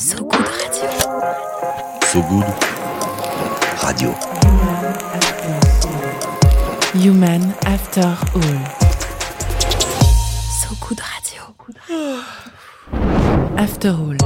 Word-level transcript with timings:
So 0.00 0.16
Good 0.24 0.40
Radio. 0.40 0.90
So 2.08 2.22
Good 2.22 2.46
Radio. 3.82 4.14
Human 6.94 7.42
After 7.66 8.16
All. 8.34 8.64
So 10.48 10.74
Good 10.80 11.00
Radio. 11.12 11.54
After 13.58 13.90
All. 13.90 14.16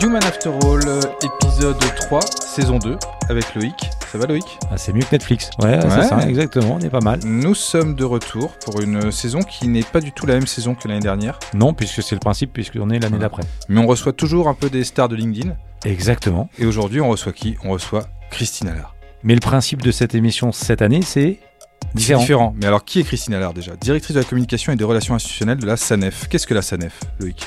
Human 0.00 0.24
After 0.24 0.50
All, 0.64 0.88
euh, 0.88 1.00
épisode 1.22 1.78
3, 2.08 2.20
saison 2.40 2.78
2, 2.80 2.96
avec 3.28 3.54
Loïc. 3.54 3.91
Ça 4.12 4.18
va 4.18 4.26
Loïc? 4.26 4.58
Ah, 4.70 4.76
c'est 4.76 4.92
mieux 4.92 5.00
que 5.00 5.12
Netflix. 5.12 5.48
Ouais, 5.62 5.68
Ouais. 5.76 5.80
c'est 5.88 6.02
ça, 6.08 6.28
exactement, 6.28 6.74
on 6.74 6.80
est 6.80 6.90
pas 6.90 7.00
mal. 7.00 7.20
Nous 7.24 7.54
sommes 7.54 7.94
de 7.94 8.04
retour 8.04 8.52
pour 8.62 8.82
une 8.82 9.10
saison 9.10 9.40
qui 9.40 9.68
n'est 9.68 9.82
pas 9.82 10.00
du 10.02 10.12
tout 10.12 10.26
la 10.26 10.34
même 10.34 10.46
saison 10.46 10.74
que 10.74 10.86
l'année 10.86 11.00
dernière, 11.00 11.38
Non, 11.54 11.72
puisque 11.72 12.02
c'est 12.02 12.14
le 12.14 12.20
principe, 12.20 12.52
puisqu'on 12.52 12.90
est 12.90 12.98
l'année 12.98 13.16
d'après. 13.18 13.42
mais 13.70 13.80
on 13.80 13.86
reçoit 13.86 14.12
toujours 14.12 14.48
un 14.48 14.54
peu 14.54 14.68
des 14.68 14.84
stars 14.84 15.08
de 15.08 15.16
LinkedIn. 15.16 15.54
Exactement. 15.86 16.50
Et 16.58 16.66
aujourd'hui, 16.66 17.00
on 17.00 17.08
reçoit 17.08 17.32
qui? 17.32 17.56
On 17.64 17.70
reçoit 17.70 18.04
Christine 18.30 18.68
Allard. 18.68 18.94
Mais 19.22 19.32
le 19.34 19.40
principe 19.40 19.80
de 19.80 19.90
cette 19.90 20.14
émission 20.14 20.52
cette 20.52 20.82
année, 20.82 21.00
c'est 21.00 21.38
C'est 21.80 21.94
différent. 21.94 22.20
différent. 22.20 22.54
Mais 22.60 22.66
alors, 22.66 22.84
qui 22.84 23.00
est 23.00 23.04
Christine 23.04 23.32
Allard 23.32 23.54
déjà? 23.54 23.72
Directrice 23.76 24.14
de 24.14 24.20
la 24.20 24.26
communication 24.26 24.72
et 24.74 24.76
des 24.76 24.84
relations 24.84 25.14
institutionnelles 25.14 25.58
de 25.58 25.66
la 25.66 25.78
SANEF. 25.78 26.28
Qu'est-ce 26.28 26.46
que 26.46 26.54
la 26.54 26.62
SANEF, 26.62 27.00
Loïc? 27.18 27.46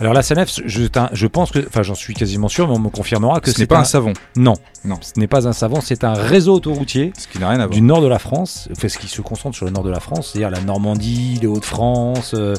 Alors 0.00 0.12
la 0.12 0.22
SANEF, 0.22 0.50
je, 0.64 1.26
pense 1.26 1.50
que, 1.50 1.58
enfin 1.66 1.82
j'en 1.82 1.94
suis 1.94 2.14
quasiment 2.14 2.48
sûr, 2.48 2.68
mais 2.68 2.74
on 2.74 2.78
me 2.78 2.88
confirmera 2.90 3.40
que 3.40 3.46
Ce 3.50 3.52
n'est 3.52 3.62
c'est 3.62 3.66
pas 3.66 3.78
un... 3.78 3.80
un 3.80 3.84
savon, 3.84 4.12
Non, 4.36 4.54
Non. 4.84 4.98
ce 5.00 5.18
n'est 5.18 5.26
pas 5.26 5.48
un 5.48 5.52
savon, 5.52 5.80
c'est 5.80 6.04
un 6.04 6.12
réseau 6.14 6.54
autoroutier 6.54 7.12
ce 7.18 7.26
qui 7.26 7.38
n'a 7.38 7.48
rien 7.48 7.58
à 7.60 7.66
voir. 7.66 7.70
du 7.70 7.82
nord 7.82 8.00
de 8.00 8.06
la 8.08 8.18
France, 8.18 8.68
enfin, 8.72 8.88
ce 8.88 8.98
qui 8.98 9.08
se 9.08 9.20
concentre 9.22 9.56
sur 9.56 9.64
le 9.66 9.72
nord 9.72 9.82
de 9.84 9.90
la 9.90 10.00
France, 10.00 10.30
c'est-à-dire 10.32 10.50
la 10.50 10.60
Normandie, 10.60 11.38
les 11.40 11.46
Hauts-de-France, 11.46 12.34
euh, 12.34 12.54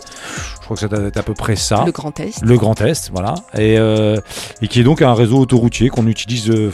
je 0.60 0.66
crois 0.66 0.76
que 0.76 0.82
ça 0.82 0.88
doit 0.88 1.00
être 1.08 1.18
à 1.18 1.24
peu 1.24 1.34
près 1.34 1.56
ça. 1.56 1.84
Le 1.86 1.92
Grand 1.92 2.20
Est. 2.20 2.42
Le 2.44 2.58
Grand 2.58 2.80
Est, 2.82 3.10
voilà, 3.12 3.36
et, 3.56 3.78
euh, 3.78 4.18
et 4.62 4.68
qui 4.68 4.80
est 4.80 4.84
donc 4.84 5.02
un 5.02 5.14
réseau 5.14 5.38
autoroutier 5.40 5.90
qu'on 5.90 6.08
utilise 6.08 6.50
euh, 6.50 6.72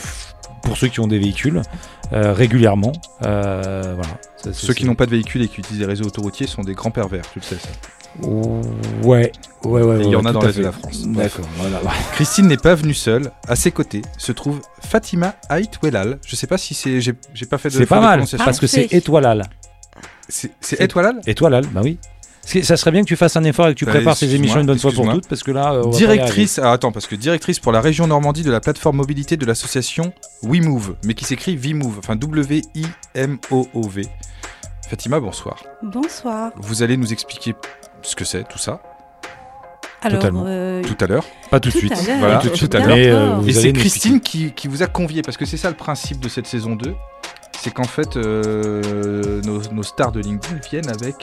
pour 0.62 0.76
ceux 0.76 0.88
qui 0.88 1.00
ont 1.00 1.06
des 1.06 1.18
véhicules 1.18 1.62
euh, 2.12 2.32
régulièrement. 2.32 2.92
Euh, 3.24 3.82
voilà. 3.94 4.12
Ça, 4.36 4.52
c'est- 4.52 4.66
Ceux 4.66 4.74
qui 4.74 4.84
n'ont 4.84 4.94
pas 4.94 5.06
de 5.06 5.10
véhicule 5.10 5.42
et 5.42 5.48
qui 5.48 5.60
utilisent 5.60 5.80
les 5.80 5.86
réseaux 5.86 6.04
autoroutiers 6.04 6.46
sont 6.46 6.62
des 6.62 6.74
grands 6.74 6.90
pervers, 6.90 7.22
tu 7.32 7.38
le 7.40 7.44
sais 7.44 7.56
ça. 7.56 7.68
Ouais, 8.22 9.32
ouais, 9.64 9.82
ouais. 9.82 10.00
Il 10.04 10.10
y 10.10 10.16
en 10.16 10.24
a 10.24 10.32
dans 10.32 10.40
l'Est 10.40 10.56
de 10.56 10.62
la 10.62 10.72
France. 10.72 11.06
D'accord, 11.06 11.44
voilà. 11.56 11.80
Christine 12.12 12.46
n'est 12.46 12.56
pas 12.56 12.74
venue 12.74 12.94
seule. 12.94 13.30
À 13.48 13.56
ses 13.56 13.72
côtés 13.72 14.02
se 14.18 14.32
trouve 14.32 14.60
Fatima 14.80 15.34
Ait 15.50 15.62
Welal. 15.82 16.18
Je 16.26 16.36
sais 16.36 16.46
pas 16.46 16.58
si 16.58 16.74
c'est. 16.74 17.00
J'ai 17.00 17.12
pas 17.48 17.58
fait 17.58 17.70
de. 17.70 17.74
C'est 17.74 17.86
pas 17.86 18.00
mal, 18.00 18.24
parce 18.38 18.60
que 18.60 18.66
c'est 18.66 18.92
étoilal. 18.92 19.44
C'est 20.28 20.94
Welal 20.94 21.20
Étoilal, 21.26 21.66
bah 21.66 21.80
oui. 21.82 21.98
Ça 22.62 22.76
serait 22.76 22.90
bien 22.90 23.00
que 23.02 23.06
tu 23.08 23.16
fasses 23.16 23.36
un 23.36 23.44
effort 23.44 23.68
et 23.68 23.74
que 23.74 23.78
tu 23.78 23.86
Bah, 23.86 23.92
prépares 23.92 24.16
ces 24.18 24.34
émissions 24.34 24.60
une 24.60 24.66
bonne 24.66 24.78
fois 24.78 24.92
pour 24.92 25.10
toutes, 25.10 25.26
parce 25.28 25.42
que 25.42 25.50
là, 25.50 25.72
euh, 25.74 25.90
Directrice. 25.90 26.60
Ah, 26.62 26.72
attends, 26.72 26.92
parce 26.92 27.06
que 27.06 27.14
directrice 27.16 27.58
pour 27.58 27.72
la 27.72 27.80
région 27.80 28.06
Normandie 28.06 28.42
de 28.42 28.50
la 28.50 28.60
plateforme 28.60 28.96
mobilité 28.98 29.38
de 29.38 29.46
l'association 29.46 30.12
WeMove, 30.42 30.96
mais 31.04 31.14
qui 31.14 31.24
s'écrit 31.24 31.56
VMove, 31.56 31.98
enfin 31.98 32.16
W-I-M-O-O-V. 32.16 34.02
Fatima, 34.88 35.20
bonsoir. 35.20 35.62
Bonsoir. 35.82 36.52
Vous 36.56 36.82
allez 36.82 36.98
nous 36.98 37.12
expliquer 37.14 37.54
ce 38.04 38.14
que 38.16 38.24
c'est, 38.24 38.44
tout 38.48 38.58
ça, 38.58 38.80
Alors, 40.02 40.18
Totalement. 40.20 40.44
euh, 40.46 40.82
tout 40.82 40.96
à 41.02 41.06
l'heure. 41.06 41.24
Pas 41.50 41.60
tout 41.60 41.70
de 41.70 41.74
suite. 41.74 41.92
à 41.92 42.02
l'heure. 42.06 42.18
Voilà, 42.18 42.36
tout 42.38 42.48
de 42.50 42.54
suite. 42.56 42.70
tout 42.70 42.76
à 42.76 42.80
l'heure. 42.80 42.96
Mais, 42.96 43.08
euh, 43.08 43.40
Et 43.46 43.52
c'est 43.52 43.72
Christine 43.72 44.20
qui, 44.20 44.52
qui 44.52 44.68
vous 44.68 44.82
a 44.82 44.86
convié, 44.86 45.22
parce 45.22 45.36
que 45.36 45.44
c'est 45.46 45.56
ça 45.56 45.70
le 45.70 45.76
principe 45.76 46.20
de 46.20 46.28
cette 46.28 46.46
saison 46.46 46.76
2. 46.76 46.94
C'est 47.64 47.72
qu'en 47.72 47.84
fait, 47.84 48.18
euh, 48.18 49.40
nos, 49.40 49.62
nos 49.72 49.82
stars 49.82 50.12
de 50.12 50.20
LinkedIn 50.20 50.56
viennent 50.70 50.90
avec 50.90 51.14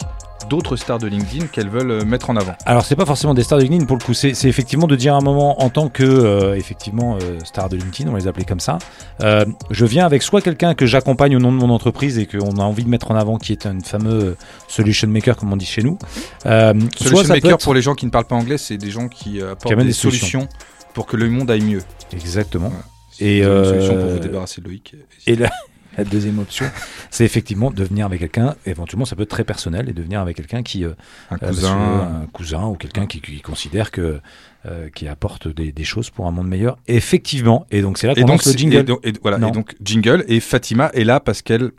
d'autres 0.49 0.75
stars 0.75 0.97
de 0.97 1.05
LinkedIn 1.05 1.45
qu'elles 1.45 1.69
veulent 1.69 1.91
euh, 1.91 2.03
mettre 2.03 2.31
en 2.31 2.35
avant. 2.35 2.55
Alors 2.65 2.83
c'est 2.83 2.95
pas 2.95 3.05
forcément 3.05 3.35
des 3.35 3.43
stars 3.43 3.59
de 3.59 3.63
LinkedIn 3.65 3.85
pour 3.85 3.95
le 3.95 4.03
coup, 4.03 4.15
c'est 4.15 4.31
effectivement 4.45 4.87
de 4.87 4.95
dire 4.95 5.13
à 5.13 5.17
un 5.17 5.21
moment 5.21 5.61
en 5.61 5.69
tant 5.69 5.87
que 5.87 6.01
euh, 6.01 6.55
effectivement 6.55 7.15
euh, 7.21 7.37
star 7.43 7.69
de 7.69 7.77
LinkedIn, 7.77 8.09
on 8.09 8.15
les 8.15 8.27
appelait 8.27 8.45
comme 8.45 8.59
ça. 8.59 8.79
je 9.19 9.85
viens 9.85 10.03
avec 10.03 10.23
soit 10.23 10.41
quelqu'un 10.41 10.73
que 10.73 10.87
j'accompagne 10.87 11.35
au 11.35 11.39
nom 11.39 11.51
de 11.51 11.57
mon 11.57 11.69
entreprise 11.69 12.17
et 12.17 12.25
qu'on 12.25 12.57
a 12.57 12.63
envie 12.63 12.85
de 12.85 12.89
mettre 12.89 13.11
en 13.11 13.15
avant, 13.15 13.37
qui 13.37 13.51
est 13.51 13.67
un 13.67 13.79
fameux 13.79 14.35
solution 14.67 15.09
maker 15.09 15.37
comme 15.37 15.53
on 15.53 15.57
dit 15.57 15.67
chez 15.67 15.83
nous. 15.83 15.99
Soit 16.41 16.73
Solution 16.97 17.23
ça 17.23 17.33
Maker, 17.35 17.51
être- 17.51 17.63
pour 17.63 17.75
les 17.75 17.83
gens 17.83 17.93
qui 17.93 18.07
ne 18.07 18.11
parlent 18.11 18.25
pas 18.25 18.35
anglais, 18.35 18.57
c'est 18.57 18.77
des 18.77 18.89
gens 18.89 19.09
qui 19.09 19.39
apportent 19.43 19.77
des, 19.77 19.83
des 19.83 19.93
solutions. 19.93 20.39
solutions. 20.39 20.49
pour 20.95 21.05
que 21.05 21.17
le 21.17 21.29
monde 21.29 21.51
aille 21.51 21.61
mieux. 21.61 21.83
exactement. 22.11 22.69
Voilà. 22.69 22.85
Et, 23.19 23.43
une 23.43 23.63
solution 23.63 23.95
pour 23.95 24.07
vous 24.09 24.19
débarrasser 24.19 24.59
de 24.61 24.65
Loïc. 24.65 24.95
Et 25.27 25.35
la, 25.35 25.51
la 25.97 26.03
deuxième 26.03 26.39
option, 26.39 26.65
c'est 27.11 27.25
effectivement 27.25 27.71
de 27.71 27.83
venir 27.83 28.05
avec 28.05 28.19
quelqu'un. 28.19 28.55
Éventuellement, 28.65 29.05
ça 29.05 29.15
peut 29.15 29.23
être 29.23 29.29
très 29.29 29.43
personnel 29.43 29.89
et 29.89 29.93
de 29.93 30.01
venir 30.01 30.19
avec 30.21 30.37
quelqu'un 30.37 30.63
qui 30.63 30.85
euh, 30.85 30.91
un 31.29 31.35
Euh, 31.41 31.47
cousin. 31.47 32.21
un 32.23 32.25
cousin 32.31 32.65
ou 32.65 32.75
quelqu'un 32.75 33.05
qui, 33.07 33.19
qui 33.21 33.41
considère 33.41 33.91
que 33.91 34.19
euh, 34.67 34.89
qui 34.93 35.07
apporte 35.07 35.47
des, 35.47 35.71
des 35.71 35.83
choses 35.83 36.09
pour 36.11 36.27
un 36.27 36.31
monde 36.31 36.47
meilleur. 36.47 36.77
Effectivement. 36.87 37.65
Et 37.71 37.81
donc 37.81 37.97
c'est 37.97 38.07
là 38.07 38.13
qu'on 38.15 38.25
lance 38.27 38.45
le 38.45 38.53
jingle. 38.57 38.75
et 38.77 38.83
donc- 38.83 38.99
et 39.03 39.13
voilà, 39.21 39.37
Non. 39.39 39.47
et 39.49 39.51
donc 39.51 39.73
jingle. 39.83 40.23
Et 40.27 40.39
Fatima 40.39 40.89
est 40.93 41.03
là 41.03 41.19
parce 41.19 41.41
qu'elle 41.41 41.71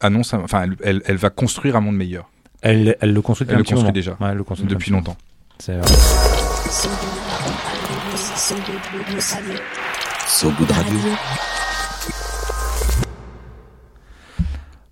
annonce, 0.00 0.32
enfin, 0.34 0.62
elle, 0.64 0.76
elle- 0.82 1.02
elle 1.06 1.16
va 1.16 1.30
construire 1.30 1.76
un 1.76 1.80
monde 1.80 1.96
meilleur 1.96 2.30
Elle, 2.62 2.96
elle 3.00 3.12
le 3.12 3.20
construit 3.22 3.46
depuis 3.46 3.52
Elle 3.52 3.56
un 3.56 3.58
le 3.60 3.64
petit 3.64 3.74
construit 3.74 3.92
déjà. 3.92 4.12
Ouais, 4.20 4.28
elle 4.30 4.36
le 4.38 4.44
construit 4.44 4.68
depuis 4.68 4.90
longtemps. 4.90 5.16
C'est 5.58 5.76
vrai. 5.76 5.86
So 10.26 10.50
Good 10.50 10.70
Radio. 10.70 10.98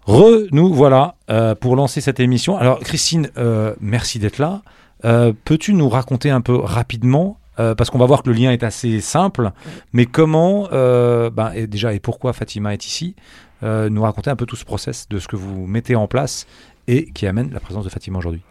Re, 0.06 0.48
nous 0.52 0.72
voilà 0.72 1.14
euh, 1.30 1.54
pour 1.54 1.76
lancer 1.76 2.00
cette 2.02 2.20
émission. 2.20 2.58
Alors 2.58 2.78
Christine, 2.80 3.30
euh, 3.38 3.74
merci 3.80 4.18
d'être 4.18 4.38
là. 4.38 4.62
Euh, 5.04 5.32
Peux-tu 5.44 5.72
nous 5.72 5.88
raconter 5.88 6.30
un 6.30 6.42
peu 6.42 6.56
rapidement, 6.56 7.38
parce 7.56 7.88
qu'on 7.88 7.98
va 7.98 8.06
voir 8.06 8.24
que 8.24 8.30
le 8.30 8.34
lien 8.34 8.50
est 8.50 8.64
assez 8.64 9.00
simple, 9.00 9.52
mais 9.92 10.06
comment, 10.06 10.68
ben, 10.72 11.52
et 11.54 11.68
déjà 11.68 11.94
et 11.94 12.00
pourquoi 12.00 12.32
Fatima 12.32 12.74
est 12.74 12.84
ici, 12.84 13.14
nous 13.62 14.02
raconter 14.02 14.28
un 14.28 14.34
peu 14.34 14.44
tout 14.44 14.56
ce 14.56 14.64
process 14.64 15.08
de 15.08 15.20
ce 15.20 15.28
que 15.28 15.36
vous 15.36 15.64
mettez 15.66 15.94
en 15.94 16.08
place 16.08 16.48
et 16.88 17.04
qui 17.12 17.28
amène 17.28 17.52
la 17.52 17.60
présence 17.60 17.84
de 17.84 17.90
Fatima 17.90 18.18
aujourd'hui. 18.18 18.42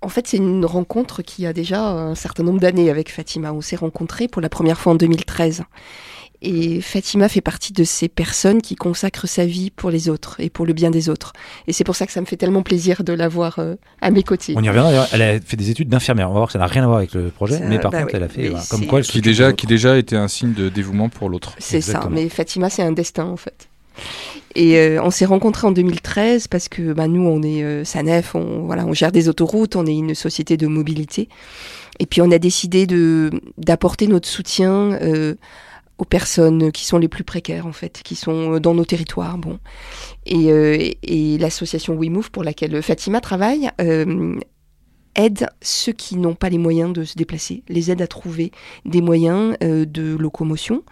En 0.00 0.08
fait, 0.08 0.26
c'est 0.26 0.38
une 0.38 0.64
rencontre 0.64 1.20
qui 1.20 1.46
a 1.46 1.52
déjà 1.52 1.86
un 1.86 2.14
certain 2.14 2.42
nombre 2.42 2.58
d'années 2.58 2.88
avec 2.88 3.12
Fatima. 3.12 3.52
On 3.52 3.60
s'est 3.60 3.76
rencontrés 3.76 4.28
pour 4.28 4.40
la 4.40 4.48
première 4.48 4.78
fois 4.78 4.94
en 4.94 4.96
2013. 4.96 5.62
Et 6.44 6.80
Fatima 6.80 7.28
fait 7.28 7.40
partie 7.40 7.72
de 7.72 7.84
ces 7.84 8.08
personnes 8.08 8.60
qui 8.60 8.74
consacrent 8.74 9.28
sa 9.28 9.46
vie 9.46 9.70
pour 9.70 9.90
les 9.90 10.08
autres 10.08 10.36
et 10.40 10.50
pour 10.50 10.66
le 10.66 10.72
bien 10.72 10.90
des 10.90 11.08
autres. 11.08 11.32
Et 11.68 11.72
c'est 11.72 11.84
pour 11.84 11.94
ça 11.94 12.04
que 12.04 12.12
ça 12.12 12.20
me 12.20 12.26
fait 12.26 12.36
tellement 12.36 12.62
plaisir 12.64 13.04
de 13.04 13.12
l'avoir 13.12 13.60
euh, 13.60 13.76
à 14.00 14.10
mes 14.10 14.24
côtés. 14.24 14.54
On 14.56 14.62
y 14.62 14.68
reviendra. 14.68 14.90
d'ailleurs. 14.90 15.08
Elle 15.12 15.22
a 15.22 15.40
fait 15.40 15.56
des 15.56 15.70
études 15.70 15.88
d'infirmière. 15.88 16.28
On 16.28 16.32
va 16.32 16.40
voir 16.40 16.48
que 16.48 16.52
ça 16.52 16.58
n'a 16.58 16.66
rien 16.66 16.82
à 16.82 16.86
voir 16.86 16.98
avec 16.98 17.14
le 17.14 17.28
projet, 17.30 17.58
Ça- 17.58 17.64
mais 17.66 17.78
par 17.78 17.92
bah 17.92 18.00
contre, 18.00 18.14
oui, 18.14 18.16
elle 18.16 18.22
a 18.24 18.28
fait 18.28 18.48
voilà, 18.48 18.64
comme 18.68 18.86
quoi 18.86 18.98
elle 18.98 19.06
Qui 19.06 19.20
déjà, 19.20 19.52
qui 19.52 19.66
déjà 19.66 19.96
était 19.96 20.16
un 20.16 20.26
signe 20.26 20.52
de 20.52 20.68
dévouement 20.68 21.08
pour 21.08 21.30
l'autre. 21.30 21.54
C'est 21.58 21.80
ça, 21.80 22.08
mais 22.10 22.28
Fatima, 22.28 22.70
c'est 22.70 22.82
un 22.82 22.92
destin 22.92 23.26
en 23.26 23.36
fait. 23.36 23.68
Et 24.54 24.78
euh, 24.78 25.02
on 25.02 25.10
s'est 25.10 25.24
rencontrés 25.24 25.66
en 25.66 25.72
2013 25.72 26.48
parce 26.48 26.68
que 26.68 26.92
bah, 26.92 27.06
nous, 27.06 27.22
on 27.26 27.42
est 27.42 27.62
euh, 27.62 27.84
SANEF, 27.84 28.34
on, 28.34 28.64
voilà, 28.66 28.84
on 28.84 28.92
gère 28.92 29.12
des 29.12 29.28
autoroutes, 29.28 29.76
on 29.76 29.86
est 29.86 29.94
une 29.94 30.14
société 30.14 30.56
de 30.56 30.66
mobilité. 30.66 31.28
Et 31.98 32.06
puis 32.06 32.20
on 32.20 32.30
a 32.30 32.38
décidé 32.38 32.86
de 32.86 33.30
d'apporter 33.58 34.06
notre 34.08 34.28
soutien 34.28 34.92
euh, 35.02 35.34
aux 36.02 36.08
personnes 36.18 36.72
qui 36.72 36.84
sont 36.84 36.98
les 36.98 37.08
plus 37.08 37.24
précaires 37.24 37.66
en 37.66 37.72
fait, 37.72 38.00
qui 38.02 38.16
sont 38.16 38.58
dans 38.58 38.74
nos 38.74 38.84
territoires. 38.84 39.38
Bon, 39.38 39.58
et, 40.26 40.50
euh, 40.50 40.76
et 41.02 41.38
l'association 41.38 41.94
WeMove 41.94 42.30
pour 42.30 42.42
laquelle 42.44 42.82
Fatima 42.82 43.20
travaille. 43.20 43.70
euh, 43.80 44.38
aide 45.14 45.46
ceux 45.60 45.92
qui 45.92 46.16
n'ont 46.16 46.34
pas 46.34 46.48
les 46.48 46.56
moyens 46.56 46.90
de 46.92 47.04
se 47.04 47.16
déplacer, 47.16 47.62
les 47.68 47.90
aide 47.90 48.00
à 48.00 48.06
trouver 48.06 48.50
des 48.86 49.02
moyens 49.02 49.56
euh, 49.62 49.84
de 49.84 50.16
locomotion, 50.16 50.84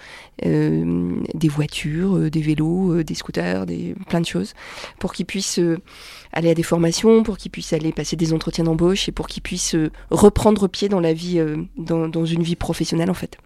euh, 0.45 1.15
des 1.33 1.49
voitures, 1.49 2.17
euh, 2.17 2.31
des 2.31 2.43
vélos, 2.43 2.93
euh, 2.93 3.03
des 3.03 3.15
scooters, 3.15 3.65
des, 3.65 3.95
plein 4.11 4.21
de 4.21 4.27
choses, 4.27 4.53
pour 4.99 5.15
qu'ils 5.15 5.25
puissent 5.25 5.59
euh, 5.59 5.79
aller 6.35 6.51
à 6.51 6.55
des 6.55 6.63
formations, 6.63 7.23
pour 7.23 7.39
qu'ils 7.39 7.51
puissent 7.51 7.73
aller 7.73 7.93
passer 7.93 8.17
des 8.17 8.35
entretiens 8.35 8.65
d'embauche 8.65 9.09
et 9.09 9.13
pour 9.13 9.27
qu'ils 9.27 9.43
puissent 9.43 9.75
euh, 9.75 9.91
reprendre 10.11 10.69
pied 10.69 10.91
dans 10.91 11.01
la 11.01 11.15
vie, 11.15 11.39
euh, 11.39 11.57
dans 11.79 12.27
une 12.27 12.43
vie 12.43 12.57
professionnelle 12.57 13.11
en 13.11 13.15
fait. 13.15 13.39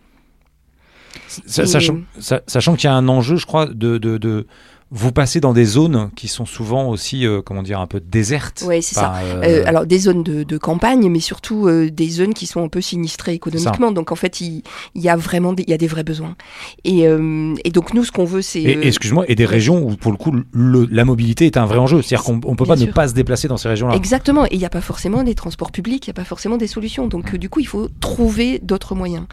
Sachant 1.47 2.75
qu'il 2.75 2.85
y 2.85 2.93
a 2.93 2.95
un 2.95 3.09
enjeu, 3.09 3.37
je 3.37 3.47
crois, 3.47 3.67
de, 3.67 3.99
de, 3.99 4.19
de 4.19 4.47
vous 4.91 5.11
passer 5.13 5.41
dans 5.41 5.53
des 5.53 5.65
zones 5.65 6.11
qui 6.15 6.29
sont 6.29 6.45
souvent 6.47 6.89
aussi, 6.89 7.27
euh, 7.27 7.43
comment 7.43 7.63
dire, 7.63 7.81
un 7.81 7.87
peu 7.87 8.01
désertes. 8.01 8.63
Ouais, 8.67 8.81
c'est 8.81 8.95
par, 8.95 9.17
euh, 9.17 9.43
Euh, 9.43 9.63
alors 9.67 9.87
des 9.87 9.99
zones 9.99 10.23
de, 10.23 10.43
de 10.45 10.59
campagne, 10.59 11.09
mais 11.11 11.21
surtout 11.21 11.67
euh, 11.67 11.91
des 11.91 12.09
zones 12.09 12.33
qui 12.35 12.47
sont 12.47 12.63
un 12.63 12.69
peu 12.69 12.81
sinistrées 12.81 13.35
économiquement. 13.35 13.91
Donc 13.93 14.13
en 14.13 14.15
fait, 14.15 14.41
il, 14.41 14.63
il 14.95 15.03
y 15.03 15.09
a 15.09 15.17
vraiment 15.17 15.53
des, 15.53 15.65
il 15.65 15.71
y 15.71 15.75
a 15.75 15.79
des 15.79 15.87
vrais 15.89 16.05
besoins. 16.05 16.37
Et, 16.85 17.09
euh, 17.09 17.55
et 17.65 17.71
donc 17.71 17.93
nous, 17.95 18.05
ce 18.05 18.13
qu'on 18.13 18.25
veut, 18.25 18.43
c'est 18.43 18.63
et, 18.63 18.87
excuse-moi, 18.87 19.25
et 19.29 19.35
des 19.35 19.47
régions 19.47 19.83
où 19.83 19.97
pour 19.97 20.13
le 20.13 20.19
coup 20.19 20.33
le- 20.53 20.87
la 20.91 21.05
mobilité 21.05 21.47
est 21.47 21.57
un 21.57 21.67
vrai 21.67 21.79
enjeu. 21.79 22.01
C'est-à-dire 22.03 22.25
qu'on 22.25 22.41
on 22.45 22.55
peut 22.55 22.65
pas 22.67 22.77
ne 22.77 22.87
pas 22.87 23.09
se 23.09 23.15
déplacer 23.15 23.49
dans 23.49 23.57
ces 23.57 23.69
régions-là. 23.69 23.95
Exactement, 23.97 24.45
et 24.47 24.51
il 24.53 24.59
n'y 24.59 24.65
a 24.65 24.71
pas 24.71 24.81
forcément 24.81 25.25
des 25.25 25.35
transports 25.35 25.73
publics, 25.73 26.07
il 26.07 26.11
n'y 26.11 26.15
a 26.15 26.21
pas 26.21 26.25
forcément 26.25 26.57
des 26.57 26.67
solutions. 26.69 27.09
Donc 27.09 27.35
du 27.37 27.49
coup, 27.49 27.61
il 27.61 27.67
faut 27.67 27.89
trouver 28.01 28.61
d'autres 28.61 28.95
moyens. 28.95 29.25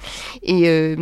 Et, 0.41 0.67
euh, 0.69 0.95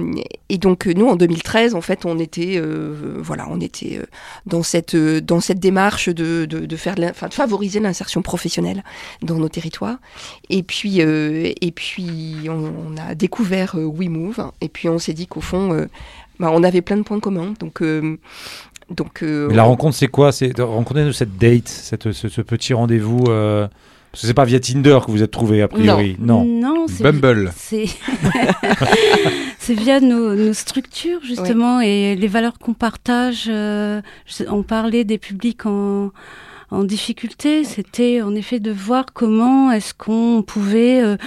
et 0.49 0.57
donc 0.57 0.85
nous, 0.87 1.07
en 1.07 1.15
2013, 1.15 1.75
en 1.75 1.81
fait, 1.81 2.05
on 2.05 2.19
était, 2.19 2.55
euh, 2.57 3.15
voilà, 3.21 3.47
on 3.49 3.59
était 3.61 3.97
euh, 4.01 4.05
dans 4.45 4.63
cette 4.63 4.95
euh, 4.95 5.21
dans 5.21 5.39
cette 5.39 5.59
démarche 5.59 6.09
de 6.09 6.45
de, 6.45 6.65
de 6.65 6.75
faire 6.75 6.95
de, 6.95 7.01
de 7.01 7.33
favoriser 7.33 7.79
l'insertion 7.79 8.21
professionnelle 8.21 8.83
dans 9.21 9.35
nos 9.35 9.49
territoires. 9.49 9.97
Et 10.49 10.63
puis 10.63 11.01
euh, 11.01 11.51
et 11.61 11.71
puis 11.71 12.47
on, 12.47 12.71
on 12.93 12.97
a 12.97 13.15
découvert 13.15 13.75
euh, 13.75 13.85
WeMove 13.85 14.51
et 14.61 14.69
puis 14.69 14.89
on 14.89 14.99
s'est 14.99 15.13
dit 15.13 15.27
qu'au 15.27 15.41
fond 15.41 15.87
bah, 16.39 16.49
on 16.51 16.63
avait 16.63 16.81
plein 16.81 16.97
de 16.97 17.03
points 17.03 17.19
communs. 17.19 17.53
Donc 17.59 17.81
donc 18.89 19.21
euh, 19.21 19.53
la 19.53 19.63
rencontre, 19.63 19.95
c'est 19.95 20.07
quoi? 20.07 20.31
C'est 20.31 20.59
rencontrer 20.59 21.13
cette 21.13 21.37
date, 21.37 21.67
cette, 21.67 22.11
ce, 22.11 22.27
ce 22.27 22.41
petit 22.41 22.73
rendez-vous. 22.73 23.25
euh, 23.29 23.67
Parce 24.11 24.21
que 24.21 24.27
c'est 24.27 24.33
pas 24.33 24.45
via 24.45 24.59
Tinder 24.59 24.99
que 25.05 25.11
vous 25.11 25.21
êtes 25.21 25.31
trouvé 25.31 25.61
a 25.61 25.67
priori. 25.67 26.17
Non. 26.19 26.43
Non, 26.43 26.85
c'est 26.87 27.03
Bumble. 27.03 27.51
C'est 27.55 27.85
c'est 29.59 29.75
via 29.75 29.99
nos, 29.99 30.33
nos 30.35 30.53
structures 30.53 31.23
justement 31.23 31.79
et 31.79 32.15
les 32.15 32.27
valeurs 32.27 32.57
qu'on 32.57 32.73
partage. 32.73 33.45
euh, 33.49 34.01
on 34.47 34.63
parlait 34.63 35.03
des 35.03 35.17
publics 35.17 35.65
en 35.65 36.11
en 36.71 36.83
difficulté, 36.83 37.63
c'était 37.63 38.21
en 38.21 38.35
effet 38.35 38.59
de 38.59 38.71
voir 38.71 39.07
comment 39.13 39.71
est-ce 39.71 39.93
qu'on 39.95 40.43
pouvait 40.45 41.01
euh, 41.01 41.17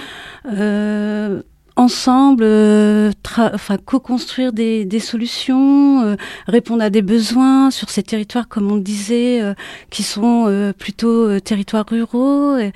euh, 0.53 1.41
ensemble 1.75 2.43
euh, 2.43 3.11
tra- 3.23 3.51
enfin 3.53 3.77
co-construire 3.83 4.53
des, 4.53 4.85
des 4.85 4.99
solutions, 4.99 6.03
euh, 6.03 6.15
répondre 6.47 6.83
à 6.83 6.89
des 6.89 7.01
besoins 7.01 7.71
sur 7.71 7.89
ces 7.89 8.03
territoires 8.03 8.47
comme 8.47 8.71
on 8.71 8.75
le 8.75 8.81
disait 8.81 9.41
euh, 9.41 9.53
qui 9.89 10.03
sont 10.03 10.45
euh, 10.47 10.71
plutôt 10.73 11.27
euh, 11.27 11.39
territoires 11.39 11.85
ruraux 11.89 12.57
et, 12.57 12.71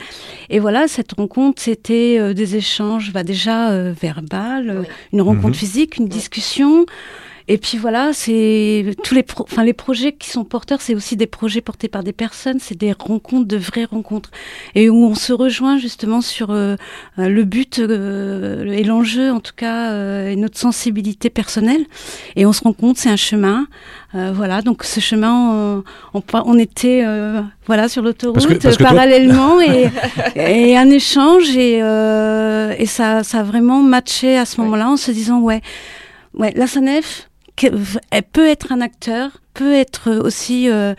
et 0.49 0.59
voilà 0.59 0.87
cette 0.87 1.13
rencontre 1.13 1.61
c'était 1.61 2.17
euh, 2.19 2.33
des 2.33 2.55
échanges 2.55 3.13
bah, 3.13 3.23
déjà 3.23 3.91
verbales, 3.91 4.77
Oui. 4.81 4.87
une 5.13 5.21
rencontre 5.21 5.47
Mhm. 5.49 5.53
physique, 5.53 5.97
une 5.97 6.07
discussion 6.07 6.85
et 7.47 7.57
puis 7.57 7.77
voilà, 7.77 8.11
c'est 8.13 8.95
tous 9.03 9.13
les, 9.15 9.23
pro- 9.23 9.43
enfin 9.43 9.63
les 9.63 9.73
projets 9.73 10.11
qui 10.13 10.29
sont 10.29 10.43
porteurs, 10.43 10.81
c'est 10.81 10.95
aussi 10.95 11.15
des 11.15 11.27
projets 11.27 11.61
portés 11.61 11.87
par 11.87 12.03
des 12.03 12.11
personnes, 12.13 12.59
c'est 12.59 12.77
des 12.77 12.91
rencontres, 12.91 13.47
de 13.47 13.57
vraies 13.57 13.85
rencontres, 13.85 14.31
et 14.75 14.89
où 14.89 15.05
on 15.05 15.15
se 15.15 15.31
rejoint 15.33 15.77
justement 15.77 16.21
sur 16.21 16.51
euh, 16.51 16.75
le 17.17 17.43
but 17.43 17.79
euh, 17.79 18.65
et 18.71 18.83
l'enjeu, 18.83 19.31
en 19.31 19.39
tout 19.39 19.53
cas, 19.55 19.91
euh, 19.91 20.29
et 20.29 20.35
notre 20.35 20.57
sensibilité 20.57 21.29
personnelle. 21.29 21.85
Et 22.35 22.45
on 22.45 22.53
se 22.53 22.61
rend 22.63 22.73
compte, 22.73 22.97
c'est 22.97 23.09
un 23.09 23.15
chemin. 23.15 23.67
Euh, 24.15 24.31
voilà, 24.33 24.61
donc 24.61 24.83
ce 24.83 24.99
chemin, 24.99 25.83
on, 26.13 26.19
on, 26.19 26.23
on 26.45 26.57
était 26.57 27.03
euh, 27.05 27.41
voilà 27.65 27.89
sur 27.89 28.01
l'autoroute 28.01 28.41
toi- 28.59 28.71
parallèlement 28.95 29.59
et, 29.61 29.89
et 30.35 30.77
un 30.77 30.89
échange 30.89 31.49
et, 31.57 31.79
euh, 31.81 32.73
et 32.77 32.85
ça, 32.85 33.23
ça 33.23 33.39
a 33.39 33.43
vraiment 33.43 33.81
matché 33.83 34.37
à 34.37 34.45
ce 34.45 34.61
moment-là 34.61 34.89
en 34.89 34.97
se 34.97 35.11
disant 35.11 35.39
ouais, 35.41 35.61
ouais, 36.33 36.53
la 36.55 36.67
SANEF, 36.67 37.26
elle 37.63 38.23
peut 38.23 38.47
être 38.47 38.71
un 38.71 38.81
acteur, 38.81 39.41
peut 39.53 39.73
être 39.73 40.11
aussi 40.23 40.69
euh, 40.69 40.93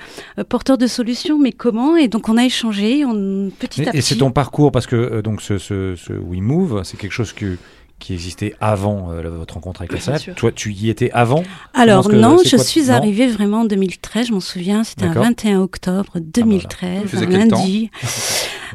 porteur 0.48 0.78
de 0.78 0.86
solutions, 0.86 1.38
mais 1.38 1.52
comment? 1.52 1.96
Et 1.96 2.08
donc 2.08 2.28
on 2.28 2.36
a 2.36 2.44
échangé, 2.44 3.04
on, 3.04 3.50
petit 3.58 3.80
à 3.82 3.84
Et, 3.84 3.86
petit. 3.86 3.98
et 3.98 4.00
c'est 4.00 4.16
ton 4.16 4.30
parcours 4.32 4.72
parce 4.72 4.86
que 4.86 4.96
euh, 4.96 5.22
donc 5.22 5.40
ce, 5.42 5.58
ce, 5.58 5.94
ce 5.96 6.12
WeMove, 6.12 6.82
c'est 6.84 6.96
quelque 6.96 7.12
chose 7.12 7.32
que, 7.32 7.56
qui 8.00 8.12
existait 8.14 8.54
avant 8.60 9.10
euh, 9.12 9.28
votre 9.30 9.54
rencontre 9.54 9.82
avec 9.82 9.92
la. 10.06 10.18
Toi, 10.34 10.52
tu 10.52 10.72
y 10.72 10.88
étais 10.90 11.10
avant? 11.12 11.42
Alors 11.74 12.08
que- 12.08 12.14
non, 12.16 12.38
je 12.44 12.56
quoi- 12.56 12.64
suis 12.64 12.86
non? 12.86 12.92
arrivée 12.94 13.26
vraiment 13.28 13.60
en 13.60 13.64
2013, 13.64 14.28
je 14.28 14.32
m'en 14.32 14.40
souviens, 14.40 14.84
c'était 14.84 15.04
un 15.04 15.08
D'accord. 15.08 15.24
21 15.24 15.60
octobre 15.60 16.12
2013, 16.20 17.00
Il 17.04 17.08
faisait 17.08 17.26
un 17.26 17.30
lundi. 17.30 17.90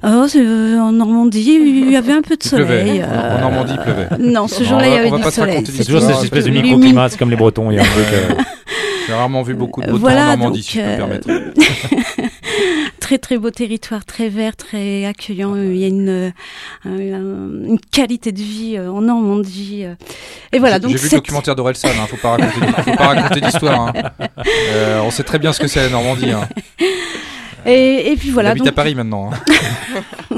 oh, 0.05 0.25
c'est, 0.27 0.39
euh, 0.45 0.79
en 0.79 0.91
Normandie, 0.91 1.59
il 1.61 1.91
y 1.91 1.95
avait 1.97 2.13
un 2.13 2.21
peu 2.21 2.35
de 2.35 2.41
Il 2.43 2.49
pleuvait. 2.49 2.79
soleil. 2.85 3.03
En 3.03 3.39
Normandie, 3.41 3.73
il 3.75 3.81
pleuvait. 3.81 4.07
Non, 4.19 4.47
ce 4.47 4.63
jour-là, 4.63 4.85
on 4.87 4.89
il 4.89 4.93
y 4.93 5.09
va- 5.09 5.15
avait 5.15 5.23
du 5.23 5.31
soleil. 5.31 5.63
C'est 5.65 5.85
toujours 5.85 6.01
cette 6.01 6.23
espèce 6.23 6.45
de 6.45 6.49
microclimat, 6.51 7.09
c'est 7.09 7.17
comme 7.17 7.29
les 7.29 7.35
Bretons. 7.35 7.71
Il 7.71 7.75
y 7.75 7.79
a 7.79 7.81
un 7.81 7.85
truc, 7.85 8.05
euh, 8.13 8.33
J'ai 9.07 9.13
rarement 9.13 9.41
vu 9.43 9.53
beaucoup 9.53 9.81
de 9.81 9.87
beau 9.87 9.93
temps 9.93 9.99
Voilà, 9.99 10.23
en 10.23 10.27
Normandie, 10.37 10.59
donc, 10.59 10.65
si 10.65 10.77
je 10.77 10.81
peux 10.81 10.87
me 10.87 10.93
euh, 10.93 10.97
permettre. 10.97 11.27
très 12.99 13.17
très 13.17 13.37
beau 13.37 13.49
territoire, 13.51 14.05
très 14.05 14.29
vert, 14.29 14.55
très 14.55 15.05
accueillant. 15.05 15.55
Il 15.57 15.75
y 15.75 15.83
a 15.83 15.87
une, 15.87 16.09
euh, 16.09 16.29
un- 16.85 17.67
une 17.67 17.79
qualité 17.91 18.31
de 18.31 18.39
vie 18.41 18.75
euh, 18.77 18.89
en 18.91 19.01
Normandie. 19.01 19.81
euh. 19.83 19.95
Et 20.53 20.59
voilà, 20.59 20.79
J'ai- 20.81 20.87
vu 20.95 21.03
le 21.03 21.17
documentaire 21.17 21.55
d'Orelsan, 21.55 21.89
hein, 21.89 22.05
faut 22.09 22.15
pas 22.17 22.31
raconter, 22.37 22.65
faut 22.83 22.95
pas 22.95 23.07
raconter 23.07 23.41
d'histoire. 23.41 23.87
hein. 23.87 23.93
Euh, 24.75 25.01
on 25.05 25.11
sait 25.11 25.23
très 25.23 25.39
bien 25.39 25.53
ce 25.53 25.59
que 25.59 25.67
c'est 25.67 25.81
la 25.81 25.89
Normandie. 25.89 26.31
Hein. 26.31 26.47
Et, 27.65 28.11
et 28.11 28.15
puis 28.15 28.27
Il 28.29 28.33
voilà. 28.33 28.49
habite 28.51 28.63
donc- 28.63 28.71
à 28.73 28.75
Paris 28.75 28.95
maintenant. 28.95 29.31
hein. 29.33 30.37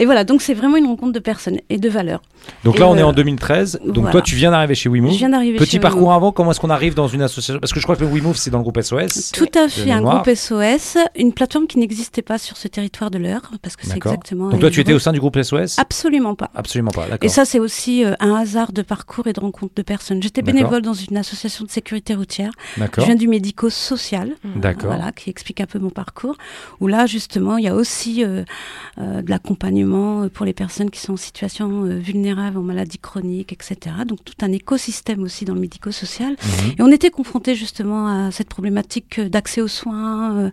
Et 0.00 0.06
voilà, 0.06 0.24
donc 0.24 0.40
c'est 0.40 0.54
vraiment 0.54 0.78
une 0.78 0.86
rencontre 0.86 1.12
de 1.12 1.18
personnes 1.18 1.58
et 1.68 1.76
de 1.76 1.88
valeurs. 1.90 2.22
Donc 2.64 2.76
Et, 2.76 2.78
là, 2.78 2.88
on 2.88 2.96
est 2.96 3.02
euh, 3.02 3.06
en 3.06 3.12
2013. 3.12 3.80
Donc 3.84 3.96
voilà. 3.96 4.12
toi, 4.12 4.22
tu 4.22 4.34
viens 4.34 4.50
d'arriver 4.50 4.74
chez 4.74 4.88
WeMove. 4.88 5.12
Je 5.12 5.18
viens 5.18 5.28
d'arriver 5.28 5.58
Petit 5.58 5.72
chez 5.72 5.78
parcours 5.78 6.08
WeMove. 6.08 6.16
avant, 6.16 6.32
comment 6.32 6.52
est-ce 6.52 6.60
qu'on 6.60 6.70
arrive 6.70 6.94
dans 6.94 7.06
une 7.06 7.20
association? 7.20 7.60
Parce 7.60 7.74
que 7.74 7.80
je 7.80 7.84
crois 7.84 7.96
que 7.96 8.04
WeMove, 8.04 8.38
c'est 8.38 8.50
dans 8.50 8.56
le 8.56 8.62
groupe 8.62 8.80
SOS. 8.80 9.30
Tout 9.32 9.46
à 9.54 9.68
fait, 9.68 9.90
un 9.90 10.00
groupe 10.00 10.34
SOS, 10.34 10.96
une 11.16 11.34
plateforme 11.34 11.66
qui 11.66 11.78
n'existait 11.78 12.22
pas 12.22 12.38
sur 12.38 12.56
ce 12.56 12.66
territoire 12.66 13.10
de 13.10 13.18
l'Eure, 13.18 13.50
parce 13.60 13.76
que 13.76 13.86
c'est 13.86 13.96
exactement. 13.96 14.48
Donc 14.48 14.60
toi, 14.60 14.70
tu 14.70 14.80
étais 14.80 14.94
au 14.94 14.98
sein 14.98 15.12
du 15.12 15.20
groupe 15.20 15.38
SOS 15.40 15.78
Absolument 15.78 16.34
pas. 16.34 16.50
Absolument 16.54 16.92
pas, 16.92 17.06
Et 17.20 17.28
ça, 17.28 17.44
c'est 17.44 17.58
aussi 17.58 18.02
euh, 18.02 18.14
un 18.20 18.34
hasard 18.34 18.72
de 18.72 18.80
parcours 18.80 19.26
et 19.26 19.34
de 19.34 19.40
rencontre 19.40 19.74
de 19.76 19.82
personnes. 19.82 20.22
J'étais 20.22 20.40
bénévole 20.40 20.80
dans 20.80 20.94
une 20.94 21.18
association 21.18 21.66
de 21.66 21.70
sécurité 21.70 22.14
routière. 22.14 22.52
Je 22.76 22.80
D'accord. 22.80 23.04
viens 23.04 23.16
du 23.16 23.28
médico-social. 23.28 24.30
D'accord. 24.56 24.94
Voilà, 24.94 25.12
qui 25.12 25.28
explique 25.28 25.60
un 25.60 25.66
peu 25.66 25.78
mon 25.78 25.90
parcours. 25.90 26.36
Où 26.80 26.86
là, 26.86 27.04
justement, 27.04 27.58
il 27.58 27.64
y 27.64 27.68
a 27.68 27.74
aussi 27.74 28.24
euh, 28.24 28.44
euh, 28.98 29.20
de 29.20 29.28
l'accompagnement 29.28 29.89
euh, 29.94 30.28
pour 30.28 30.46
les 30.46 30.52
personnes 30.52 30.90
qui 30.90 31.00
sont 31.00 31.14
en 31.14 31.16
situation 31.16 31.84
euh, 31.84 31.98
vulnérable, 31.98 32.58
en 32.58 32.62
maladie 32.62 32.98
chronique, 32.98 33.52
etc. 33.52 33.76
Donc 34.06 34.24
tout 34.24 34.34
un 34.42 34.52
écosystème 34.52 35.22
aussi 35.22 35.44
dans 35.44 35.54
le 35.54 35.60
médico-social. 35.60 36.32
Mhm. 36.32 36.70
Et 36.78 36.82
on 36.82 36.88
était 36.90 37.10
confrontés 37.10 37.54
justement 37.54 38.06
à 38.26 38.30
cette 38.30 38.48
problématique 38.48 39.18
euh, 39.18 39.28
d'accès 39.28 39.60
aux 39.60 39.68
soins. 39.68 40.50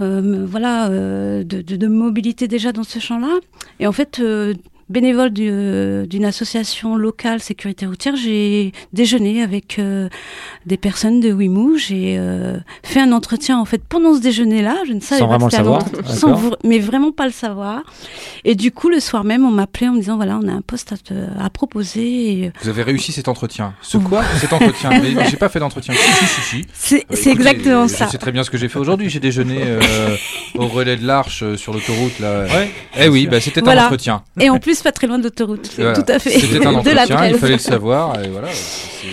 euh, 0.00 0.46
voilà, 0.46 0.88
euh, 0.90 1.42
de, 1.44 1.62
de- 1.62 1.76
de 1.76 1.86
mobilité 1.86 2.48
déjà 2.48 2.72
dans 2.72 2.84
ce 2.84 2.98
champ-là. 2.98 3.34
Et 3.80 3.86
en 3.86 3.92
fait, 3.92 4.18
euh, 4.20 4.52
bénévole 4.88 5.30
du- 5.30 5.48
euh, 5.50 6.06
d'une 6.06 6.24
association 6.24 6.96
locale 6.96 7.40
sécurité 7.40 7.86
routière, 7.86 8.14
j'ai 8.16 8.72
déjeuné 8.92 9.42
avec 9.42 9.78
euh, 9.78 10.08
des 10.64 10.76
personnes 10.76 11.20
de 11.20 11.32
Wimou. 11.32 11.76
J'ai 11.76 12.16
euh, 12.18 12.56
fait 12.82 13.00
un 13.00 13.12
entretien 13.12 13.58
en 13.58 13.64
fait 13.64 13.82
pendant 13.86 14.14
ce 14.14 14.20
déjeuner-là. 14.20 14.76
Je 14.86 14.92
ne 14.92 15.00
savais 15.00 15.20
Sans 15.20 15.26
pas 15.28 15.32
vraiment 15.38 15.46
le 15.46 15.50
savoir, 15.52 15.82
sans 16.06 16.34
vr- 16.34 16.56
mais 16.64 16.78
vraiment 16.78 17.12
pas 17.12 17.26
le 17.26 17.32
savoir. 17.32 17.82
Et 18.44 18.54
du 18.54 18.70
coup, 18.70 18.88
le 18.88 19.00
soir 19.00 19.24
même, 19.24 19.44
on 19.44 19.50
m'appelait 19.50 19.88
en 19.88 19.92
me 19.92 19.98
disant 20.00 20.16
voilà, 20.16 20.38
on 20.42 20.46
a 20.48 20.52
un 20.52 20.60
poste 20.62 20.92
à, 20.92 20.96
te- 20.96 21.14
à 21.40 21.50
proposer. 21.50 22.30
Et, 22.44 22.52
Vous 22.62 22.68
avez 22.68 22.82
réussi 22.82 23.12
cet 23.12 23.28
entretien. 23.28 23.74
Ce 23.82 23.98
quoi? 23.98 24.22
Cet 24.40 24.52
entretien. 24.52 24.90
Mais, 24.90 25.10
mais 25.12 25.26
j'ai 25.30 25.36
pas 25.36 25.48
fait 25.48 25.58
d'entretien. 25.60 25.94
Si, 25.94 26.24
si, 26.26 26.26
si, 26.26 26.40
si. 26.40 26.64
C'est 26.72 26.96
Euh, 26.96 27.00
c'est 27.10 27.30
écoutez, 27.30 27.30
exactement 27.48 27.86
je 27.88 27.94
ça. 27.94 28.08
sais 28.08 28.18
très 28.18 28.32
bien 28.32 28.44
ce 28.44 28.50
que 28.50 28.58
j'ai 28.58 28.68
fait 28.68 28.78
aujourd'hui. 28.78 29.10
J'ai 29.10 29.20
déjeuné 29.20 29.58
euh, 29.62 29.80
au 30.54 30.66
relais 30.68 30.96
de 30.96 31.06
l'Arche 31.06 31.42
euh, 31.42 31.56
sur 31.56 31.72
l'autoroute 31.72 32.18
là. 32.20 32.44
Ouais. 32.44 32.70
Eh 32.98 33.08
oui, 33.08 33.26
bah, 33.26 33.40
c'était 33.40 33.60
Voilà. 33.60 33.82
un 33.82 33.86
entretien. 33.86 34.22
Et 34.40 34.48
en 34.50 34.58
plus, 34.58 34.75
pas 34.82 34.92
très 34.92 35.06
loin 35.06 35.18
de 35.18 35.24
l'autoroute. 35.24 35.70
Voilà. 35.76 35.94
Tout 35.94 36.10
à 36.10 36.18
fait. 36.18 36.38
C'était 36.38 36.66
un 36.66 36.82
de 36.82 36.90
la 36.90 37.04
il 37.28 37.38
fallait 37.38 37.52
le 37.54 37.58
savoir. 37.58 38.22
Et, 38.22 38.28
voilà, 38.28 38.48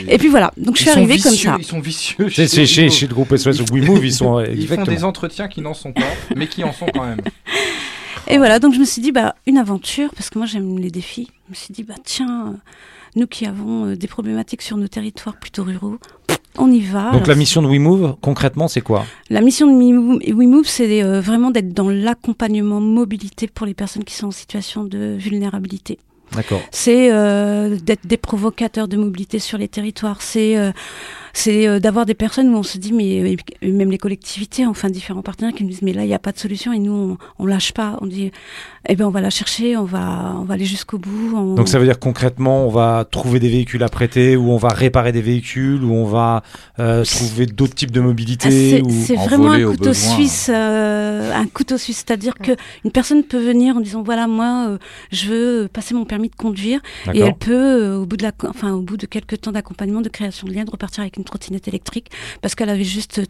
Et 0.07 0.17
puis 0.17 0.27
voilà, 0.27 0.51
donc 0.57 0.77
je 0.77 0.81
suis 0.81 0.89
arrivée 0.89 1.19
comme 1.19 1.35
ça. 1.35 1.57
Ils 1.59 1.65
sont 1.65 1.79
vicieux. 1.79 2.29
Chez, 2.29 2.45
Wimove. 2.45 2.91
chez 2.91 3.07
le 3.07 3.13
groupe 3.13 3.35
SOS 3.35 3.61
ou 3.61 3.65
WeMove, 3.73 4.05
ils 4.05 4.13
sont 4.13 4.41
Ils 4.41 4.67
font 4.67 4.83
des 4.83 5.03
entretiens 5.03 5.47
qui 5.47 5.61
n'en 5.61 5.73
sont 5.73 5.93
pas, 5.93 6.01
mais 6.35 6.47
qui 6.47 6.63
en 6.63 6.73
sont 6.73 6.87
quand 6.93 7.05
même. 7.05 7.21
Et 8.27 8.37
voilà, 8.37 8.59
donc 8.59 8.73
je 8.73 8.79
me 8.79 8.85
suis 8.85 9.01
dit, 9.01 9.11
bah, 9.11 9.35
une 9.45 9.57
aventure, 9.57 10.09
parce 10.15 10.29
que 10.29 10.37
moi 10.37 10.47
j'aime 10.47 10.79
les 10.79 10.91
défis. 10.91 11.29
Je 11.47 11.51
me 11.51 11.55
suis 11.55 11.73
dit, 11.73 11.83
bah, 11.83 11.95
tiens, 12.03 12.47
euh, 12.47 12.57
nous 13.15 13.27
qui 13.27 13.45
avons 13.45 13.85
euh, 13.85 13.95
des 13.95 14.07
problématiques 14.07 14.61
sur 14.61 14.77
nos 14.77 14.87
territoires 14.87 15.35
plutôt 15.37 15.63
ruraux, 15.63 15.99
on 16.57 16.71
y 16.71 16.81
va. 16.81 17.05
Donc 17.05 17.13
Alors, 17.13 17.27
la 17.27 17.35
mission 17.35 17.61
de 17.61 17.67
WeMove, 17.67 18.15
concrètement, 18.21 18.67
c'est 18.67 18.81
quoi? 18.81 19.05
La 19.29 19.41
mission 19.41 19.67
de 19.67 20.33
WeMove, 20.33 20.65
c'est 20.65 21.03
euh, 21.03 21.21
vraiment 21.21 21.51
d'être 21.51 21.73
dans 21.73 21.89
l'accompagnement 21.89 22.79
mobilité 22.79 23.47
pour 23.47 23.65
les 23.65 23.73
personnes 23.73 24.03
qui 24.03 24.13
sont 24.13 24.27
en 24.27 24.31
situation 24.31 24.83
de 24.83 25.15
vulnérabilité. 25.17 25.99
D'accord. 26.35 26.61
c'est 26.71 27.11
euh, 27.11 27.77
d'être 27.77 28.07
des 28.07 28.17
provocateurs 28.17 28.87
de 28.87 28.97
mobilité 28.97 29.37
sur 29.37 29.59
les 29.59 29.67
territoires. 29.67 30.21
C'est 30.21 30.57
euh, 30.57 30.71
c'est 31.33 31.67
euh, 31.67 31.79
d'avoir 31.79 32.05
des 32.05 32.13
personnes 32.13 32.49
où 32.53 32.57
on 32.57 32.63
se 32.63 32.77
dit, 32.77 32.93
mais 32.93 33.35
euh, 33.63 33.71
même 33.71 33.89
les 33.91 33.97
collectivités, 33.97 34.65
enfin 34.65 34.89
différents 34.89 35.21
partenaires 35.23 35.53
qui 35.53 35.63
nous 35.63 35.69
disent, 35.71 35.81
mais 35.81 35.93
là 35.93 36.03
il 36.03 36.07
n'y 36.07 36.13
a 36.13 36.19
pas 36.19 36.31
de 36.31 36.37
solution 36.39 36.71
et 36.73 36.79
nous 36.79 36.93
on, 36.93 37.17
on 37.43 37.45
lâche 37.45 37.73
pas. 37.73 37.97
On 38.01 38.05
dit, 38.05 38.31
eh 38.87 38.95
ben 38.95 39.05
on 39.05 39.09
va 39.09 39.19
la 39.21 39.29
chercher, 39.29 39.75
on 39.77 39.83
va 39.85 40.35
on 40.37 40.43
va 40.43 40.53
aller 40.53 40.65
jusqu'au 40.65 40.97
bout. 40.97 41.35
on- 41.35 41.55
Donc 41.55 41.67
ça 41.67 41.79
veut 41.79 41.85
dire 41.85 41.99
concrètement, 41.99 42.65
on 42.65 42.69
va 42.69 43.05
trouver 43.09 43.39
des 43.39 43.49
véhicules 43.49 43.81
à 43.83 43.89
prêter, 43.89 44.35
ou 44.37 44.51
on 44.51 44.57
va 44.57 44.69
réparer 44.69 45.11
des 45.11 45.21
véhicules, 45.21 45.83
ou 45.83 45.91
on 45.93 46.05
va 46.05 46.43
euh, 46.79 47.03
trouver 47.03 47.45
d'autres 47.47 47.75
types 47.75 47.91
de 47.91 47.99
Ah, 47.99 48.03
mobilité. 48.03 48.49
c'est 48.51 48.81
ou... 48.81 48.89
c'est 48.91 49.17
en 49.17 49.25
vraiment 49.25 49.51
un 49.51 49.63
au 49.65 49.71
couteau 49.71 49.93
suisse, 49.93 50.49
euh, 50.53 51.33
un 51.33 51.47
couteau 51.47 51.77
suisse, 51.77 51.97
c'est-à-dire 52.05 52.35
que 52.35 52.51
une 52.85 52.91
personne 52.91 53.23
peut 53.23 53.43
venir 53.43 53.75
en 53.77 53.79
disant 53.81 54.03
voilà 54.03 54.27
moi 54.27 54.67
euh, 54.69 54.77
je 55.11 55.27
veux 55.29 55.67
passer 55.71 55.93
mon 55.95 56.05
permis 56.05 56.29
de 56.29 56.35
conduire 56.35 56.79
et 57.13 57.19
elle 57.21 57.35
peut 57.35 57.53
euh, 57.53 57.97
au 58.01 58.05
bout 58.05 58.17
de 58.17 58.23
la, 58.23 58.31
enfin 58.47 58.71
au 58.73 58.81
bout 58.81 58.97
de 58.97 59.05
quelques 59.07 59.41
temps 59.41 59.51
d'accompagnement, 59.51 60.01
de 60.01 60.09
création 60.09 60.47
de 60.47 60.53
lien, 60.53 60.63
de 60.65 60.71
repartir 60.71 61.01
avec 61.01 61.17
une 61.17 61.22
une 61.23 61.25
trottinette 61.25 61.67
électrique 61.67 62.11
parce 62.41 62.53
qu'elle 62.53 62.69
avait 62.69 62.83
juste 62.83 63.21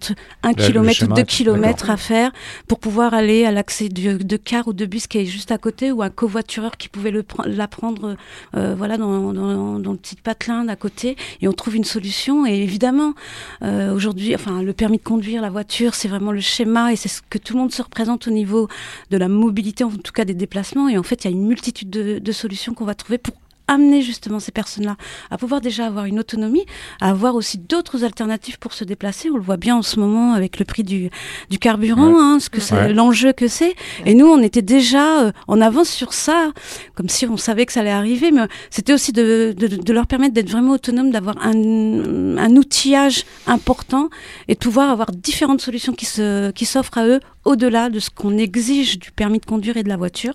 un 0.42 0.50
le 0.50 0.56
kilomètre 0.56 1.04
ou 1.04 1.14
deux 1.14 1.24
kilomètres 1.24 1.90
à 1.90 1.98
faire 1.98 2.32
pour 2.68 2.80
pouvoir 2.80 3.14
aller 3.14 3.46
à 3.46 3.52
l'accès 3.52 3.90
de, 3.90 4.38
car 4.38 4.68
ou 4.68 4.74
de 4.74 4.86
bus 4.86 5.08
qui 5.08 5.20
est 5.20 5.26
juste 5.26 5.52
à 5.52 5.58
côté 5.58 5.92
ou 5.92 6.02
un 6.02 6.10
covoitureur 6.10 6.78
qui 6.78 6.90
pouvait 6.90 7.12
le 7.12 7.24
la 7.46 7.68
prendre 7.68 8.16
euh, 8.56 8.76
voilà 8.76 8.98
dans, 8.98 9.32
dans, 9.34 9.80
dans 9.80 9.92
le 9.92 9.98
petit 9.98 10.16
patelin 10.16 10.66
d'à 10.66 10.76
côté 10.76 11.16
et 11.42 11.48
on 11.48 11.54
trouve 11.54 11.76
une 11.76 11.84
solution. 11.84 12.46
Et 12.46 12.56
évidemment 12.56 13.14
euh, 13.62 13.94
aujourd'hui 13.94 14.34
enfin 14.36 14.64
le 14.64 14.74
permis 14.74 14.98
de 14.98 15.04
conduire 15.04 15.42
la 15.42 15.50
voiture 15.50 15.94
c'est 15.94 16.08
vraiment 16.08 16.32
le 16.32 16.42
schéma 16.42 16.92
et 16.92 16.96
c'est 16.96 17.10
ce 17.10 17.22
que 17.30 17.38
tout 17.38 17.54
le 17.54 17.60
monde 17.60 17.72
se 17.72 17.82
représente 17.82 18.28
au 18.28 18.32
niveau 18.32 18.68
de 19.12 19.18
la 19.18 19.28
mobilité 19.28 19.84
en 19.84 19.92
tout 19.92 20.12
cas 20.12 20.26
des 20.26 20.34
déplacements. 20.34 20.90
Et 20.90 20.98
en 20.98 21.04
fait 21.04 21.24
il 21.24 21.32
y 21.32 21.34
a 21.34 21.36
une 21.36 21.46
multitude 21.46 21.90
de, 21.90 22.20
de 22.20 22.32
solutions 22.32 22.74
qu'on 22.74 22.86
va 22.86 22.96
trouver 22.96 23.18
pour 23.18 23.36
amener 23.68 24.02
justement 24.02 24.40
ces 24.40 24.52
personnes-là 24.52 24.98
à 25.32 25.38
pouvoir 25.38 25.62
déjà 25.62 25.86
avoir 25.86 26.06
une 26.06 26.20
autonomie, 26.20 26.66
à 27.02 27.10
avoir 27.10 27.36
aussi 27.36 27.58
d'autres 27.58 28.04
alternatives 28.04 28.60
pour 28.60 28.74
se 28.74 28.84
déplacer. 28.84 29.30
On 29.30 29.38
le 29.38 29.42
voit 29.44 29.58
bien 29.58 29.76
en 29.76 29.82
ce 29.82 30.00
moment 30.00 30.34
avec 30.34 30.60
le 30.60 30.66
prix 30.66 30.84
du, 30.84 31.10
du 31.50 31.60
carburant, 31.60 32.08
Ouais. 32.08 32.20
hein, 32.20 32.38
ce 32.40 32.50
que 32.50 32.60
c'est, 32.60 32.76
Ouais. 32.76 32.94
l'enjeu 32.94 33.32
que 33.34 33.48
c'est. 33.48 33.76
Et 34.06 34.16
nous, 34.16 34.26
on 34.28 34.42
était 34.42 34.62
déjà 34.62 35.22
euh, 35.22 35.32
en 35.48 35.62
avance 35.62 35.90
sur 35.90 36.14
ça, 36.14 36.52
comme 36.96 37.10
si 37.10 37.26
on 37.26 37.38
savait 37.38 37.66
que 37.66 37.72
ça 37.74 37.80
allait 37.82 37.92
arriver, 37.92 38.32
mais 38.32 38.42
c'était 38.70 38.94
aussi 38.94 39.12
de, 39.12 39.54
de, 39.58 39.68
de 39.68 39.94
leur 39.94 40.08
permettre 40.08 40.34
d'être 40.34 40.50
vraiment 40.50 40.74
autonomes, 40.74 41.12
d'avoir 41.12 41.38
un, 41.46 42.38
un 42.38 42.56
outillage 42.56 43.24
important 43.48 44.10
et 44.48 44.54
de 44.56 44.60
pouvoir 44.60 44.90
avoir 44.90 45.12
différentes 45.12 45.62
solutions 45.62 45.94
qui 45.94 46.06
se, 46.06 46.52
qui 46.52 46.66
s'offrent 46.66 46.98
à 46.98 47.08
eux 47.08 47.20
au-delà 47.46 47.90
de 47.90 48.00
ce 48.00 48.10
qu'on 48.10 48.38
exige 48.38 49.00
du 49.00 49.12
permis 49.12 49.40
de 49.40 49.46
conduire 49.46 49.78
et 49.78 49.84
de 49.84 49.90
la 49.90 49.98
voiture. 49.98 50.34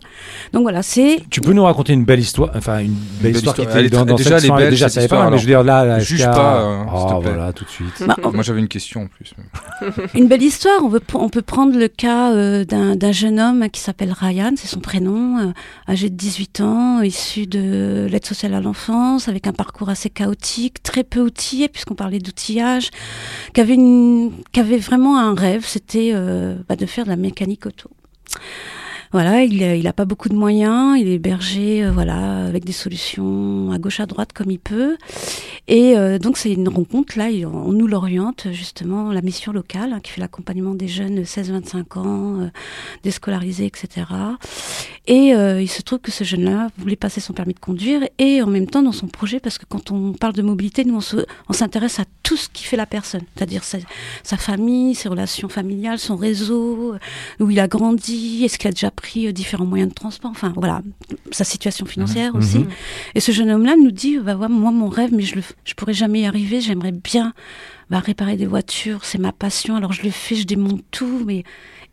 Donc 0.53 0.62
voilà, 0.62 0.83
c'est 0.83 1.19
Tu 1.31 1.41
peux 1.41 1.53
nous 1.53 1.65
raconter 1.65 1.93
une 1.93 2.05
belle 2.05 2.21
histoire, 2.21 2.50
enfin 2.55 2.79
une 2.79 2.93
belle, 2.93 3.33
belle 3.33 3.37
histoire, 3.37 3.59
histoire. 3.59 3.77
qui 3.77 3.87
était 3.87 3.97
dans, 3.97 4.05
dans 4.05 4.17
déjà, 4.17 4.31
cette 4.31 4.38
elle 4.38 4.45
est 4.45 4.49
chanson, 4.49 4.61
belle, 4.61 4.71
déjà 4.71 4.88
ça 4.88 5.03
est 5.03 5.09
pas 5.09 5.31
mais 5.31 5.38
je 5.38 5.43
veux 5.43 5.49
dire 5.49 5.62
là, 5.62 5.85
là, 5.85 5.99
Juge 6.00 6.25
pas, 6.25 6.62
euh, 6.62 6.85
oh 6.93 7.05
te 7.05 7.21
plaît. 7.21 7.35
voilà, 7.35 7.53
tout 7.53 7.65
de 7.65 7.71
suite. 7.71 8.03
Bah, 8.07 8.17
Moi 8.33 8.43
j'avais 8.43 8.61
une 8.61 8.69
question 8.69 9.03
en 9.03 9.07
plus. 9.07 9.35
Une 10.15 10.29
belle 10.29 10.43
histoire. 10.43 10.83
On, 10.83 10.88
veut, 10.88 11.00
on 11.15 11.29
peut 11.29 11.43
prendre 11.43 11.79
le 11.79 11.88
cas 11.88 12.33
euh, 12.33 12.65
d'un 12.65 12.97
d'un 12.97 13.12
jeune 13.12 13.38
homme 13.41 13.69
qui 13.71 13.81
s'appelle 13.81 14.12
Ryan, 14.12 14.53
c'est 14.57 14.67
son 14.69 14.81
prénom, 14.81 15.38
euh, 15.38 15.53
âgé 15.88 16.11
de 16.11 16.15
18 16.15 16.61
ans, 16.61 17.03
issu 17.03 17.47
de 17.47 18.07
l'aide 18.11 18.25
sociale 18.27 18.55
à 18.55 18.61
l'enfance, 18.61 19.29
avec 19.29 19.47
un 19.47 19.53
parcours 19.53 19.88
assez 19.88 20.11
chaotique, 20.11 20.83
très 20.83 21.05
peu 21.05 21.21
outillé, 21.21 21.69
puisqu'on 21.69 21.95
parlait 21.95 22.19
d'outillage, 22.19 22.91
qui 23.55 23.61
avait, 23.61 23.75
une, 23.75 24.33
qui 24.53 24.61
avait 24.61 24.79
vraiment 24.79 25.19
un 25.19 25.35
rêve, 25.35 25.65
c'était 25.65 26.11
euh, 26.15 26.57
bah, 26.69 26.77
de 26.77 26.87
faire 26.87 26.98
de 27.05 27.11
la 27.11 27.17
mécanique 27.17 27.67
auto. 27.67 27.90
Voilà, 29.11 29.43
il 29.43 29.62
a, 29.62 29.75
il 29.75 29.87
a 29.87 29.95
pas 29.95 30.05
beaucoup 30.05 30.28
de 30.28 30.35
moyens, 30.35 30.99
il 31.00 31.09
est 31.09 31.14
hébergé, 31.14 31.83
euh, 31.83 31.90
voilà, 31.90 32.45
avec 32.45 32.67
des 32.67 32.73
solutions 32.73 33.71
à 33.73 33.78
gauche 33.78 34.00
à 34.00 34.07
droite 34.07 34.35
comme 34.35 34.50
il 34.50 34.59
peut. 34.59 34.99
Et 35.67 35.97
euh, 35.97 36.19
donc 36.19 36.37
c'est 36.37 36.52
une 36.52 36.69
rencontre 36.69 37.17
là, 37.17 37.28
on 37.47 37.73
nous 37.73 37.87
l'oriente 37.87 38.49
justement 38.52 39.11
la 39.11 39.23
mission 39.23 39.50
locale 39.50 39.95
hein, 39.95 40.00
qui 40.00 40.12
fait 40.12 40.21
l'accompagnement 40.21 40.75
des 40.75 40.88
jeunes 40.88 41.14
de 41.14 41.25
16-25 41.25 41.99
ans, 41.99 42.40
euh, 42.40 42.49
déscolarisés, 43.02 43.64
etc. 43.64 44.05
Et 45.11 45.35
euh, 45.35 45.62
il 45.62 45.69
se 45.69 45.81
trouve 45.81 46.00
que 46.00 46.11
ce 46.11 46.23
jeune-là 46.23 46.69
voulait 46.77 46.95
passer 46.95 47.21
son 47.23 47.33
permis 47.33 47.55
de 47.55 47.59
conduire 47.59 48.03
et 48.19 48.43
en 48.43 48.47
même 48.47 48.67
temps 48.67 48.83
dans 48.83 48.93
son 48.93 49.09
projet, 49.09 49.41
parce 49.41 49.57
que 49.57 49.65
quand 49.67 49.91
on 49.91 50.12
parle 50.12 50.35
de 50.35 50.43
mobilité, 50.43 50.85
nous 50.85 50.97
on 50.97 51.00
se- 51.00 51.25
on 51.49 51.55
s'intéresse 51.55 51.99
à 51.99 52.05
tout 52.23 52.37
ce 52.37 52.50
qui 52.50 52.62
fait 52.65 52.77
la 52.77 52.85
personne, 52.85 53.23
c'est-à-dire 53.35 53.65
sa, 53.65 53.79
sa 54.23 54.37
famille, 54.37 54.95
ses 54.95 55.09
relations 55.09 55.49
familiales, 55.49 55.99
son 55.99 56.15
réseau, 56.17 56.93
euh, 56.93 56.99
où 57.41 57.50
il 57.50 57.59
a 57.59 57.69
grandi, 57.69 58.45
est-ce 58.45 58.59
qu'il 58.59 58.69
a 58.69 58.73
déjà 58.73 58.91
pris 58.91 59.27
euh, 59.27 59.33
différents 59.33 59.65
moyens 59.65 59.88
de 59.88 59.95
transport, 59.95 60.31
enfin 60.31 60.53
voilà, 60.55 60.83
sa 61.31 61.45
situation 61.45 61.87
financière 61.87 62.35
Mhm. 62.35 62.38
aussi. 62.43 62.65
Et 63.15 63.21
ce 63.21 63.33
jeune 63.33 63.50
homme-là 63.50 63.77
nous 63.83 63.91
dit, 63.91 64.19
bah, 64.19 64.37
ouais, 64.37 64.49
moi 64.49 64.73
mon 64.73 64.88
rêve, 64.88 65.11
mais 65.15 65.23
je 65.23 65.37
je 65.65 65.73
pourrais 65.75 65.95
jamais 65.95 66.21
y 66.21 66.27
arriver, 66.27 66.61
j'aimerais 66.61 66.93
bien 66.93 67.33
bah, 67.88 68.00
réparer 68.00 68.37
des 68.37 68.45
voitures, 68.45 69.07
c'est 69.07 69.17
ma 69.17 69.33
passion, 69.33 69.75
alors 69.75 69.95
je 69.95 70.03
le 70.03 70.11
fais, 70.11 70.35
je 70.35 70.45
démonte 70.45 70.83
tout, 70.91 71.23
mais 71.25 71.45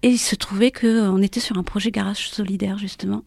et 0.06 0.10
il 0.10 0.20
se 0.20 0.36
trouvait 0.36 0.70
que 0.70 0.86
euh, 0.86 1.12
on 1.12 1.22
était 1.22 1.40
sur 1.40 1.58
un 1.58 1.64
projet 1.64 1.90
garage 1.90 2.30
solidaire 2.30 2.78
justement. 2.78 3.24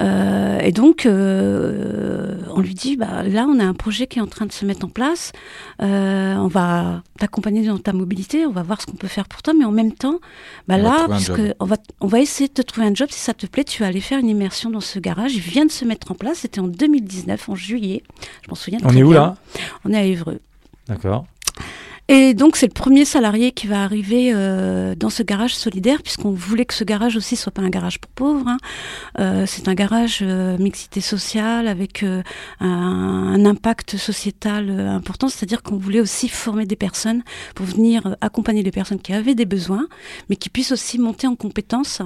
Euh, 0.00 0.58
et 0.58 0.72
donc, 0.72 1.06
euh, 1.06 2.38
on 2.54 2.60
lui 2.60 2.74
dit, 2.74 2.96
bah, 2.96 3.22
là, 3.22 3.46
on 3.48 3.58
a 3.60 3.64
un 3.64 3.72
projet 3.72 4.06
qui 4.06 4.18
est 4.18 4.22
en 4.22 4.26
train 4.26 4.46
de 4.46 4.52
se 4.52 4.66
mettre 4.66 4.84
en 4.84 4.88
place. 4.88 5.32
Euh, 5.80 6.34
on 6.34 6.48
va 6.48 7.02
t'accompagner 7.18 7.64
dans 7.64 7.78
ta 7.78 7.92
mobilité. 7.92 8.44
On 8.44 8.50
va 8.50 8.62
voir 8.62 8.80
ce 8.80 8.86
qu'on 8.86 8.96
peut 8.96 9.08
faire 9.08 9.26
pour 9.26 9.42
toi. 9.42 9.54
Mais 9.58 9.64
en 9.64 9.70
même 9.70 9.92
temps, 9.92 10.18
bah, 10.68 10.74
On 10.78 10.82
là, 10.82 11.18
job. 11.18 11.54
on 11.60 11.64
va, 11.64 11.76
on 12.00 12.08
va 12.08 12.20
essayer 12.20 12.48
de 12.48 12.54
te 12.54 12.62
trouver 12.62 12.88
un 12.88 12.94
job. 12.94 13.08
Si 13.10 13.20
ça 13.20 13.32
te 13.32 13.46
plaît, 13.46 13.64
tu 13.64 13.82
vas 13.82 13.88
aller 13.88 14.00
faire 14.00 14.18
une 14.18 14.28
immersion 14.28 14.70
dans 14.70 14.80
ce 14.80 14.98
garage. 14.98 15.34
Il 15.34 15.40
vient 15.40 15.64
de 15.64 15.72
se 15.72 15.84
mettre 15.84 16.10
en 16.12 16.14
place. 16.14 16.40
C'était 16.40 16.60
en 16.60 16.68
2019, 16.68 17.48
en 17.48 17.54
juillet. 17.54 18.02
Je 18.42 18.50
m'en 18.50 18.56
souviens. 18.56 18.80
On 18.84 18.94
est 18.94 19.02
où 19.02 19.12
là? 19.12 19.36
On 19.84 19.92
est 19.92 19.98
à 19.98 20.04
Évreux. 20.04 20.40
D'accord. 20.88 21.26
Et 22.08 22.34
donc 22.34 22.54
c'est 22.54 22.68
le 22.68 22.72
premier 22.72 23.04
salarié 23.04 23.50
qui 23.50 23.66
va 23.66 23.82
arriver 23.82 24.30
euh, 24.32 24.94
dans 24.94 25.10
ce 25.10 25.24
garage 25.24 25.56
solidaire, 25.56 26.02
puisqu'on 26.04 26.30
voulait 26.30 26.64
que 26.64 26.74
ce 26.74 26.84
garage 26.84 27.16
aussi 27.16 27.34
soit 27.34 27.50
pas 27.50 27.62
un 27.62 27.68
garage 27.68 27.98
pour 27.98 28.12
pauvres. 28.12 28.46
hein. 28.46 28.58
Euh, 29.18 29.44
c'est 29.44 29.66
un 29.66 29.74
garage 29.74 30.20
euh, 30.22 30.56
mixité 30.58 31.00
sociale 31.00 31.66
avec 31.66 32.04
euh, 32.04 32.22
un, 32.60 32.68
un 32.68 33.44
impact 33.44 33.96
sociétal 33.96 34.70
euh, 34.70 34.88
important, 34.88 35.28
c'est-à-dire 35.28 35.64
qu'on 35.64 35.78
voulait 35.78 35.98
aussi 35.98 36.28
former 36.28 36.64
des 36.64 36.76
personnes 36.76 37.24
pour 37.56 37.66
venir 37.66 38.06
euh, 38.06 38.14
accompagner 38.20 38.62
les 38.62 38.70
personnes 38.70 39.00
qui 39.00 39.12
avaient 39.12 39.34
des 39.34 39.44
besoins, 39.46 39.88
mais 40.30 40.36
qui 40.36 40.48
puissent 40.48 40.70
aussi 40.70 41.00
monter 41.00 41.26
en 41.26 41.34
compétences 41.34 42.02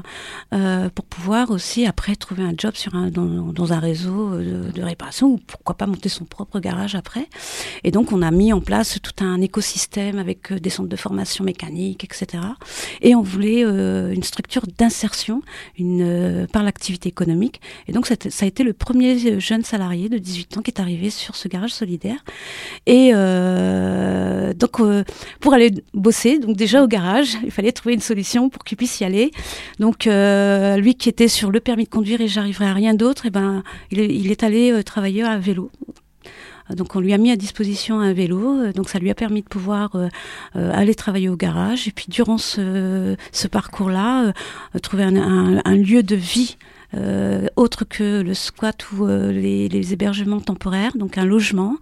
pour 0.94 1.04
pouvoir 1.04 1.50
aussi 1.50 1.84
après 1.86 2.16
trouver 2.16 2.42
un 2.42 2.54
job 2.56 2.74
sur 2.74 2.94
un, 2.94 3.10
dans, 3.10 3.72
un 3.72 3.78
réseau 3.78 4.38
de 4.38 4.82
réparation 4.82 5.28
ou 5.28 5.38
pourquoi 5.46 5.76
pas 5.76 5.86
monter 5.86 6.08
son 6.08 6.24
propre 6.24 6.58
garage 6.60 6.94
après. 6.94 7.28
Et 7.84 7.90
donc, 7.90 8.12
on 8.12 8.22
a 8.22 8.30
mis 8.30 8.52
en 8.52 8.60
place 8.60 8.98
tout 9.02 9.24
un 9.24 9.40
écosystème 9.40 9.89
avec 9.98 10.52
euh, 10.52 10.58
des 10.58 10.70
centres 10.70 10.88
de 10.88 10.96
formation 10.96 11.44
mécanique, 11.44 12.04
etc. 12.04 12.42
Et 13.02 13.14
on 13.14 13.22
voulait 13.22 13.64
euh, 13.64 14.12
une 14.12 14.22
structure 14.22 14.62
d'insertion 14.78 15.42
euh, 15.80 16.46
par 16.46 16.62
l'activité 16.62 17.08
économique. 17.08 17.60
Et 17.88 17.92
donc, 17.92 18.06
ça 18.06 18.16
a 18.16 18.46
été 18.46 18.62
le 18.62 18.72
premier 18.72 19.40
jeune 19.40 19.64
salarié 19.64 20.08
de 20.08 20.18
18 20.18 20.58
ans 20.58 20.62
qui 20.62 20.70
est 20.70 20.80
arrivé 20.80 21.10
sur 21.10 21.36
ce 21.36 21.48
garage 21.48 21.72
solidaire. 21.72 22.24
Et 22.86 23.12
donc, 24.54 24.80
pour 25.40 25.54
aller 25.54 25.70
bosser, 25.94 26.38
donc 26.38 26.56
déjà 26.56 26.82
au 26.82 26.86
garage, 26.86 27.36
il 27.44 27.50
fallait 27.50 27.72
trouver 27.72 27.94
une 27.94 28.00
solution 28.00 28.48
pour 28.48 28.64
qu'il 28.64 28.76
puisse 28.76 29.00
y 29.00 29.04
aller. 29.04 29.30
Donc, 29.78 30.06
lui 30.06 30.94
qui 30.94 31.08
était 31.08 31.28
sur 31.28 31.50
le 31.50 31.60
permis 31.60 31.84
de 31.84 31.90
conduire 31.90 32.20
et 32.20 32.28
j'arriverai 32.28 32.66
à 32.66 32.74
rien 32.74 32.94
d'autre, 32.94 33.26
et 33.26 33.30
ben, 33.30 33.62
il 33.90 34.30
est, 34.30 34.42
allé 34.42 34.82
travailler 34.84 35.22
à 35.22 35.38
vélo. 35.38 35.70
Donc 36.76 36.96
on 36.96 37.00
lui 37.00 37.12
a 37.12 37.18
mis 37.18 37.30
à 37.30 37.36
disposition 37.36 38.00
un 38.00 38.12
vélo, 38.12 38.58
euh, 38.60 38.72
donc 38.72 38.88
ça 38.88 38.98
lui 38.98 39.10
a 39.10 39.14
permis 39.14 39.42
de 39.42 39.48
pouvoir 39.48 39.94
euh, 39.96 40.08
euh, 40.56 40.70
aller 40.74 40.94
travailler 40.94 41.28
au 41.28 41.36
garage 41.36 41.88
et 41.88 41.90
puis 41.92 42.06
durant 42.08 42.38
ce, 42.38 43.16
ce 43.32 43.48
parcours-là, 43.48 44.26
euh, 44.26 44.78
trouver 44.82 45.04
un, 45.04 45.16
un- 45.16 45.60
un 45.64 45.74
lieu 45.76 46.02
de 46.02 46.16
vie 46.16 46.56
euh, 46.96 47.46
autre 47.54 47.84
que 47.84 48.20
le 48.20 48.34
squat 48.34 48.76
ou 48.92 49.06
euh, 49.06 49.30
les, 49.30 49.68
les 49.68 49.92
hébergements 49.92 50.40
temporaires, 50.40 50.90
donc 50.96 51.18
un 51.18 51.24
logement. 51.24 51.76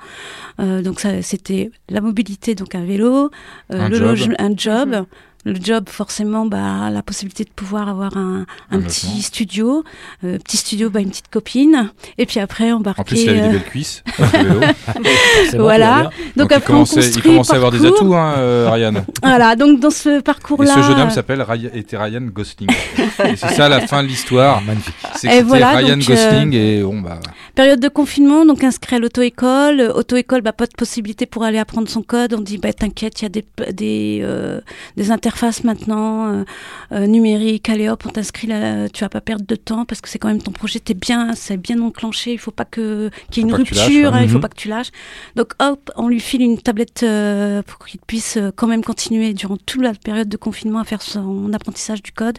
Euh, 0.61 0.83
donc 0.83 1.00
ça 1.00 1.23
c'était 1.23 1.71
la 1.88 2.00
mobilité, 2.02 2.54
donc 2.54 2.75
un 2.75 2.85
vélo, 2.85 3.30
euh, 3.73 3.80
Un 3.80 3.88
le 3.88 3.97
job. 3.97 4.07
loge- 4.16 4.35
un 4.38 4.54
job. 4.57 5.07
Le 5.45 5.54
job, 5.62 5.88
forcément, 5.88 6.47
bah, 6.47 6.90
la 6.90 7.00
possibilité 7.02 7.45
de 7.45 7.50
pouvoir 7.50 7.88
avoir 7.88 8.16
un, 8.16 8.45
un 8.71 8.78
Un 8.78 8.80
petit 8.83 9.07
logement. 9.07 9.23
studio, 9.23 9.85
euh, 10.25 10.38
petit 10.38 10.57
studio, 10.57 10.90
bah, 10.90 11.00
une 11.00 11.11
petite 11.11 11.28
copine, 11.30 11.90
et 12.18 12.26
puis 12.26 12.40
après 12.40 12.73
embarquer. 12.73 13.00
En 13.00 13.04
plus, 13.04 13.23
il 13.23 13.30
avait 13.30 13.40
euh, 13.40 13.47
des 13.47 13.52
belles 13.52 13.64
cuisses. 13.64 14.02
Voilà. 15.54 16.11
donc, 16.37 16.49
il 16.50 16.54
après, 16.54 16.73
on 16.73 16.85
commençait, 16.85 17.11
il 17.11 17.23
commençait 17.23 17.52
à 17.52 17.57
avoir 17.57 17.71
des 17.71 17.85
atouts, 17.87 18.14
hein, 18.14 18.35
euh, 18.38 18.68
Ryan. 18.71 19.04
Voilà, 19.23 19.57
donc 19.57 19.80
dans 19.80 19.90
ce 19.90 20.18
Et 20.18 20.23
parcours-là. 20.23 20.75
ce 20.75 20.83
jeune 20.83 21.00
homme 21.00 21.11
s'appelle 21.11 21.42
Ryan, 21.42 21.71
était 21.73 21.97
Ryan 21.97 22.23
Gosling. 22.23 22.68
et 23.25 23.37
c'est 23.37 23.49
ça 23.55 23.69
la 23.69 23.87
fin 23.87 24.03
de 24.03 24.09
l'histoire. 24.09 24.61
Magnifique. 24.63 24.95
C'est 25.17 25.43
voilà, 25.43 25.71
Ryan 25.77 25.97
donc, 25.97 26.07
Gosling 26.07 26.53
et 26.55 26.83
bon 26.83 27.01
bah. 27.01 27.21
Période 27.55 27.81
de 27.81 27.89
confinement, 27.89 28.45
donc 28.47 28.63
inscrit 28.63 28.97
à 28.97 28.99
l'auto-école. 28.99 29.81
Euh, 29.81 29.93
Auto-école, 29.93 30.43
bah, 30.43 30.53
pas 30.53 30.67
de 30.67 30.75
possibilité 30.77 31.27
pour 31.27 31.43
aller 31.45 31.59
apprendre 31.59 31.89
son 31.89 32.03
code. 32.03 32.35
On 32.35 32.41
dit, 32.41 32.59
bah, 32.59 32.73
t'inquiète, 32.73 33.21
il 33.21 33.25
y 33.25 33.27
a 33.27 33.29
des, 33.31 33.45
des, 33.73 34.21
euh, 34.23 34.61
des 34.97 35.11
interfaces 35.11 35.65
maintenant 35.65 36.29
euh, 36.33 36.45
euh, 36.93 37.07
numériques. 37.07 37.69
Allez 37.69 37.89
hop, 37.89 38.05
on 38.07 38.11
t'inscrit 38.11 38.47
là, 38.47 38.89
tu 38.89 39.03
vas 39.03 39.09
pas 39.09 39.21
perdre 39.21 39.45
de 39.47 39.57
temps 39.57 39.85
parce 39.85 40.01
que 40.01 40.09
c'est 40.09 40.19
quand 40.19 40.29
même 40.29 40.43
ton 40.43 40.53
projet, 40.53 40.79
t'es 40.79 40.95
bien, 40.95 41.35
c'est 41.35 41.57
bien 41.57 41.81
enclenché. 41.81 42.33
Il 42.33 42.39
faut 42.39 42.51
pas 42.53 42.65
que 42.65 43.11
qu'il 43.31 43.43
y 43.43 43.47
ait 43.47 43.49
une 43.49 43.55
rupture, 43.55 44.13
ouais. 44.13 44.19
hein, 44.19 44.23
il 44.23 44.29
faut 44.29 44.37
Mhm. 44.37 44.41
pas 44.43 44.49
que 44.49 44.57
tu 44.57 44.69
lâches. 44.69 44.91
Donc 45.35 45.53
hop, 45.59 45.91
on 45.97 46.09
lui 46.09 46.21
file 46.21 46.43
une 46.43 46.59
tablette 46.59 47.03
euh, 47.03 47.63
pour 47.63 47.85
qu'il 47.85 47.99
puisse 48.07 48.37
euh, 48.37 48.51
quand 48.55 48.67
même 48.69 48.85
continuer 48.85 49.33
durant 49.35 49.57
toute 49.57 49.83
la 49.83 49.95
période 49.95 50.29
de 50.29 50.37
confinement 50.37 50.79
à 50.81 50.85
faire 50.85 51.03
son 51.03 51.53
apprentissage 51.53 52.03
du 52.03 52.13
code. 52.13 52.39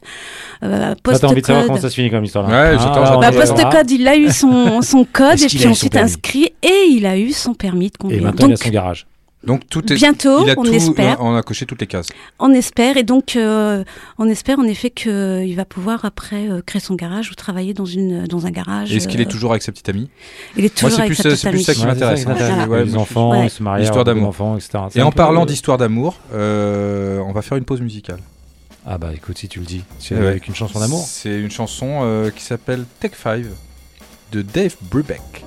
Euh, 0.70 0.94
t'as 1.04 1.28
envie 1.28 1.42
de 1.42 1.46
savoir 1.46 1.64
post-code. 1.64 1.68
comment 1.68 1.80
ça 1.82 1.90
se 1.90 1.96
finit 1.96 2.10
comme 2.12 2.24
histoire 2.24 2.48
là. 2.50 2.72
Ouais, 2.72 2.78
j'attends, 2.78 2.90
là, 3.02 3.06
j'attends. 3.06 3.18
on 3.18 3.20
Bah, 3.72 3.82
est- 3.82 3.92
il 3.92 4.08
a 4.08 4.16
eu 4.18 4.30
son, 4.32 4.82
son 4.82 5.06
code 5.12 5.42
et 5.42 5.48
puis 5.48 5.68
ensuite 5.68 5.94
permis 5.94 6.06
inscrit 6.12 6.54
et 6.64 6.88
il 6.92 7.06
a 7.06 7.18
eu 7.18 7.32
son 7.32 7.54
permis 7.54 7.88
de 7.88 7.94
Et 7.96 7.98
conduire. 7.98 8.24
maintenant, 8.24 8.48
il 8.48 8.52
a 8.52 8.56
Donc, 8.56 8.64
son 8.64 8.70
garage. 8.70 9.06
Donc 9.42 9.62
tout 9.70 9.94
est 9.94 9.96
bientôt, 9.96 10.44
il 10.44 10.50
a 10.50 10.56
on 10.58 10.64
tout- 10.64 10.74
espère. 10.74 11.16
On 11.22 11.34
a 11.34 11.42
coché 11.42 11.66
toutes 11.66 11.80
les 11.80 11.88
cases. 11.88 12.10
On 12.40 12.52
espère 12.52 12.98
et 12.98 13.04
donc 13.04 13.38
euh, 13.38 13.86
on 14.18 14.28
espère 14.28 14.60
en 14.60 14.66
effet 14.66 14.90
qu'il 14.90 15.56
va 15.56 15.64
pouvoir 15.64 16.04
après 16.04 16.50
euh, 16.50 16.62
créer 16.66 16.82
son 16.82 16.96
garage 16.96 17.32
ou 17.32 17.36
travailler 17.36 17.74
dans 17.74 17.86
une 17.86 18.26
dans 18.26 18.46
un 18.46 18.52
garage. 18.52 18.94
Est-ce 18.94 19.08
qu'il 19.08 19.22
est 19.22 19.26
euh, 19.28 19.30
toujours 19.30 19.52
avec 19.52 19.64
sa 19.64 19.72
petite 19.72 19.88
amie? 19.88 20.10
Il 20.58 20.66
est 20.66 20.76
toujours 20.76 20.92
c'est 20.92 21.04
avec 21.04 21.14
plus, 21.14 21.24
sa 21.24 21.30
euh, 21.30 21.32
petite 21.32 21.42
c'est 21.42 21.50
plus 21.52 21.56
amie. 21.56 21.64
ça 21.64 21.74
qui 21.74 21.86
m'intéresse, 21.86 22.26
hein. 22.28 22.36
Voilà. 22.38 22.68
Ouais, 22.68 22.84
les 22.84 22.92
moi, 22.92 23.02
enfants, 23.04 23.30
Ouais. 23.32 23.48
se 23.48 23.64
marient, 23.64 23.80
L'histoire 23.84 24.04
d'amour. 24.04 24.28
enfants, 24.28 24.58
etc. 24.58 24.72
Et 24.96 25.02
en 25.02 25.12
parlant 25.14 25.46
d'histoire 25.46 25.78
d'amour, 25.78 26.18
euh, 26.34 27.20
on 27.26 27.32
va 27.32 27.42
faire 27.42 27.58
une 27.58 27.64
pause 27.64 27.80
musicale. 27.80 28.20
Ah 28.86 28.98
bah 28.98 29.12
écoute, 29.14 29.38
si 29.38 29.48
tu 29.48 29.60
le 29.60 29.66
dis. 29.66 29.84
C'est 30.00 30.16
Ouais. 30.16 30.26
avec 30.28 30.48
une 30.48 30.56
chanson 30.56 30.80
d'amour 30.80 31.06
C'est 31.06 31.40
une 31.40 31.52
chanson 31.52 32.00
euh, 32.04 32.32
qui 32.32 32.44
s'appelle 32.44 32.86
Take 33.00 33.16
5 33.16 33.46
de 34.32 34.42
Dave 34.42 34.76
Brubeck. 34.82 35.46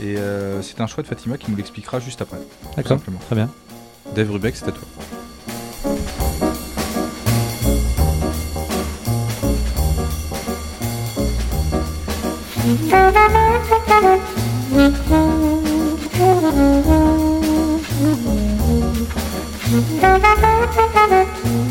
Et 0.00 0.16
euh, 0.16 0.62
c'est 0.62 0.80
un 0.80 0.86
choix 0.86 1.02
de 1.02 1.08
Fatima 1.08 1.36
qui 1.38 1.50
nous 1.50 1.56
l'expliquera 1.56 2.00
juste 2.00 2.22
après. 2.22 2.38
D'accord, 2.76 3.00
très 3.26 3.36
bien. 3.36 3.50
Dave 4.14 4.28
Brubeck, 4.28 4.56
c'est 4.56 4.68
à 4.68 4.72
toi. 4.72 4.88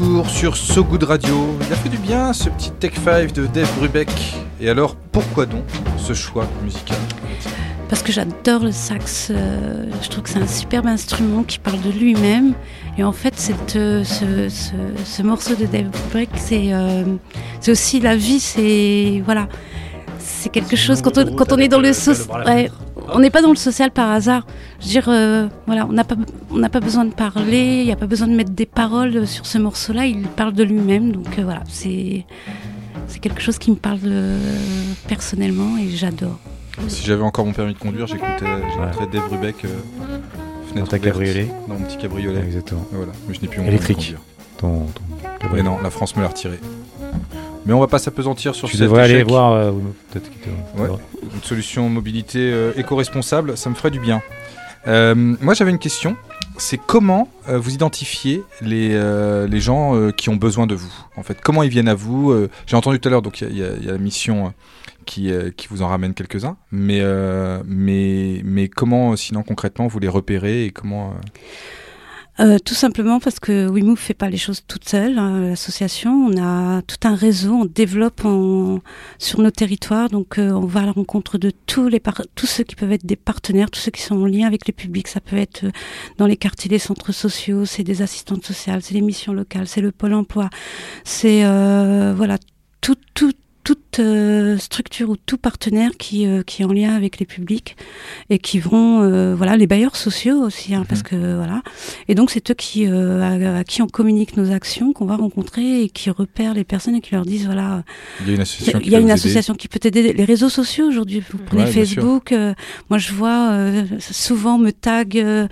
Retour 0.00 0.28
sur 0.28 0.56
So 0.56 0.84
Good 0.84 1.04
Radio. 1.04 1.56
Il 1.66 1.72
a 1.72 1.76
fait 1.76 1.88
du 1.88 1.98
bien 1.98 2.32
ce 2.32 2.48
petit 2.48 2.70
Tech 2.72 2.92
5 3.04 3.32
de 3.32 3.46
Dave 3.46 3.70
Brubeck. 3.78 4.08
Et 4.60 4.68
alors, 4.68 4.96
pourquoi 5.12 5.46
donc 5.46 5.64
ce 5.98 6.12
choix 6.14 6.46
musical? 6.64 6.96
Parce 7.88 8.02
que 8.02 8.12
j'adore 8.12 8.62
le 8.62 8.72
sax. 8.72 9.28
euh, 9.30 9.84
je 10.02 10.08
trouve 10.08 10.22
que 10.24 10.30
c'est 10.30 10.38
un 10.40 10.46
superbe 10.46 10.86
instrument 10.86 11.42
qui 11.42 11.58
parle 11.58 11.80
de 11.80 11.90
lui-même. 11.90 12.52
Et 12.98 13.04
en 13.04 13.12
fait, 13.12 13.34
cette, 13.36 13.76
euh, 13.76 14.04
ce, 14.04 14.48
ce- 14.48 14.72
ce 15.04 15.22
morceau 15.22 15.54
de 15.54 15.66
Dave 15.66 15.86
Brubeck, 15.90 16.30
c'est 16.36 16.72
euh, 16.72 17.04
c'est 17.60 17.72
aussi 17.72 18.00
la 18.00 18.14
vie. 18.16 18.38
C'est 18.40 19.22
voilà, 19.24 19.48
c'est 20.18 20.50
quelque 20.50 20.76
chose 20.76 21.02
quand 21.02 21.18
on, 21.18 21.34
quand 21.34 21.52
on 21.52 21.58
est 21.58 21.68
dans 21.68 21.80
le. 21.80 21.90
Ouais, 22.46 22.70
on 23.14 23.18
n'est 23.20 23.30
pas 23.30 23.42
dans 23.42 23.50
le 23.50 23.56
social 23.56 23.90
par 23.90 24.10
hasard. 24.10 24.46
Je 24.80 24.84
veux 24.86 24.90
dire, 24.90 25.08
euh, 25.08 25.48
voilà, 25.66 25.86
on 25.86 25.92
n'a 25.92 26.04
pas, 26.04 26.16
on 26.50 26.56
n'a 26.58 26.68
pas 26.68 26.80
besoin 26.80 27.04
de 27.04 27.12
parler. 27.12 27.80
Il 27.80 27.84
n'y 27.86 27.92
a 27.92 27.96
pas 27.96 28.06
besoin 28.06 28.26
de 28.28 28.34
mettre 28.34 28.50
des 28.50 28.66
paroles 28.66 29.26
sur 29.26 29.46
ce 29.46 29.58
morceau-là. 29.58 30.06
Il 30.06 30.22
parle 30.22 30.52
de 30.52 30.62
lui-même. 30.64 31.12
Donc 31.12 31.38
euh, 31.38 31.42
voilà, 31.44 31.62
c'est 31.68 32.24
c'est 33.08 33.18
quelque 33.18 33.40
chose 33.40 33.58
qui 33.58 33.70
me 33.70 33.76
parle 33.76 33.98
euh, 34.04 34.38
personnellement 35.08 35.76
et 35.78 35.88
j'adore. 35.90 36.38
Si 36.88 37.04
j'avais 37.04 37.22
encore 37.22 37.44
mon 37.44 37.52
permis 37.52 37.74
de 37.74 37.78
conduire, 37.78 38.06
j'écoutais 38.06 38.46
j'écouterais 38.72 39.06
Dave 39.12 39.28
Brubeck 39.28 39.64
euh, 39.64 39.68
fenêtre 40.68 40.74
Dans 40.74 40.86
ta 40.86 40.96
ouverte, 40.96 41.02
cabriolet 41.02 41.48
Dans 41.68 41.74
mon 41.74 41.84
petit 41.84 41.96
cabriolet. 41.98 42.40
Exactement. 42.44 42.86
Voilà, 42.92 43.12
mais 43.28 43.34
je 43.34 43.40
n'ai 43.40 43.48
plus 43.48 43.60
mon 43.60 43.66
Électrique. 43.66 43.96
permis 43.98 44.12
de 44.12 44.58
Ton, 44.58 44.86
ton- 44.86 45.02
conduire. 45.48 45.52
Mais 45.54 45.62
non, 45.62 45.78
la 45.82 45.90
France 45.90 46.16
me 46.16 46.22
l'a 46.22 46.28
retiré. 46.28 46.58
Mais 47.66 47.72
on 47.74 47.80
va 47.80 47.86
pas 47.86 47.98
s'apesantir 47.98 48.54
sur 48.54 48.68
Tu 48.68 48.76
cet 48.76 48.84
devrais 48.84 49.02
aller 49.04 49.14
échec. 49.16 49.28
voir. 49.28 49.52
euh, 49.52 49.72
peut-être 50.10 50.30
Ouais. 50.78 50.88
Une 51.34 51.42
solution 51.42 51.88
mobilité 51.88 52.38
euh, 52.38 52.72
éco-responsable, 52.76 53.56
ça 53.56 53.68
me 53.70 53.74
ferait 53.74 53.90
du 53.90 54.00
bien. 54.00 54.22
Euh, 54.86 55.14
moi 55.14 55.52
j'avais 55.54 55.70
une 55.70 55.78
question. 55.78 56.16
c'est 56.56 56.78
comment 56.78 57.28
vous 57.46 57.72
identifiez 57.74 58.42
les, 58.62 58.98
les 59.46 59.60
gens 59.60 60.10
qui 60.12 60.28
ont 60.30 60.36
besoin 60.36 60.66
de 60.66 60.74
vous? 60.74 60.92
En 61.16 61.22
fait, 61.22 61.38
comment 61.42 61.62
ils 61.62 61.68
viennent 61.70 61.88
à 61.88 61.94
vous? 61.94 62.34
J'ai 62.66 62.76
entendu 62.76 62.98
tout 62.98 63.08
à 63.08 63.10
l'heure, 63.10 63.22
donc 63.22 63.40
il 63.42 63.50
y, 63.52 63.58
y 63.60 63.62
a- 63.64 63.72
il 63.78 63.84
y 63.84 63.88
a 63.88 63.92
la 63.92 63.98
mission 63.98 64.52
qui, 65.06 65.30
qui 65.56 65.68
vous 65.68 65.82
en 65.82 65.88
ramène 65.88 66.14
quelques-uns. 66.14 66.56
Mais, 66.72 67.02
mais, 67.66 68.40
mais 68.44 68.68
comment, 68.68 69.16
sinon, 69.16 69.42
concrètement, 69.42 69.86
vous 69.86 69.98
les 70.00 70.08
repérez 70.08 70.64
et 70.66 70.70
comment. 70.70 71.14
Euh, 72.38 72.58
tout 72.64 72.74
simplement 72.74 73.20
parce 73.20 73.38
que 73.40 73.68
WeMove 73.68 73.98
fait 73.98 74.14
pas 74.14 74.30
les 74.30 74.36
choses 74.38 74.62
toute 74.66 74.88
seule. 74.88 75.18
hein, 75.18 75.40
L'association, 75.40 76.26
on 76.26 76.42
a 76.42 76.80
tout 76.82 76.96
un 77.04 77.14
réseau, 77.14 77.52
on 77.54 77.64
développe 77.66 78.24
en- 78.24 78.80
sur 79.18 79.40
nos 79.40 79.50
territoires, 79.50 80.08
donc 80.08 80.38
euh, 80.38 80.50
on 80.52 80.64
va 80.64 80.80
à 80.80 80.86
la 80.86 80.92
rencontre 80.92 81.36
de 81.36 81.50
tous 81.66 81.88
les 81.88 82.00
tous 82.34 82.46
ceux 82.46 82.64
qui 82.64 82.76
peuvent 82.76 82.92
être 82.92 83.04
des 83.04 83.16
partenaires, 83.16 83.70
tous 83.70 83.80
ceux 83.80 83.90
qui 83.90 84.00
sont 84.02 84.16
en 84.16 84.26
lien 84.26 84.46
avec 84.46 84.66
les 84.66 84.72
publics. 84.72 85.08
Ça 85.08 85.20
peut 85.20 85.36
être 85.36 85.64
euh, 85.64 85.70
dans 86.18 86.26
les 86.26 86.36
quartiers, 86.36 86.70
les 86.70 86.78
centres 86.78 87.12
sociaux, 87.12 87.64
c'est 87.66 87.84
des 87.84 88.00
assistantes 88.00 88.44
sociales, 88.44 88.80
c'est 88.82 88.94
les 88.94 89.02
missions 89.02 89.32
locales, 89.34 89.66
c'est 89.66 89.80
le 89.82 89.92
pôle 89.92 90.14
emploi, 90.14 90.48
c'est 91.04 91.42
voilà 92.14 92.38
tout 92.80 92.96
tout 93.14 93.32
toute 93.62 93.98
euh, 94.00 94.56
structure 94.58 95.10
ou 95.10 95.16
tout 95.16 95.36
partenaire 95.36 95.90
qui, 95.98 96.26
euh, 96.26 96.42
qui 96.42 96.62
est 96.62 96.64
en 96.64 96.72
lien 96.72 96.94
avec 96.94 97.18
les 97.18 97.26
publics 97.26 97.76
et 98.30 98.38
qui 98.38 98.58
vont 98.58 99.02
euh, 99.02 99.34
voilà 99.34 99.56
les 99.56 99.66
bailleurs 99.66 99.96
sociaux 99.96 100.40
aussi 100.42 100.74
hein, 100.74 100.84
parce 100.88 101.02
que 101.02 101.36
voilà 101.36 101.62
et 102.08 102.14
donc 102.14 102.30
c'est 102.30 102.50
eux 102.50 102.54
qui 102.54 102.86
à, 102.86 103.58
à 103.58 103.64
qui 103.64 103.82
on 103.82 103.86
communique 103.86 104.36
nos 104.36 104.50
actions 104.52 104.92
qu'on 104.92 105.04
va 105.06 105.16
rencontrer 105.16 105.82
et 105.82 105.88
qui 105.90 106.08
repèrent 106.10 106.54
les 106.54 106.64
personnes 106.64 106.94
et 106.94 107.00
qui 107.00 107.14
leur 107.14 107.24
disent 107.26 107.44
voilà 107.46 107.82
Il 108.26 108.28
y 108.28 108.32
a 108.32 108.34
une 108.34 108.40
association 108.40 108.78
qui 108.80 108.90
peut 108.90 108.96
une 108.96 109.02
aider. 109.04 109.12
association 109.12 109.54
qui 109.54 109.68
peut 109.68 109.78
t'aider. 109.78 110.12
Les 110.12 110.24
réseaux 110.24 110.48
sociaux 110.48 110.86
aujourd'hui, 110.86 111.22
vous 111.30 111.38
prenez 111.38 111.64
Ouais. 111.64 111.70
Facebook. 111.70 112.34
moi, 112.88 112.98
je 112.98 113.12
vois 113.12 113.52
souvent 113.98 114.56
me 114.58 114.70
tag. 114.70 115.12
je 115.14 115.44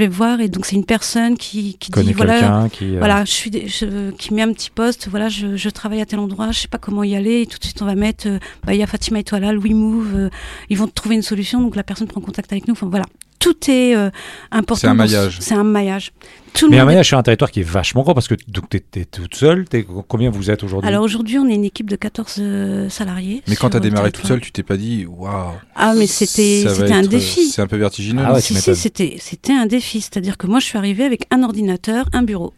vais 0.00 0.06
voir 0.08 0.40
et 0.40 0.48
donc 0.48 0.64
c'est 0.66 0.76
une 0.76 0.86
personne 0.86 1.36
qui, 1.36 1.76
qui 1.78 1.90
dit 1.90 2.12
voilà, 2.14 2.68
qui. 2.72 2.96
voilà, 2.96 3.24
je 3.24 3.30
suis, 3.30 3.50
je- 3.68 4.10
qui 4.12 4.32
met 4.32 4.42
un 4.42 4.52
petit 4.52 4.70
poste. 4.70 5.08
Voilà, 5.10 5.28
je, 5.28 5.56
je 5.56 5.68
travaille 5.68 6.00
à 6.00 6.06
tel 6.06 6.18
endroit, 6.20 6.50
je 6.52 6.60
sais 6.60 6.68
pas 6.68 6.78
comment 6.78 7.04
y 7.04 7.14
aller. 7.14 7.33
Et 7.42 7.46
tout 7.46 7.58
de 7.58 7.64
suite, 7.64 7.80
on 7.82 7.86
va 7.86 7.94
mettre. 7.94 8.26
euh, 8.28 8.38
bah, 8.64 8.74
il 8.74 8.80
y 8.80 8.82
a 8.82 8.86
Fatima 8.86 9.18
et 9.20 9.24
toi 9.24 9.40
là, 9.40 9.52
Louis 9.52 9.74
Move. 9.74 10.12
euh, 10.14 10.30
ils 10.70 10.78
vont 10.78 10.86
trouver 10.88 11.14
une 11.16 11.22
solution. 11.22 11.60
Donc 11.60 11.76
la 11.76 11.82
personne 11.82 12.06
prend 12.06 12.20
contact 12.20 12.52
avec 12.52 12.66
nous. 12.68 12.72
Enfin 12.72 12.86
voilà, 12.88 13.06
tout 13.38 13.56
est 13.70 13.94
euh, 13.96 14.10
important. 14.50 14.80
C'est 14.80 14.86
un 14.88 14.94
maillage. 14.94 15.36
C'est 15.40 15.54
un 15.54 15.64
maillage. 15.64 16.12
Tout 16.54 16.68
Mais 16.70 16.78
un 16.78 16.82
est- 16.82 16.86
maillage 16.86 17.08
sur 17.08 17.18
un 17.18 17.22
territoire 17.22 17.50
qui 17.50 17.60
est 17.60 17.64
vachement 17.64 18.02
grand 18.02 18.14
parce 18.14 18.28
que 18.28 18.34
t'es 18.34 18.82
es 19.00 19.04
toute 19.04 19.34
seule. 19.34 19.64
t'es- 19.64 19.84
combien 20.08 20.30
vous 20.30 20.50
êtes 20.50 20.62
aujourd'hui? 20.62 20.88
Alors 20.88 21.02
aujourd'hui, 21.02 21.38
on 21.38 21.48
est 21.48 21.54
une 21.54 21.64
équipe 21.64 21.90
de 21.90 21.96
14 21.96 22.36
euh, 22.38 22.88
salariés. 22.88 23.42
Mais 23.48 23.56
quand 23.56 23.70
tu 23.70 23.76
as 23.76 23.80
démarré 23.80 24.10
tout 24.12 24.22
territoire. 24.22 24.28
seul, 24.38 24.40
tu 24.40 24.52
t'es 24.52 24.62
pas 24.62 24.76
dit 24.76 25.04
waouh. 25.06 25.52
Ah, 25.74 25.94
mais 25.96 26.06
c'était 26.06 26.64
un 26.92 27.00
être- 27.02 27.08
défi. 27.08 27.46
C'est 27.48 27.60
un 27.62 27.66
peu 27.66 27.76
vertigineux. 27.76 28.22
Ah 28.24 28.34
ouais, 28.34 28.40
tu 28.42 28.54
si, 28.54 28.74
c'était, 28.76 29.52
un 29.52 29.66
défi. 29.66 30.00
C'est-à-dire 30.00 30.36
que 30.38 30.46
moi, 30.46 30.60
je 30.60 30.66
suis 30.66 30.78
arrivée 30.78 31.04
avec 31.04 31.24
un 31.30 31.42
ordinateur, 31.42 32.08
un 32.12 32.22
bureau. 32.22 32.54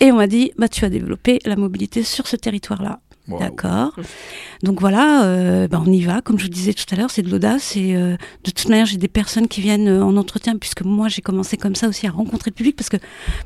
Et 0.00 0.10
on 0.12 0.16
m'a 0.16 0.26
dit, 0.26 0.50
bah, 0.58 0.68
tu 0.68 0.80
vas 0.80 0.88
développer 0.88 1.38
la 1.44 1.54
mobilité 1.56 2.02
sur 2.02 2.26
ce 2.26 2.36
territoire-là. 2.36 3.00
D'accord. 3.28 3.94
Donc 4.62 4.80
voilà, 4.80 5.24
euh, 5.24 5.68
bah, 5.68 5.82
on 5.84 5.90
y 5.90 6.02
va. 6.02 6.20
Comme 6.20 6.38
je 6.38 6.44
vous 6.44 6.50
disais 6.50 6.72
tout 6.72 6.84
à 6.92 6.96
l'heure, 6.96 7.10
c'est 7.10 7.22
de 7.22 7.30
l'audace. 7.30 7.76
Et 7.76 7.94
euh, 7.96 8.16
de 8.44 8.50
toute 8.50 8.68
manière, 8.68 8.86
j'ai 8.86 8.96
des 8.96 9.08
personnes 9.08 9.48
qui 9.48 9.60
viennent 9.60 9.88
euh, 9.88 10.04
en 10.04 10.16
entretien, 10.16 10.56
puisque 10.56 10.82
moi, 10.82 11.08
j'ai 11.08 11.22
commencé 11.22 11.56
comme 11.56 11.74
ça 11.74 11.88
aussi 11.88 12.06
à 12.06 12.10
rencontrer 12.10 12.50
le 12.50 12.54
public. 12.54 12.76
Parce 12.76 12.88
que 12.88 12.98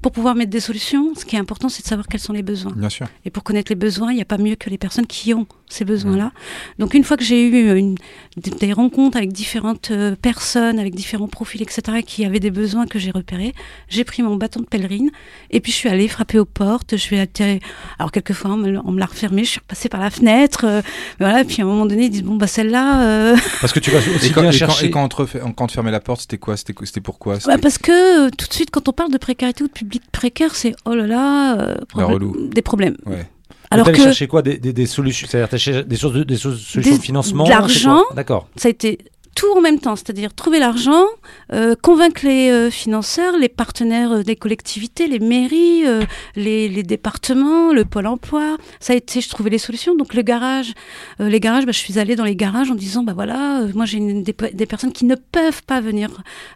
pour 0.03 0.13
pouvoir 0.13 0.35
mettre 0.35 0.51
des 0.51 0.61
solutions, 0.61 1.15
ce 1.15 1.25
qui 1.25 1.37
est 1.37 1.39
important, 1.39 1.69
c'est 1.69 1.83
de 1.83 1.89
savoir 1.89 2.07
quels 2.09 2.21
sont 2.21 2.33
les 2.33 2.43
besoins. 2.43 2.73
Bien 2.77 2.89
sûr. 2.89 3.07
Et 3.25 3.31
pour 3.31 3.43
connaître 3.43 3.71
les 3.71 3.77
besoins, 3.77 4.13
il 4.13 4.17
n'y 4.17 4.23
a 4.23 4.27
pas 4.27 4.39
mieux 4.39 4.57
que 4.57 4.71
les 4.71 4.79
personnes 4.79 5.07
qui 5.07 5.33
ont 5.35 5.47
ces 5.71 5.85
besoins-là. 5.85 6.33
Donc 6.79 6.95
une 6.95 7.05
fois 7.05 7.17
que 7.17 7.25
j'ai 7.25 7.47
eu 7.47 7.79
une, 7.79 7.95
des, 8.37 8.73
rencontres 8.73 9.17
avec 9.17 9.33
différentes 9.33 9.91
euh, 9.93 10.17
personnes, 10.17 10.79
avec 10.79 10.95
différents 10.95 11.29
profils, 11.29 11.63
etc., 11.63 12.03
qui 12.05 12.25
avaient 12.25 12.41
des 12.41 12.51
besoins 12.51 12.87
que 12.87 12.99
j'ai 12.99 13.11
repérés, 13.11 13.55
j'ai 13.89 14.05
pris 14.05 14.23
mon 14.23 14.37
bâton 14.37 14.61
de 14.61 14.67
pèlerine 14.67 15.11
et 15.51 15.61
puis 15.61 15.73
je 15.73 15.77
suis 15.77 15.89
allée 15.89 16.09
frapper 16.09 16.39
aux 16.39 16.45
portes. 16.45 16.93
Je 16.93 16.97
suis 17.03 17.19
atterrée. 17.19 17.61
Alors 17.99 18.11
quelquefois 18.13 18.53
on 18.53 18.57
me, 18.57 18.71
l'a- 18.71 18.83
on 18.85 18.93
me 18.93 18.99
l'a 18.99 19.07
refermé, 19.07 19.45
je 19.45 19.51
suis 19.51 19.61
repassée 19.71 19.89
par 19.89 20.01
la 20.01 20.11
fenêtre. 20.11 20.65
euh, 20.65 20.83
voilà. 21.19 21.41
Et 21.43 21.45
puis 21.45 21.63
à 21.63 21.65
un 21.65 21.69
moment 21.69 21.87
donné, 21.87 22.05
ils 22.07 22.11
disent 22.11 22.23
bon 22.25 22.37
bah 22.37 22.47
celle-là. 22.47 23.03
euh, 23.05 23.37
Parce 23.61 23.73
que 23.73 23.81
tu 23.81 23.91
vas 23.91 23.99
aussi 23.99 24.27
Et 24.27 24.31
quand, 24.31 24.43
bien 24.43 24.51
et 24.51 24.53
quand- 24.53 24.59
chercher. 24.59 24.87
et 24.87 24.91
quand 24.91 25.05
on 25.05 25.09
te 25.09 25.17
refait- 25.17 25.41
quand 25.41 25.63
on 25.63 25.67
te 25.67 25.73
fermait 25.73 25.91
la 25.91 26.01
porte, 26.01 26.23
c'était 26.23 26.39
quoi? 26.39 26.57
C'était 26.57 27.01
pourquoi? 27.01 27.39
Bah, 27.47 27.57
parce 27.61 27.79
que 27.79 28.27
euh, 28.27 28.31
tout 28.37 28.47
de 28.49 28.53
suite 28.53 28.71
quand 28.71 28.89
on 28.89 28.93
parle 28.93 29.13
de 29.13 29.19
précarité 29.19 29.65
ou 29.65 29.69
de 29.69 29.73
public 29.73 30.03
précaire, 30.13 30.55
c'est 30.55 30.75
oh 30.85 30.95
là 30.95 31.07
là, 31.07 31.59
euh, 31.61 31.75
problème- 31.89 32.11
relou. 32.13 32.49
des 32.49 32.63
problèmes. 32.63 32.97
Ouais. 33.07 33.27
Alors 33.73 33.87
que 33.87 33.95
chercher 33.95 34.27
quoi? 34.27 34.43
Des, 34.43 34.59
des, 34.59 34.73
des 34.73 34.87
solutions 34.87 35.29
C'est-à-dire 35.31 35.85
des 35.85 35.97
sources 35.97 36.15
de, 36.15 36.25
des 36.25 36.37
solutions 36.37 36.81
Des- 36.81 36.99
de 36.99 37.03
financement 37.03 37.45
de 37.45 37.51
l'argent. 37.51 38.03
D'accord. 38.17 38.49
ça 38.57 38.67
a 38.67 38.71
été 38.71 38.99
tout 39.35 39.47
en 39.57 39.61
même 39.61 39.79
temps, 39.79 39.97
c'est-à-dire 39.97 40.35
trouver 40.35 40.59
l'argent, 40.59 41.05
euh, 41.53 41.75
convaincre 41.81 42.23
les 42.25 42.51
euh, 42.51 42.71
financeurs, 42.71 43.37
les 43.37 43.49
partenaires 43.49 44.13
euh, 44.13 44.23
des 44.23 44.37
collectivités, 44.37 45.07
les 45.07 45.19
mairies, 45.19 45.87
euh, 45.87 46.03
les, 46.37 46.69
les 46.69 46.83
départements, 46.83 47.73
le 47.73 47.85
pôle 47.85 48.07
emploi. 48.07 48.57
Ça 48.81 48.93
a 48.93 48.97
été, 48.97 49.21
je 49.21 49.29
trouvais 49.29 49.51
les 49.51 49.59
solutions. 49.59 49.95
Donc 49.95 50.15
le 50.15 50.23
garage, 50.23 50.75
les 51.19 51.41
garages, 51.41 51.65
bah, 51.65 51.73
je 51.73 51.79
suis 51.79 51.99
allée 51.99 52.17
dans 52.17 52.25
les 52.25 52.37
garages 52.37 52.71
en 52.71 52.75
disant, 52.75 53.03
bah 53.03 53.13
voilà, 53.15 53.63
moi 53.75 53.85
j'ai 53.85 54.01
des, 54.01 54.35
des 54.53 54.67
personnes 54.67 54.93
qui 54.93 55.05
ne 55.05 55.15
peuvent 55.15 55.63
pas 55.65 55.81
venir 55.81 56.11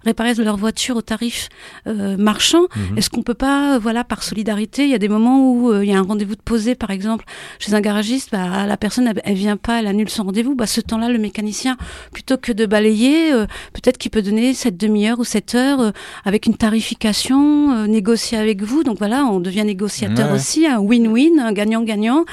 réparer 0.04 0.34
leur 0.34 0.56
voiture 0.56 0.96
au 0.96 1.02
tarif 1.02 1.48
marchand. 1.86 2.66
Mhm. 2.74 2.98
Est-ce 2.98 3.10
qu'on 3.10 3.22
peut 3.22 3.34
pas, 3.34 3.78
voilà, 3.78 4.04
par 4.04 4.22
solidarité, 4.22 4.84
il 4.84 4.90
y 4.90 4.94
a 4.94 4.98
des 4.98 5.08
moments 5.08 5.52
où 5.52 5.82
il 5.82 5.88
y 5.88 5.94
a 5.94 5.98
un 5.98 6.02
rendez-vous 6.02 6.34
de 6.34 6.42
posé, 6.42 6.74
par 6.74 6.90
exemple, 6.90 7.24
chez 7.58 7.74
un 7.74 7.80
garagiste, 7.80 8.30
bah, 8.32 8.66
la 8.66 8.76
personne, 8.76 9.06
elle, 9.06 9.20
elle 9.24 9.34
vient 9.34 9.56
pas, 9.56 9.80
elle 9.80 9.86
annule 9.86 10.08
son 10.08 10.24
rendez-vous. 10.24 10.54
Bah, 10.54 10.66
ce 10.66 10.80
temps-là, 10.80 11.08
le 11.08 11.18
mécanicien, 11.18 11.76
plutôt 12.12 12.36
que 12.36 12.52
de 12.52 12.63
balayer, 12.66 13.32
euh, 13.32 13.46
peut-être 13.72 13.98
qu'il 13.98 14.10
peut 14.10 14.22
donner 14.22 14.54
cette 14.54 14.76
demi-heure 14.76 15.18
ou 15.20 15.24
cette 15.24 15.54
heure 15.54 15.80
euh, 15.80 15.90
avec 16.24 16.46
une 16.46 16.56
tarification, 16.56 17.72
euh, 17.72 17.86
négocier 17.86 18.38
avec 18.38 18.62
vous. 18.62 18.82
Donc 18.84 18.98
voilà, 18.98 19.24
on 19.26 19.40
devient 19.40 19.64
négociateur 19.64 20.28
Ouais. 20.30 20.34
aussi, 20.36 20.66
un 20.66 20.78
win-win, 20.80 21.38
un 21.40 21.52
gagnant-gagnant. 21.52 22.24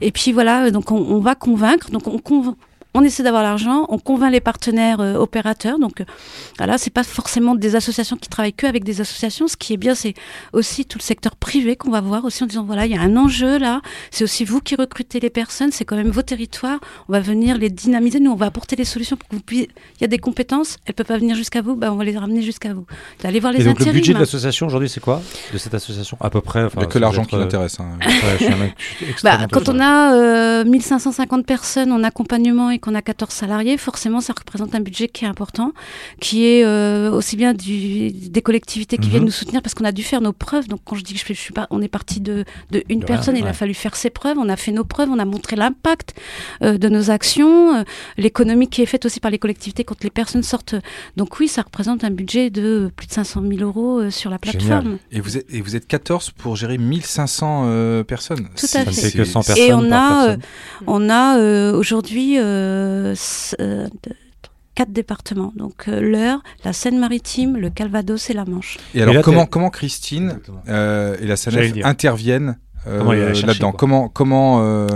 Et 0.00 0.10
puis 0.12 0.32
voilà, 0.32 0.70
donc 0.70 0.90
on, 0.92 0.96
on 0.98 1.20
va 1.20 1.34
convaincre. 1.34 1.90
Donc 1.90 2.06
on 2.06 2.18
on 2.94 3.02
essaie 3.02 3.22
d'avoir 3.22 3.42
l'argent, 3.42 3.86
on 3.88 3.98
convainc 3.98 4.32
les 4.32 4.40
partenaires 4.40 5.00
euh, 5.00 5.14
opérateurs. 5.14 5.78
Donc 5.78 6.00
euh, 6.00 6.04
voilà, 6.58 6.76
c'est 6.78 6.90
pas 6.90 7.04
forcément 7.04 7.54
des 7.54 7.76
associations 7.76 8.16
qui 8.16 8.28
travaillent 8.28 8.52
que 8.52 8.66
avec 8.66 8.84
des 8.84 9.00
associations. 9.00 9.46
Ce 9.48 9.56
qui 9.56 9.74
est 9.74 9.76
bien, 9.76 9.94
c'est 9.94 10.14
aussi 10.52 10.84
tout 10.84 10.98
le 10.98 11.04
secteur 11.04 11.36
privé 11.36 11.76
qu'on 11.76 11.90
va 11.90 12.00
voir 12.00 12.24
aussi 12.24 12.42
en 12.42 12.46
disant 12.46 12.64
voilà, 12.64 12.86
il 12.86 12.92
y 12.92 12.96
a 12.96 13.00
un 13.00 13.16
enjeu 13.16 13.58
là. 13.58 13.80
C'est 14.10 14.24
aussi 14.24 14.44
vous 14.44 14.60
qui 14.60 14.74
recrutez 14.74 15.20
les 15.20 15.30
personnes. 15.30 15.70
C'est 15.72 15.84
quand 15.84 15.96
même 15.96 16.10
vos 16.10 16.22
territoires. 16.22 16.80
On 17.08 17.12
va 17.12 17.20
venir 17.20 17.56
les 17.58 17.70
dynamiser. 17.70 18.18
Nous, 18.20 18.30
on 18.32 18.36
va 18.36 18.46
apporter 18.46 18.74
les 18.76 18.84
solutions 18.84 19.16
pour 19.16 19.28
que 19.28 19.36
vous 19.36 19.42
puissiez. 19.42 19.70
Il 19.98 20.02
y 20.02 20.04
a 20.04 20.08
des 20.08 20.18
compétences, 20.18 20.78
elles 20.86 20.94
peuvent 20.94 21.06
pas 21.06 21.18
venir 21.18 21.36
jusqu'à 21.36 21.62
vous. 21.62 21.76
Ben, 21.76 21.92
on 21.92 21.96
va 21.96 22.04
les 22.04 22.16
ramener 22.18 22.42
jusqu'à 22.42 22.74
vous. 22.74 22.86
Allez 23.22 23.38
voir 23.40 23.52
les 23.52 23.60
Et 23.60 23.64
donc 23.64 23.78
le 23.78 23.92
budget 23.92 24.14
de 24.14 24.18
l'association 24.18 24.66
aujourd'hui, 24.66 24.88
c'est 24.88 25.00
quoi 25.00 25.22
De 25.52 25.58
cette 25.58 25.74
association 25.74 26.16
À 26.20 26.30
peu 26.30 26.40
près? 26.40 26.60
Il 26.60 26.66
enfin, 26.66 26.80
n'y 26.80 26.84
a 26.86 26.88
que 26.88 26.98
l'argent 26.98 27.24
qui 27.24 27.36
euh, 27.36 27.38
l'intéresse. 27.38 27.78
hein. 27.78 27.98
ouais, 28.04 28.08
je 28.38 28.44
suis 28.44 28.52
un 28.52 28.56
mec- 28.56 28.74
je 28.78 29.04
suis 29.04 29.14
Bah, 29.22 29.38
extrêmement 29.42 29.48
quand 29.52 29.68
on 29.68 29.78
a 29.80 30.14
euh, 30.14 30.64
1550 30.64 31.46
personnes 31.46 31.92
en 31.92 32.02
accompagnement 32.02 32.70
et 32.70 32.78
qu'on 32.80 32.94
a 32.94 33.02
14 33.02 33.32
salariés, 33.32 33.76
forcément, 33.76 34.20
ça 34.20 34.32
représente 34.36 34.74
un 34.74 34.80
budget 34.80 35.08
qui 35.08 35.24
est 35.24 35.28
important, 35.28 35.72
qui 36.20 36.46
est 36.46 36.64
euh, 36.64 37.10
aussi 37.12 37.36
bien 37.36 37.54
du, 37.54 38.10
des 38.10 38.42
collectivités 38.42 38.96
qui 38.96 39.06
Mhm. 39.06 39.10
viennent 39.10 39.24
nous 39.26 39.30
soutenir 39.30 39.62
parce 39.62 39.74
qu'on 39.74 39.84
a 39.84 39.92
dû 39.92 40.02
faire 40.02 40.20
nos 40.20 40.32
preuves. 40.32 40.66
Donc, 40.68 40.80
quand 40.84 40.96
je 40.96 41.02
dis 41.04 41.12
que 41.12 41.18
je, 41.20 41.24
suis- 41.24 41.34
je 41.34 41.40
suis 41.40 41.52
pas, 41.52 41.66
on 41.70 41.80
est 41.82 41.88
parti 41.88 42.20
de, 42.20 42.44
de 42.70 42.82
une 42.88 43.04
personne, 43.04 43.36
il 43.36 43.46
a 43.46 43.52
fallu 43.52 43.74
faire 43.74 43.94
ses 43.96 44.10
preuves. 44.10 44.38
On 44.38 44.48
a 44.48 44.56
fait 44.56 44.72
nos 44.72 44.84
preuves, 44.84 45.08
on 45.10 45.18
a 45.18 45.24
montré 45.24 45.56
l'impact 45.56 46.14
euh, 46.62 46.78
de 46.78 46.88
nos 46.88 47.10
actions, 47.10 47.76
euh, 47.76 47.82
l'économie 48.16 48.68
qui 48.68 48.82
est 48.82 48.86
faite 48.86 49.04
aussi 49.06 49.20
par 49.20 49.30
les 49.30 49.38
collectivités 49.38 49.84
quand 49.84 50.02
les 50.02 50.10
personnes 50.10 50.42
sortent. 50.42 50.74
Donc, 51.16 51.38
oui, 51.40 51.48
ça 51.48 51.62
représente 51.62 52.04
un 52.04 52.10
budget 52.10 52.50
de 52.50 52.90
plus 52.96 53.06
de 53.06 53.12
500 53.12 53.42
000 53.46 53.60
euros 53.62 54.00
euh, 54.00 54.10
sur 54.10 54.30
la 54.30 54.38
Génial. 54.42 54.58
plateforme. 54.68 54.98
Et 55.12 55.20
vous, 55.20 55.36
êtes, 55.36 55.46
et 55.52 55.60
vous 55.60 55.76
êtes 55.76 55.86
14 55.86 56.30
pour 56.30 56.56
gérer 56.56 56.78
1500 56.78 57.64
euh, 57.66 58.02
personnes. 58.04 58.48
Tout 58.56 58.66
à 58.66 58.66
fait. 58.66 58.66
Ça 58.66 58.84
ne 58.84 58.90
fait 58.90 59.10
que 59.12 59.24
100 59.24 59.42
c'est- 59.42 59.54
personnes. 59.54 59.68
Et 59.70 59.74
on 59.74 59.88
par 59.90 60.28
a. 60.30 60.36
On 60.86 61.10
a 61.10 61.38
euh, 61.38 61.76
aujourd'hui 61.76 62.38
euh, 62.70 63.14
euh, 63.60 63.86
de- 64.04 64.14
quatre 64.74 64.92
départements. 64.92 65.52
Donc 65.56 65.88
euh, 65.88 66.00
l'Eure, 66.00 66.42
la 66.64 66.72
Seine-Maritime, 66.72 67.56
le 67.56 67.70
Calvados 67.70 68.30
et 68.30 68.34
la 68.34 68.44
Manche. 68.44 68.78
Et 68.94 69.02
alors, 69.02 69.14
là, 69.14 69.22
comment, 69.22 69.46
comment 69.46 69.70
Christine 69.70 70.38
euh, 70.68 71.16
et 71.20 71.26
la 71.26 71.36
dire. 71.72 71.86
interviennent 71.86 72.58
euh, 72.86 73.32
là-dedans? 73.46 73.72
Comment, 73.72 74.08
comment, 74.08 74.62
euh, 74.62 74.86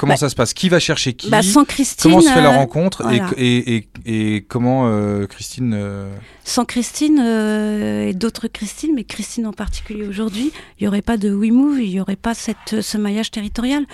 comment 0.00 0.14
Bah, 0.14 0.16
ça 0.16 0.28
se 0.30 0.34
passe? 0.34 0.54
Qui 0.54 0.68
va 0.70 0.78
chercher 0.80 1.12
qui? 1.12 1.28
Bah, 1.28 1.42
sans 1.42 1.64
Christine, 1.64 2.10
Comment 2.10 2.22
se 2.22 2.30
fait 2.30 2.40
la 2.40 2.54
euh, 2.54 2.56
rencontre? 2.56 3.02
Et- 3.02 3.18
voilà. 3.18 3.30
et, 3.36 3.76
et, 4.06 4.36
et 4.36 4.40
comment 4.42 4.84
euh, 4.86 5.26
Christine 5.26 5.74
euh, 5.74 6.10
sans 6.42 6.64
Christine 6.64 7.20
euh, 7.22 8.08
et 8.08 8.14
d'autres 8.14 8.48
Christine, 8.48 8.92
mais 8.96 9.04
Christine 9.04 9.46
en 9.46 9.52
particulier 9.52 10.06
aujourd'hui, 10.08 10.50
il 10.78 10.82
n'y 10.84 10.88
aurait 10.88 11.02
pas 11.02 11.16
de 11.16 11.28
WeMove, 11.30 11.78
il 11.80 11.90
n'y 11.90 12.00
aurait 12.00 12.16
pas 12.16 12.34
cette, 12.34 12.80
ce 12.80 12.98
maillage 12.98 13.30
territorial. 13.30 13.84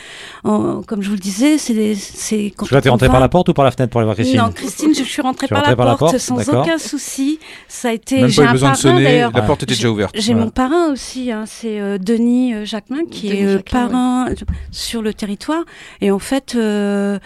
En- 0.45 0.83
comme 0.83 1.03
je 1.03 1.09
vous 1.09 1.14
le 1.16 1.21
disais, 1.21 1.59
c'est 1.59 2.53
quand 2.57 2.66
t'es 2.66 2.88
on 2.88 2.92
rentré 2.92 3.09
par 3.09 3.21
la 3.21 3.29
porte 3.29 3.49
ou 3.49 3.53
par 3.53 3.64
la 3.64 3.73
fenêtre 3.73 3.90
pour 3.90 4.01
aller 4.01 4.07
voir 4.07 4.16
Christine? 4.16 4.38
Non, 4.38 4.51
Christine, 4.53 4.95
je 4.95 5.03
suis 5.03 5.21
rentrée 5.23 5.49
Tu 5.49 5.53
es 5.55 5.57
par, 5.57 5.59
rentrée 5.66 5.73
la 5.73 5.77
par 5.77 5.87
la 5.87 5.97
porte, 5.97 6.12
porte, 6.12 6.19
sans 6.23 6.37
d'accord. 6.37 6.64
aucun 6.64 6.79
souci. 6.79 7.38
Ça 7.69 7.88
a 7.88 7.92
été. 7.92 8.21
Même 8.21 8.29
j'ai 8.31 8.42
pas 8.42 8.47
eu 8.47 8.49
un 8.49 8.53
besoin 8.53 8.71
de 8.71 8.77
parrain, 8.77 8.95
sonner, 8.95 9.05
d'ailleurs. 9.05 9.33
la 9.35 9.42
porte 9.42 9.62
était 9.64 9.75
déjà 9.75 9.90
ouverte. 9.90 10.14
J'ai 10.19 10.35
mon 10.35 10.51
parrain 10.51 10.92
aussi, 10.92 11.33
hein, 11.33 11.45
c'est 11.47 11.81
euh, 11.81 11.99
Denis 11.99 12.55
euh, 12.55 12.64
Jacquemin 12.64 13.05
qui 13.11 13.29
Denis 13.29 13.40
est 13.40 13.53
Jacquemin, 13.55 13.88
parrain 13.88 14.29
sur 14.71 15.03
le 15.03 15.12
territoire. 15.12 15.64
Et 16.01 16.11
en 16.11 16.19
fait, 16.19 16.55
euh, 16.55 17.19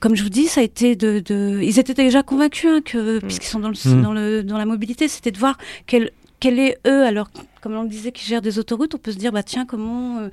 comme 0.00 0.16
je 0.16 0.22
vous 0.22 0.28
dis, 0.28 0.46
ça 0.46 0.60
a 0.60 0.64
été 0.64 0.96
de, 0.96 1.20
de... 1.20 1.60
ils 1.62 1.78
étaient 1.78 1.94
déjà 1.94 2.22
convaincus 2.22 2.70
hein, 2.70 2.80
que 2.84 3.18
puisqu'ils 3.20 3.48
sont 3.48 3.60
dans, 3.60 3.68
le, 3.68 3.76
Mm. 3.84 4.02
dans, 4.02 4.12
le, 4.12 4.42
dans 4.42 4.58
la 4.58 4.66
mobilité, 4.66 5.08
c'était 5.08 5.30
de 5.30 5.38
voir 5.38 5.58
quel 5.86 6.10
quel 6.38 6.58
est 6.58 6.76
eux 6.86 7.02
alors 7.04 7.28
comme 7.66 7.74
on 7.74 7.82
le 7.82 7.88
disait, 7.88 8.12
qui 8.12 8.24
gèrent 8.24 8.42
des 8.42 8.60
autoroutes, 8.60 8.94
on 8.94 8.98
peut 8.98 9.10
se 9.10 9.16
dire, 9.16 9.32
bah 9.32 9.42
tiens, 9.42 9.66
comment 9.66 10.20
euh, 10.20 10.28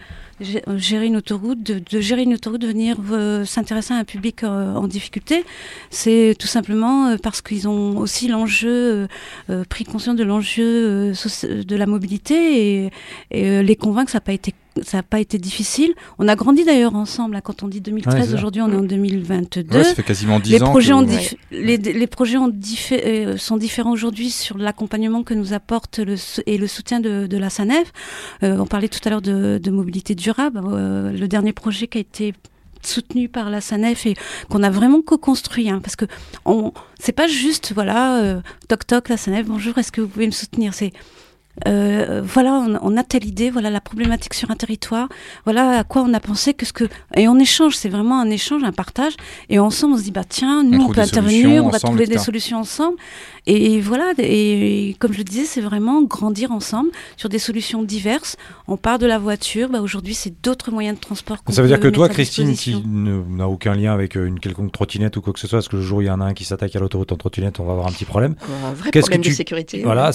euh, 0.68 0.78
gérer 0.78 1.08
une 1.08 1.18
autoroute, 1.18 1.64
de, 1.64 2.00
gérer 2.00 2.22
une 2.22 2.36
autoroute, 2.36 2.62
de 2.62 2.68
venir 2.68 2.98
euh, 3.12 3.44
s'intéresser 3.44 3.92
à 3.92 3.98
un 3.98 4.04
public 4.04 4.44
en 4.44 4.86
difficulté, 4.88 5.44
c'est 5.90 6.36
tout 6.38 6.46
simplement 6.46 7.18
parce 7.18 7.42
qu'ils 7.42 7.68
ont 7.68 7.98
aussi 7.98 8.28
l'enjeu, 8.28 9.08
pris 9.68 9.84
conscience 9.84 10.16
de 10.16 10.24
l'enjeu 10.24 11.12
de 11.12 11.76
la 11.76 11.88
mobilité 11.88 12.84
et, 12.84 12.92
et 13.32 13.64
les 13.64 13.76
convaincre 13.76 14.06
que 14.06 14.12
ça 14.12 14.18
n'a 14.18 14.22
pas 14.22 14.34
été 14.34 14.54
ça 14.82 14.98
n'a 14.98 15.04
pas 15.04 15.20
été 15.20 15.38
difficile. 15.38 15.94
On 16.18 16.28
a 16.28 16.36
grandi 16.36 16.66
d'ailleurs 16.66 16.96
ensemble. 16.96 17.36
Hein, 17.36 17.42
quand 17.42 17.64
on 17.64 17.68
dit 17.68 17.82
2013, 17.82 18.34
aujourd'hui 18.34 18.62
on 18.62 18.72
est 18.72 18.76
en 18.76 18.82
2022. 18.84 19.78
Ouais, 19.78 19.84
ça 19.84 19.96
fait 19.96 20.04
quasiment 20.04 20.40
10 20.40 20.52
les 20.52 20.64
ans. 20.64 20.70
Projets 20.70 20.94
les, 21.52 21.78
les, 21.78 22.08
projets 22.08 22.38
euh, 22.38 23.38
sont 23.38 23.58
différents 23.58 23.92
aujourd'hui 23.92 24.32
sur 24.32 24.58
l'accompagnement 24.58 25.24
que 25.24 25.34
nous 25.34 25.54
apporte 25.54 26.00
le, 26.00 26.16
et 26.48 26.58
le 26.58 26.68
soutien 26.68 27.00
de, 27.00 27.28
de 27.28 27.38
la 27.38 27.50
SANEF. 27.50 27.92
Euh, 28.42 28.58
on 28.58 28.66
parlait 28.66 28.90
tout 28.90 29.00
à 29.06 29.10
l'heure 29.10 29.22
de, 29.22 29.60
de, 29.62 29.72
mobilité 29.72 30.16
durable. 30.16 30.62
Euh, 30.66 31.12
le 31.12 31.28
dernier 31.28 31.54
projet 31.54 31.88
qui 31.88 32.00
a 32.00 32.02
été 32.02 32.34
soutenu 32.82 33.30
par 33.30 33.50
la 33.50 33.62
SANEF 33.62 34.06
et 34.08 34.16
qu'on 34.50 34.64
a 34.64 34.70
vraiment 34.70 35.02
co-construit 35.02 35.70
hein, 35.70 35.80
parce 35.82 35.96
que 35.96 36.04
on 36.44 36.74
c'est 37.00 37.14
pas 37.14 37.28
juste 37.28 37.72
voilà 37.74 38.42
toc 38.68 38.86
toc 38.86 39.08
la 39.08 39.16
SANEF 39.16 39.46
bonjour 39.48 39.78
est-ce 39.78 39.90
que 39.90 40.02
vous 40.02 40.10
pouvez 40.10 40.26
me 40.26 40.32
soutenir? 40.32 40.74
C'est 40.74 40.92
euh, 41.68 42.22
voilà, 42.24 42.66
on, 42.82 42.98
a 42.98 43.04
telle 43.04 43.26
idée, 43.26 43.52
voilà 43.52 43.70
la 43.70 43.80
problématique 43.80 44.34
sur 44.34 44.50
un 44.50 44.56
territoire, 44.56 45.08
voilà 45.44 45.80
à 45.80 45.84
quoi 45.84 46.02
on 46.02 46.14
a 46.14 46.20
pensé, 46.20 46.54
que 46.56 46.66
ce 46.66 46.74
que 46.74 46.86
et 47.16 47.28
on 47.28 47.38
échange, 47.38 47.76
c'est 47.76 47.90
vraiment 47.90 48.20
un 48.20 48.30
échange, 48.30 48.64
un 48.64 48.72
partage, 48.72 49.14
et 49.50 49.60
ensemble 49.60 49.94
on 49.94 49.98
se 49.98 50.04
dit 50.04 50.12
bah 50.12 50.24
tiens, 50.28 50.64
nous 50.64 50.82
on, 50.82 50.92
peut 50.92 51.02
intervenir, 51.02 51.64
on 51.64 51.70
va 51.70 51.80
trouver 51.80 52.08
des 52.08 52.18
solutions 52.18 52.60
ensemble, 52.60 52.98
et, 53.46 53.82
voilà, 53.82 54.14
et, 54.20 54.96
comme 55.00 55.12
je 55.12 55.18
le 55.18 55.24
disais, 55.24 55.46
c'est 55.46 55.62
vraiment 55.62 56.02
grandir 56.04 56.52
ensemble 56.52 56.90
sur 57.18 57.30
des 57.30 57.40
solutions 57.40 57.84
diverses. 57.84 58.38
On 58.68 58.78
part 58.78 59.00
de 59.00 59.06
la 59.06 59.20
voiture, 59.20 59.70
bah 59.70 59.82
aujourd'hui 59.82 60.14
c'est 60.14 60.34
d'autres 60.44 60.72
moyens 60.72 60.96
de 60.96 61.02
transport. 61.02 61.38
Ça 61.50 61.62
veut 61.62 61.68
dire 61.68 61.80
que 61.80 61.90
toi, 61.90 62.08
Christine, 62.08 62.54
qui 62.56 62.82
n'a 62.86 63.48
aucun 63.48 63.76
lien 63.76 63.94
avec 63.94 64.16
euh, 64.16 64.26
une 64.26 64.40
quelconque 64.40 64.72
trottinette 64.72 65.18
ou 65.18 65.22
quoi 65.22 65.34
que 65.34 65.40
ce 65.40 65.48
soit, 65.48 65.58
parce 65.58 65.68
que 65.68 65.76
le 65.76 65.82
jour 65.82 65.98
où 65.98 66.02
il 66.02 66.08
y 66.08 66.10
en 66.10 66.22
a 66.22 66.26
un 66.26 66.34
qui 66.34 66.46
s'attaque 66.46 66.76
à 66.76 66.80
l'autoroute 66.80 67.12
en 67.12 67.18
trottinette, 67.18 67.60
on 67.60 67.66
va 67.66 67.74
avoir 67.74 67.88
un 67.88 67.92
petit 67.92 68.06
problème. 68.06 68.36
Un 68.66 68.74
vrai 68.74 68.92
problème 68.92 69.22
de 69.22 69.30
sécurité. 69.30 69.82
Voilà, 69.84 70.12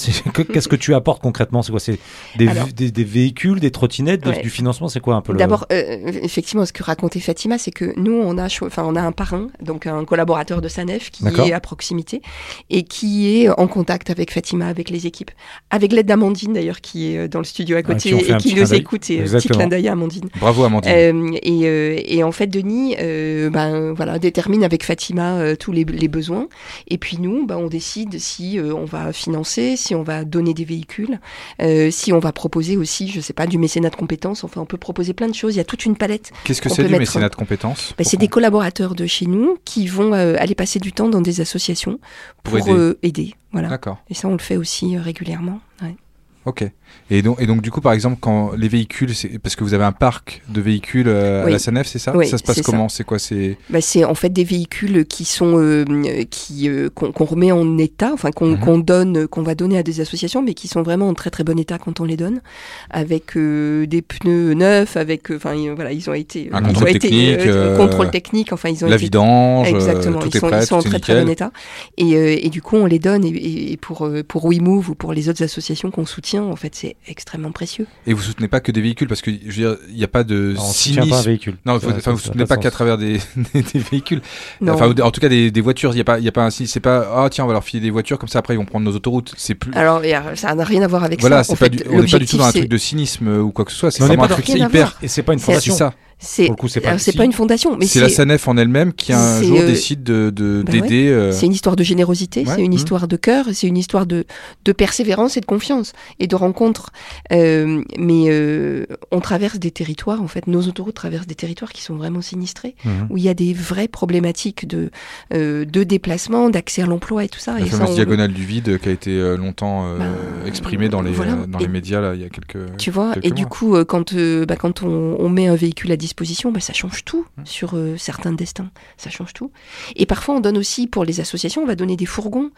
qu'est-ce 0.53 0.69
que 0.69 0.77
tu 0.77 0.95
apportes 0.95 1.21
concrètement? 1.21 1.63
C'est 1.63 1.71
quoi? 1.71 1.81
C'est 1.81 1.99
des, 2.37 2.49
des, 2.91 3.05
véhicules, 3.05 3.61
des 3.61 3.71
trottinettes, 3.71 4.27
du 4.43 4.51
financement 4.51 4.89
C'est 4.89 5.01
quoi 5.01 5.17
un 5.17 5.21
peu 5.21 5.33
le... 5.33 5.39
D'abord, 5.39 5.67
euh, 5.73 5.99
effectivement, 6.23 6.65
ce 6.65 6.73
que 6.73 6.83
racontait 6.83 7.21
Fatima, 7.21 7.59
c'est 7.59 7.71
que 7.71 7.93
nous, 7.99 8.13
on 8.13 8.39
a, 8.39 8.47
enfin, 8.47 8.85
on 8.87 8.97
a 8.97 9.03
un 9.03 9.13
parrain, 9.13 9.49
donc 9.61 9.87
un 9.87 10.05
collaborateur 10.05 10.63
de 10.63 10.69
Sanef 10.69 11.11
qui 11.11 11.27
est 11.27 11.53
à 11.53 11.61
proximité 11.61 12.23
et 12.71 12.85
qui 12.85 13.18
est 13.27 13.49
en 13.49 13.67
contact 13.67 14.11
avec 14.11 14.33
Fatima, 14.33 14.69
avec 14.69 14.91
les 14.91 15.07
équipes, 15.07 15.31
avec 15.71 15.93
l'aide 15.93 16.07
d'Amandine 16.07 16.53
d'ailleurs 16.53 16.81
qui 16.81 17.13
est 17.13 17.19
euh, 17.19 17.29
dans 17.29 17.41
le 17.41 17.45
studio 17.45 17.77
à 17.77 17.83
côté 17.83 18.11
et 18.11 18.37
qui 18.37 18.55
nous 18.55 18.75
écoute. 18.75 19.11
Et, 19.11 19.23
petit 19.23 19.49
clin 19.49 19.67
d'œil 19.67 19.89
à 19.89 19.93
Amandine. 19.93 20.29
Bravo 20.41 20.65
Amandine. 20.65 20.93
Euh, 20.95 21.31
et, 21.43 22.17
et, 22.17 22.25
en 22.25 22.33
fait, 22.33 22.47
Denis, 22.47 22.97
ben 22.97 23.93
voilà, 23.93 24.19
détermine 24.19 24.65
avec 24.65 24.85
Fatima 24.85 25.57
tous 25.57 25.73
les, 25.73 25.85
les, 25.85 26.09
besoins. 26.09 26.49
Et 26.89 26.99
puis 26.99 27.19
nous, 27.19 27.47
ben, 27.47 27.57
on 27.57 27.69
décide 27.69 28.19
si 28.19 28.59
on 28.61 28.85
va 28.85 29.13
financer, 29.13 29.77
si 29.77 29.95
on 29.95 30.03
va 30.03 30.25
donner 30.25 30.55
des 30.55 30.65
véhicules. 30.65 31.21
Euh, 31.61 31.91
si 31.91 32.13
on 32.13 32.19
va 32.19 32.33
proposer 32.33 32.77
aussi, 32.77 33.09
je 33.09 33.21
sais 33.21 33.33
pas, 33.33 33.47
du 33.47 33.59
mécénat 33.59 33.91
de 33.91 33.97
compétences, 33.97 34.45
enfin 34.45 34.61
on 34.61 34.67
peut 34.67 34.77
proposer 34.77 35.13
plein 35.13 35.29
de 35.29 35.35
choses, 35.35 35.55
il 35.55 35.59
y 35.59 35.61
a 35.61 35.65
toute 35.65 35.85
une 35.85 35.97
palette. 35.97 36.31
Qu'est-ce 36.45 36.63
que 36.63 36.69
c'est 36.69 36.85
du 36.85 36.97
mécénat 36.97 37.29
de 37.29 37.35
compétences 37.35 37.95
bah, 37.97 38.05
C'est 38.05 38.17
des 38.17 38.29
collaborateurs 38.29 38.95
de 38.95 39.07
chez 39.07 39.27
nous 39.27 39.57
qui 39.65 39.87
vont 39.87 40.15
euh, 40.15 40.37
aller 40.39 40.55
passer 40.55 40.79
du 40.79 40.93
temps 40.93 41.09
dans 41.09 41.21
des 41.21 41.41
associations 41.41 41.99
pour, 42.43 42.57
aider. 42.59 43.08
Euh, 43.09 43.11
aider. 43.11 43.35
voilà. 43.53 43.69
D'accord. 43.69 43.99
Et 44.09 44.15
ça 44.15 44.29
on 44.29 44.33
le 44.33 44.39
fait 44.39 44.57
aussi 44.57 44.97
régulièrement. 44.97 45.61
Ouais. 45.83 45.97
Ok. 46.45 46.65
Et 47.11 47.23
donc, 47.23 47.41
et 47.41 47.47
donc, 47.47 47.63
du 47.63 47.71
coup, 47.71 47.81
par 47.81 47.95
exemple, 47.95 48.19
quand 48.21 48.53
les 48.57 48.69
véhicules, 48.69 49.13
parce 49.43 49.57
que 49.57 49.65
vous 49.65 49.73
avez 49.73 49.85
un 49.85 49.93
parc 49.93 50.43
de 50.49 50.61
véhicules 50.61 51.09
euh, 51.09 51.47
à 51.47 51.51
la 51.51 51.59
SANEF, 51.59 51.87
c'est 51.87 51.99
ça 51.99 52.13
Ça 52.25 52.37
se 52.37 52.43
passe 52.43 52.61
comment? 52.61 52.91
C'est 52.91 53.05
quoi? 53.05 53.19
C'est 53.19 53.57
bah, 53.71 53.81
C'est 53.81 54.05
en 54.05 54.15
fait 54.15 54.29
des 54.29 54.45
véhicules 54.45 55.07
qui 55.07 55.25
sont 55.25 55.59
euh, 55.59 55.85
qui 56.31 56.69
euh, 56.69 56.91
qu'on 56.91 57.25
remet 57.25 57.51
en 57.51 57.79
état, 57.79 58.11
enfin 58.13 58.29
mhm. 58.39 58.59
qu'on 58.59 58.79
donne, 58.79 59.27
qu'on 59.27 59.43
va 59.43 59.55
donner 59.55 59.79
à 59.79 59.83
des 59.83 60.01
associations, 60.03 60.43
mais 60.43 60.53
qui 60.53 60.69
sont 60.69 60.83
vraiment 60.83 61.09
en 61.09 61.15
très 61.15 61.31
très 61.31 61.45
bon 61.45 61.59
état 61.59 61.79
quand 61.79 62.01
on 62.01 62.05
les 62.05 62.17
donne, 62.19 62.43
avec 62.91 63.37
des 63.39 64.03
pneus 64.03 64.53
neufs, 64.53 64.97
avec, 64.99 65.31
enfin 65.31 65.55
voilà, 65.75 65.93
ils 65.93 66.11
ont 66.11 66.15
été, 66.15 66.51
un 66.53 66.61
contrôle 66.61 66.93
technique, 66.93 67.39
contrôle 67.79 68.11
technique, 68.11 68.53
enfin 68.53 68.69
ils 68.69 68.85
ont 68.85 68.89
la 68.89 68.97
été, 68.97 69.05
vidange, 69.05 69.69
exactement, 69.69 70.19
tout 70.19 70.29
ils, 70.29 70.41
sont, 70.41 70.49
prêt, 70.49 70.61
ils 70.61 70.67
sont 70.67 70.77
en 70.77 70.83
très 70.83 71.01
très 71.01 71.23
bon 71.23 71.31
état, 71.31 71.53
et, 71.97 72.47
et, 72.47 72.51
du 72.51 72.61
coup 72.61 72.77
on 72.77 72.87
les 72.87 72.99
donne 72.99 73.25
et, 73.25 73.73
et 73.73 73.77
pour 73.79 74.09
pour 74.29 74.45
WeMove 74.47 74.91
ou 74.91 74.95
pour 74.95 75.15
les 75.15 75.31
autres 75.31 75.43
associations 75.43 75.91
qu'on 75.91 76.07
soutient, 76.07 76.45
en 76.45 76.57
fait 76.57 76.75
c'est 76.79 76.97
extrêmement 77.09 77.51
précieux. 77.51 77.87
Et 78.07 78.13
vous 78.13 78.23
soutenez 78.23 78.47
pas 78.47 78.61
que 78.61 78.71
des 78.71 78.81
véhicules 78.81 79.09
parce 79.09 79.21
que 79.21 79.31
je 79.33 79.47
veux 79.47 79.53
dire, 79.53 79.77
il 79.89 79.97
n'y 79.97 80.05
a 80.05 80.09
pas 80.09 80.23
de 80.23 80.55
non, 80.57 80.63
cynisme. 80.63 81.11
Pas 81.11 81.19
un 81.19 81.23
véhicule. 81.23 81.57
Non, 81.67 81.75
enfin, 81.75 82.13
vous 82.13 82.19
soutenez 82.19 82.47
pas 82.47 82.57
qu'à 82.57 82.71
travers 82.71 82.97
des, 82.99 83.19
des, 83.55 83.79
véhicules. 83.91 84.23
Enfin, 84.67 84.95
en 85.03 85.11
tout 85.11 85.21
cas 85.21 85.29
des, 85.29 85.51
des 85.51 85.61
voitures. 85.61 85.93
Il 85.93 85.99
y 85.99 86.01
a 86.01 86.05
pas, 86.05 86.19
il 86.19 86.25
y 86.25 86.29
a 86.29 86.33
pas 86.33 86.45
un 86.45 86.51
c'est 86.51 86.81
pas 86.81 87.11
ah 87.15 87.29
tiens 87.31 87.45
on 87.45 87.47
va 87.47 87.53
leur 87.53 87.65
filer 87.65 87.83
des 87.83 87.91
voitures 87.91 88.19
comme 88.19 88.29
ça 88.29 88.39
après 88.39 88.55
ils 88.55 88.59
vont 88.59 88.65
prendre 88.65 88.85
nos 88.85 88.95
autoroutes. 88.95 89.35
C'est 89.37 89.55
plus. 89.55 89.73
Alors 89.75 90.03
ça 90.35 90.55
n'a 90.55 90.65
rien 90.65 90.83
à 90.83 90.87
voir 90.87 91.03
avec 91.03 91.21
voilà, 91.21 91.43
ça. 91.43 91.55
Voilà, 91.55 91.75
on 91.91 92.01
n'est 92.03 92.09
pas 92.09 92.19
du 92.19 92.27
tout 92.27 92.37
dans 92.37 92.45
un 92.45 92.53
truc 92.53 92.69
de 92.69 92.79
cynisme 92.79 93.29
ou 93.41 93.51
quoi 93.51 93.65
que 93.65 93.73
ce 93.73 93.79
soit. 93.79 93.91
C'est 93.91 94.05
vraiment 94.05 94.25
un 94.25 94.29
truc 94.29 94.49
hyper. 94.49 94.97
Et 95.03 95.09
c'est 95.09 95.23
pas 95.23 95.33
une 95.33 95.41
fondation. 95.41 95.73
C'est 95.73 95.79
ça. 95.79 95.95
C'est 96.21 96.51
c'est 96.99 97.17
pas, 97.17 97.25
une 97.25 97.33
fondation, 97.33 97.77
mais 97.77 97.87
c'est 97.87 98.01
la 98.01 98.09
SANEF 98.09 98.49
en 98.49 98.57
elle-même 98.57 98.93
qui 98.93 99.13
un 99.13 99.41
jour 99.41 99.61
euh, 99.61 99.67
décide 99.67 100.03
de 100.03 100.33
bah 100.67 100.73
d'aider. 100.73 101.09
Euh, 101.09 101.31
c'est 101.31 101.47
une 101.47 101.53
histoire 101.53 101.77
de 101.77 101.85
générosité, 101.85 102.45
c'est 102.45 102.61
une 102.61 102.73
mmh. 102.73 102.75
histoire 102.75 103.07
de 103.07 103.17
cœur, 103.17 103.47
c'est 103.53 103.69
une 103.69 103.77
histoire 103.77 104.05
de 104.05 104.25
de 104.65 104.73
persévérance 104.73 105.37
et 105.37 105.41
de 105.41 105.47
confiance 105.47 105.93
et 106.19 106.27
de 106.27 106.35
rencontre. 106.35 106.91
Euh, 107.31 107.83
mais 107.97 108.87
on 109.13 109.21
traverse 109.21 109.61
des 109.61 109.71
territoires, 109.71 110.21
en 110.21 110.27
fait, 110.27 110.49
nos 110.49 110.63
autoroutes 110.63 110.97
traversent 110.97 111.29
des 111.29 111.37
territoires 111.37 111.73
qui 111.73 111.83
sont 111.83 111.95
vraiment 111.95 112.21
sinistrés, 112.21 112.75
mmh. 112.85 112.91
où 113.11 113.17
il 113.17 113.23
y 113.23 113.29
a 113.29 113.35
des 113.35 113.53
vraies 113.53 113.89
problématiques 113.89 114.67
de 114.67 114.91
de 115.31 115.85
déplacement, 115.85 116.51
d'accès 116.51 116.83
à 116.83 116.87
l'emploi 116.87 117.25
et 117.25 117.29
tout 117.29 117.39
ça. 117.39 117.55
La 117.59 117.65
et 117.65 117.69
fameuse 117.69 117.95
diagonale 117.95 118.33
du 118.33 118.45
vide 118.45 118.79
qui 118.81 118.89
a 118.89 118.93
été 118.93 119.37
longtemps 119.37 119.95
bah, 119.97 120.05
exprimée 120.47 120.89
dans 120.89 121.03
les 121.03 121.13
dans 121.47 121.59
les 121.59 121.69
médias 121.69 122.01
là 122.01 122.15
il 122.17 122.23
y 122.23 122.25
a 122.25 122.29
quelques. 122.29 122.77
Tu 122.77 122.91
vois, 122.91 123.13
et 123.23 123.31
du 123.31 123.47
coup 123.47 123.77
quand 123.85 124.17
bah, 124.17 124.57
quand 124.57 124.83
on, 124.83 125.17
on 125.21 125.29
met 125.29 125.47
un 125.47 125.55
véhicule 125.55 125.93
à 125.93 125.97
disposition 125.97 126.08
disposition, 126.09 126.51
bah, 126.51 126.61
ça 126.61 126.73
change 126.73 127.05
tout 127.05 127.27
mmh. 127.37 127.43
sur 127.45 127.77
euh, 127.77 127.97
certains 127.97 128.33
destins. 128.33 128.71
Ça 128.97 129.11
change 129.11 129.33
tout. 129.35 129.51
Et 129.95 130.07
parfois, 130.07 130.37
on 130.37 130.41
donne 130.41 130.59
aussi 130.59 130.87
pour 130.87 131.05
les 131.05 131.21
associations, 131.21 131.63
on 131.63 131.67
va 131.67 131.77
donner 131.77 131.97
des 131.97 132.07
fourgons. 132.07 132.51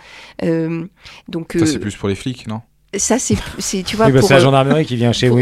Euh, 0.42 0.86
donc, 1.28 1.56
ça, 1.58 1.66
c'est 1.66 1.76
euh, 1.76 1.80
plus 1.80 1.96
pour 1.96 2.08
les 2.08 2.14
flics, 2.14 2.46
non? 2.46 2.62
ça 2.96 3.20
c'est 3.20 3.36
tu 3.84 3.94
vois 3.94 4.06
oui, 4.06 4.12
bah, 4.12 4.20
c'est 4.20 4.34
la 4.34 4.40
gendarmerie 4.40 4.84
qui 4.84 4.96
vient 4.96 5.12
chez 5.12 5.28
pour... 5.28 5.38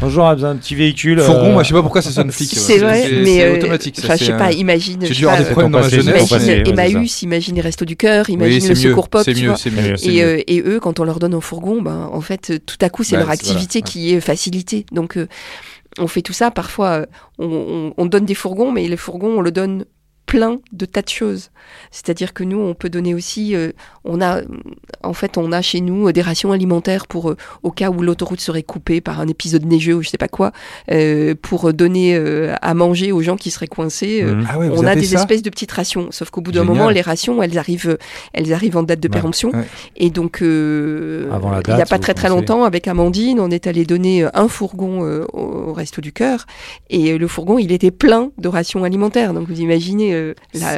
bonjour 0.00 0.24
on 0.24 0.26
a 0.26 0.34
besoin 0.34 0.54
d'un 0.54 0.58
petit 0.58 0.74
véhicule 0.74 1.20
fourgon 1.20 1.52
moi 1.52 1.62
je 1.62 1.68
sais 1.68 1.74
pas 1.74 1.82
pourquoi 1.82 2.02
ça 2.02 2.10
sonne 2.10 2.32
flic 2.32 2.50
c'est 2.52 2.78
vrai 2.78 3.08
mais 3.22 3.48
automatique 3.58 4.00
je 4.02 4.16
sais 4.16 4.36
pas 4.36 4.50
imagine 4.50 4.98
j'ai 5.06 5.14
dû 5.14 5.28
avoir 5.28 5.38
des 5.38 5.44
problèmes 5.44 5.70
dans 5.70 5.82
ma 5.82 5.88
jeunesse. 5.88 6.28
imagine 6.28 6.66
Emmaüs 6.66 7.22
imagine 7.22 7.54
les 7.54 7.60
restos 7.60 7.84
du 7.84 7.94
cœur 7.94 8.28
imagine 8.28 8.68
le 8.68 8.74
secours 8.74 9.08
pop 9.08 9.24
tu 9.24 9.46
vois. 9.46 9.56
et 9.64 10.62
eux 10.66 10.80
quand 10.80 10.98
on 10.98 11.04
leur 11.04 11.20
donne 11.20 11.34
un 11.34 11.40
fourgon 11.40 11.80
ben 11.80 12.10
en 12.12 12.20
fait 12.20 12.60
tout 12.66 12.78
à 12.80 12.88
coup 12.88 13.04
c'est 13.04 13.16
leur 13.16 13.30
activité 13.30 13.82
qui 13.82 14.12
est 14.12 14.20
facilitée. 14.20 14.86
Donc 14.92 15.16
on 15.98 16.06
fait 16.06 16.22
tout 16.22 16.32
ça. 16.32 16.50
Parfois, 16.50 17.06
euh, 17.40 17.90
on, 17.96 18.06
donne 18.06 18.24
des 18.24 18.34
fourgons, 18.34 18.72
mais 18.72 18.86
les 18.88 18.96
fourgons, 18.96 19.38
on 19.38 19.40
le 19.40 19.50
donne 19.50 19.84
plein 20.30 20.60
de 20.72 20.86
tas 20.86 21.02
de 21.02 21.08
choses. 21.08 21.50
C'est-à-dire 21.90 22.32
que 22.32 22.44
nous, 22.44 22.58
on 22.58 22.72
peut 22.72 22.88
donner 22.88 23.14
aussi, 23.14 23.56
euh, 23.56 23.72
on 24.04 24.20
a, 24.20 24.42
en 25.02 25.12
fait, 25.12 25.36
on 25.36 25.50
a 25.50 25.60
chez 25.60 25.80
nous 25.80 26.06
euh, 26.06 26.12
des 26.12 26.22
rations 26.22 26.52
alimentaires 26.52 27.08
pour, 27.08 27.30
euh, 27.30 27.36
au 27.64 27.72
cas 27.72 27.90
où 27.90 28.00
l'autoroute 28.00 28.40
serait 28.40 28.62
coupée 28.62 29.00
par 29.00 29.18
un 29.20 29.26
épisode 29.26 29.64
neigeux 29.66 29.94
ou 29.94 30.02
je 30.02 30.08
sais 30.08 30.18
pas 30.18 30.28
quoi, 30.28 30.52
pour 31.42 31.72
donner 31.72 32.16
à 32.62 32.74
manger 32.74 33.10
aux 33.10 33.22
gens 33.22 33.36
qui 33.36 33.50
seraient 33.50 33.66
coincés. 33.66 34.22
Mmh. 34.22 34.46
Ah 34.48 34.58
on 34.58 34.86
a 34.86 34.94
des 34.94 35.14
espèces 35.14 35.42
de 35.42 35.50
petites 35.50 35.72
rations. 35.72 36.08
Sauf 36.12 36.30
qu'au 36.30 36.40
bout 36.40 36.52
d'un 36.52 36.64
moment, 36.64 36.90
les 36.90 37.00
rations, 37.00 37.42
elles 37.42 37.58
arrivent, 37.58 37.98
elles 38.32 38.52
arrivent 38.52 38.76
en 38.76 38.84
date 38.84 39.00
de 39.00 39.08
péremption. 39.08 39.50
Et 39.96 40.10
donc, 40.10 40.38
il 40.42 41.26
n'y 41.26 41.82
a 41.82 41.86
pas 41.86 41.98
très 41.98 42.14
très 42.14 42.28
longtemps, 42.28 42.62
avec 42.62 42.86
Amandine, 42.86 43.40
on 43.40 43.50
est 43.50 43.66
allé 43.66 43.84
donner 43.84 44.28
un 44.32 44.46
fourgon 44.46 45.24
au, 45.32 45.72
Resto 45.72 46.00
du 46.00 46.12
Cœur. 46.12 46.46
Et 46.88 47.18
le 47.18 47.26
fourgon, 47.26 47.58
il 47.58 47.72
était 47.72 47.90
plein 47.90 48.30
de 48.38 48.48
rations 48.48 48.84
alimentaires. 48.84 49.34
Donc, 49.34 49.48
vous 49.48 49.60
imaginez 49.60 50.19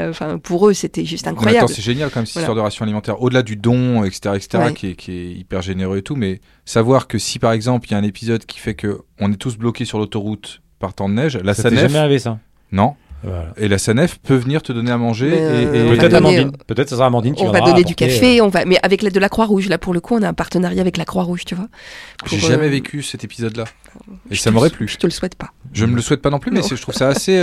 enfin, 0.09 0.39
pour 0.39 0.69
eux, 0.69 0.73
c'était 0.73 1.05
juste 1.05 1.27
incroyable. 1.27 1.69
C'est 1.69 1.83
génial 1.83 2.11
quand 2.11 2.21
même 2.21 2.27
cette 2.27 2.37
histoire 2.37 2.57
de 2.57 2.61
ration 2.61 2.85
alimentaire. 2.85 3.21
Au-delà 3.23 3.43
du 3.43 3.57
don, 3.57 4.05
etc., 4.05 4.35
etc., 4.37 4.73
qui, 4.75 4.89
est, 4.89 4.95
qui, 4.95 5.13
est, 5.13 5.33
hyper 5.33 5.63
généreux 5.63 5.99
et 5.99 6.03
tout, 6.03 6.17
mais 6.17 6.41
savoir 6.65 7.07
que 7.07 7.19
si 7.19 7.39
par 7.39 7.53
exemple 7.53 7.89
il 7.89 7.93
y 7.93 7.95
a 7.95 7.99
un 7.99 8.03
épisode 8.03 8.45
qui 8.47 8.59
fait 8.59 8.75
que 8.75 9.01
on 9.21 9.33
est 9.33 9.37
tous 9.37 9.57
bloqués 9.57 9.85
sur 9.85 9.99
l'autoroute 9.99 10.63
par 10.79 10.95
temps 10.95 11.09
de 11.09 11.15
neige, 11.15 11.37
la 11.37 11.55
ça 11.55 11.65
SANEF. 11.65 11.81
jamais 11.81 11.99
arrivé 11.99 12.19
ça? 12.19 12.39
Non. 12.71 12.95
Et 13.57 13.69
la 13.69 13.79
SANEF 13.79 14.19
peut 14.19 14.35
venir 14.35 14.63
te 14.63 14.73
donner 14.73 14.91
à 14.91 14.97
manger. 14.97 15.29
et, 15.29 15.97
Peut-être 15.97 16.15
Amandine. 16.15 16.53
Peut-être 16.67 16.89
ça 16.89 16.97
sera 16.97 17.07
Amandine 17.07 17.35
qui 17.35 17.45
On 17.45 17.53
va 17.53 17.61
donner 17.61 17.85
du 17.85 17.95
café, 17.95 18.41
euh, 18.41 18.45
on 18.45 18.49
va, 18.49 18.65
mais 18.65 18.79
avec 18.83 19.03
l'aide 19.03 19.15
de 19.15 19.21
la 19.21 19.29
Croix-Rouge. 19.29 19.69
Là, 19.69 19.79
pour 19.79 19.95
le 19.95 20.01
coup, 20.01 20.17
on 20.17 20.23
a 20.23 20.29
un 20.29 20.35
partenariat 20.35 20.81
avec 20.81 20.97
la 20.97 21.05
Croix-Rouge, 21.05 21.45
tu 21.45 21.55
vois. 21.55 21.69
J'ai 22.27 22.39
jamais 22.39 22.67
euh, 22.67 22.71
vécu 22.71 23.03
cet 23.03 23.23
épisode-là. 23.23 23.65
Et 24.31 24.35
ça 24.35 24.51
m'aurait 24.51 24.71
plu. 24.71 24.89
Je 24.89 24.97
te 24.97 25.07
le 25.07 25.13
souhaite 25.13 25.37
pas. 25.37 25.53
Je 25.73 25.87
me 25.87 25.95
le 25.95 26.03
souhaite 26.03 26.23
pas 26.23 26.31
non 26.31 26.39
plus, 26.39 26.51
mais 26.51 26.63
je 26.63 26.75
trouve 26.81 26.95
ça 26.95 27.09
assez. 27.09 27.39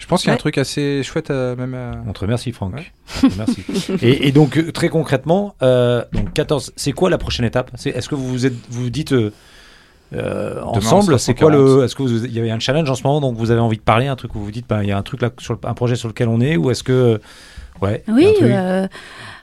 Euh, 0.00 0.02
Je 0.02 0.06
pense 0.06 0.20
qu'il 0.22 0.28
y 0.28 0.30
a 0.30 0.34
un 0.34 0.38
truc 0.38 0.58
assez 0.58 1.02
chouette, 1.02 1.30
à- 1.30 1.54
même 1.56 1.74
à... 1.74 1.92
On 2.08 2.12
te 2.12 2.20
remercie, 2.20 2.52
Franck. 2.52 2.74
Ouais. 2.74 2.86
On 3.22 3.28
te 3.28 3.32
remercie. 3.32 3.64
et, 4.02 4.28
et 4.28 4.32
donc, 4.32 4.56
euh, 4.56 4.72
très 4.72 4.88
concrètement, 4.88 5.54
euh, 5.62 6.04
donc 6.12 6.32
14, 6.32 6.72
c'est 6.76 6.92
quoi 6.92 7.10
la 7.10 7.18
prochaine 7.18 7.44
étape? 7.46 7.70
Est-ce 7.84 8.08
que 8.08 8.14
vous 8.14 8.26
vous, 8.28 8.46
êtes, 8.46 8.54
vous 8.70 8.84
vous 8.84 8.90
dites 8.90 9.12
euh, 9.12 9.30
euh, 10.12 10.60
ensemble, 10.62 11.18
c'est 11.18 11.34
quoi 11.34 11.52
140. 11.52 11.78
le. 11.78 11.84
Est-ce 11.84 11.94
que 11.94 12.02
vous, 12.02 12.24
il 12.24 12.32
y 12.32 12.50
a 12.50 12.54
un 12.54 12.58
challenge 12.58 12.90
en 12.90 12.94
ce 12.96 13.02
moment, 13.04 13.20
donc 13.20 13.36
vous 13.36 13.50
avez 13.52 13.60
envie 13.60 13.76
de 13.76 13.82
parler, 13.82 14.08
un 14.08 14.16
truc 14.16 14.34
où 14.34 14.40
vous 14.40 14.50
dites, 14.50 14.66
bah, 14.68 14.82
il 14.82 14.88
y 14.88 14.92
a 14.92 14.98
un 14.98 15.02
truc 15.02 15.22
là, 15.22 15.30
sur 15.38 15.52
le- 15.54 15.60
un 15.68 15.74
projet 15.74 15.94
sur 15.96 16.08
lequel 16.08 16.28
on 16.28 16.40
est, 16.40 16.56
ou 16.56 16.70
est-ce 16.70 16.82
que. 16.82 17.20
Ouais. 17.80 18.02
Oui, 18.08 18.26
euh, 18.42 18.88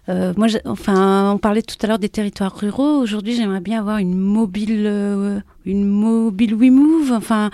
euh, 0.10 0.34
moi, 0.38 0.48
enfin, 0.66 1.32
on 1.34 1.38
parlait 1.38 1.62
tout 1.62 1.76
à 1.82 1.88
l'heure 1.88 2.00
des 2.00 2.10
territoires 2.10 2.54
ruraux. 2.56 2.98
Aujourd'hui, 3.00 3.34
j'aimerais 3.36 3.62
bien 3.62 3.80
avoir 3.80 3.98
une 3.98 4.16
mobile, 4.18 4.84
euh, 4.86 5.40
une 5.66 5.86
mobile 5.88 6.54
WeMove, 6.56 7.14
enfin, 7.14 7.50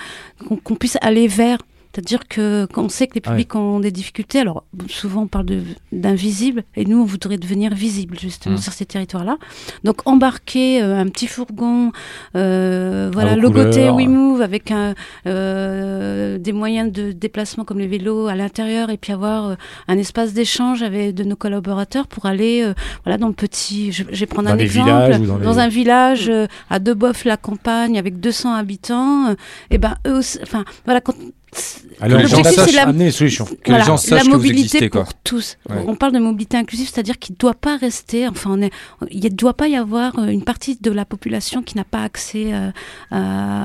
qu'on 0.48 0.56
qu'on 0.58 0.76
puisse 0.76 0.98
aller 1.02 1.28
vers. 1.28 1.60
C'est-à-dire 1.94 2.28
que 2.28 2.66
qu'on 2.74 2.90
sait 2.90 3.06
que 3.06 3.14
les 3.14 3.22
publics 3.22 3.54
ont 3.56 3.80
des 3.80 3.92
difficultés. 3.92 4.40
Alors 4.40 4.64
souvent 4.90 5.22
on 5.24 5.28
parle 5.28 5.46
d'invisible 5.92 6.64
et 6.76 6.86
nous 6.86 7.00
on 7.00 7.06
voudrait 7.06 7.38
devenir 7.38 7.74
visible 7.76 8.18
justement 8.20 8.56
Mm. 8.56 8.58
sur 8.58 8.74
ces 8.74 8.86
territoires-là. 8.86 9.38
Donc 9.84 9.98
embarquer 10.06 10.82
euh, 10.82 10.98
un 11.00 11.08
petit 11.08 11.28
fourgon, 11.28 11.92
euh, 12.36 13.10
voilà, 13.14 13.36
logoté. 13.36 13.90
WeMove 13.90 14.42
avec 14.42 14.72
un, 14.72 14.96
euh, 15.28 16.38
des 16.38 16.52
moyens 16.52 16.92
de 16.92 17.12
déplacement 17.12 17.64
comme 17.64 17.80
les 17.80 17.88
vélos 17.88 18.28
à 18.28 18.36
l'intérieur 18.36 18.90
et 18.90 18.98
puis 18.98 19.14
avoir 19.14 19.50
euh, 19.50 19.56
un 19.88 19.98
espace 19.98 20.34
d'échange 20.34 20.82
avec 20.82 21.14
de 21.14 21.24
nos 21.24 21.36
collaborateurs 21.36 22.08
pour 22.08 22.26
aller 22.26 22.64
euh, 22.64 22.74
voilà 23.04 23.18
dans 23.18 23.28
le 23.28 23.34
petit. 23.34 23.92
Je, 23.92 24.04
je 24.12 24.20
vais 24.20 24.26
prendre 24.26 24.48
Dans 24.50 24.56
un 24.56 24.58
exemple 24.58 24.90
villages 24.90 25.22
dans 25.28 25.38
les- 25.52 25.60
un 25.60 25.68
village 25.68 26.32
à 26.70 26.80
Deboeuf 26.80 27.26
la 27.26 27.38
campagne 27.38 27.98
avec 28.00 28.20
200 28.20 28.54
habitants. 28.56 29.36
et 29.70 29.78
ben 29.78 29.96
eux, 30.08 30.18
aussi- 30.18 30.40
enfin 30.42 30.66
voilà 30.86 31.00
quand 31.02 31.14
S'en 31.54 32.44
c'est 32.44 32.56
tâche, 32.56 32.74
la- 32.74 32.84
amener 32.84 33.06
les 33.06 33.12
solutions. 33.12 33.46
Que 33.64 33.72
les 33.72 33.82
gens 33.84 33.98
sachent 33.98 34.12
la 34.12 34.20
que 34.22 34.26
vous 34.26 34.32
mobilité 34.34 34.60
existez, 34.62 34.90
quoi. 34.90 35.04
pour 35.04 35.14
tous. 35.24 35.58
Ouais. 35.70 35.76
On 35.88 35.96
parle 35.96 36.12
de 36.14 36.20
mobilité 36.20 36.58
inclusive, 36.58 36.90
c'est-à-dire 36.92 37.18
qu'il 37.20 37.34
ne 37.34 37.38
doit 37.38 37.54
pas 37.54 37.78
rester, 37.78 38.28
enfin, 38.28 38.50
on 38.54 38.62
est, 38.62 38.72
il 39.12 39.24
ne 39.24 39.30
doit 39.30 39.54
pas 39.54 39.68
y 39.68 39.76
avoir 39.76 40.18
euh, 40.20 40.28
une 40.28 40.44
partie 40.44 40.78
de 40.82 40.92
la 40.92 41.06
population 41.06 41.62
qui 41.62 41.78
n'a 41.78 41.84
pas 41.84 42.04
accès 42.04 42.52
euh, 42.54 42.70
à, 43.12 43.16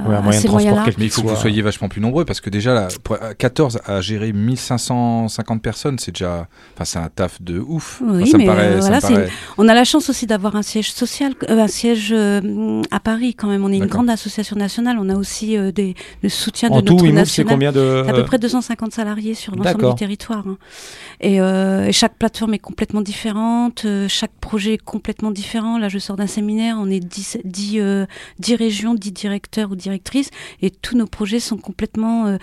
Ouais, 0.08 0.14
un 0.14 0.18
à 0.18 0.20
moyen 0.20 0.38
de 0.38 0.42
ces 0.42 0.48
transport 0.48 0.52
moyens-là. 0.52 0.84
Mais 0.98 1.04
il 1.06 1.10
faut 1.10 1.22
que 1.22 1.28
vous 1.28 1.36
soyez 1.36 1.62
vachement 1.62 1.88
plus 1.88 2.00
nombreux 2.00 2.24
parce 2.24 2.40
que 2.40 2.50
déjà, 2.50 2.74
là, 2.74 2.88
pour- 3.02 3.20
à 3.22 3.34
14 3.34 3.80
à 3.86 4.00
gérer 4.00 4.32
1550 4.32 5.62
personnes, 5.62 5.98
c'est 5.98 6.12
déjà. 6.12 6.46
Enfin, 6.74 6.84
c'est 6.84 6.98
un 6.98 7.08
taf 7.08 7.40
de 7.42 7.58
ouf. 7.58 8.00
Oui, 8.04 8.22
Enfin, 8.22 8.26
ça 8.30 8.32
me 8.38 8.42
mais, 8.42 8.46
paraît. 8.46 8.66
euh, 8.74 8.80
ça 9.00 9.10
me 9.10 9.26
On 9.58 9.68
a 9.68 9.74
la 9.74 9.84
chance 9.84 10.08
aussi 10.10 10.26
d'avoir 10.26 10.56
un 10.56 10.62
siège 10.62 10.92
social, 10.92 11.34
euh, 11.48 11.58
un 11.62 11.68
siège 11.68 12.10
euh, 12.12 12.82
à 12.90 13.00
Paris 13.00 13.34
quand 13.34 13.48
même. 13.48 13.64
On 13.64 13.72
est 13.72 13.76
une 13.78 13.86
grande 13.86 14.10
association 14.10 14.56
nationale. 14.56 14.96
On 15.00 15.08
a 15.08 15.16
aussi 15.16 15.56
euh, 15.56 15.72
des, 15.72 15.94
le 16.22 16.28
soutien 16.28 16.68
En 16.70 16.76
de 16.76 16.80
tout, 16.82 16.94
notre 16.94 17.04
WeMove, 17.04 17.24
c'est 17.24 17.42
national. 17.44 17.52
combien 17.54 17.72
de. 17.72 17.77
À 18.08 18.12
peu 18.12 18.24
près 18.24 18.38
250 18.38 18.92
salariés 18.92 19.34
sur 19.34 19.54
l'ensemble 19.56 19.88
du 19.90 19.94
territoire. 19.96 20.46
hein. 20.46 20.58
Et, 21.20 21.40
euh, 21.40 21.86
et 21.86 21.92
chaque 21.92 22.16
plateforme 22.16 22.54
est 22.54 22.58
complètement 22.58 23.00
différente, 23.00 23.84
euh, 23.84 24.06
chaque 24.08 24.32
projet 24.40 24.74
est 24.74 24.82
complètement 24.82 25.30
différent. 25.30 25.78
Là, 25.78 25.88
je 25.88 25.98
sors 25.98 26.16
d'un 26.16 26.26
séminaire, 26.26 26.76
on 26.80 26.88
est 26.90 27.00
10, 27.00 27.38
10, 27.44 27.78
euh, 27.80 28.06
10 28.38 28.54
régions, 28.54 28.94
10 28.94 29.12
directeurs 29.12 29.70
ou 29.72 29.76
directrices, 29.76 30.30
et 30.62 30.70
tous 30.70 30.96
nos 30.96 31.06
projets 31.06 31.40
sont 31.40 31.56
complètement 31.56 32.26
euh, 32.26 32.36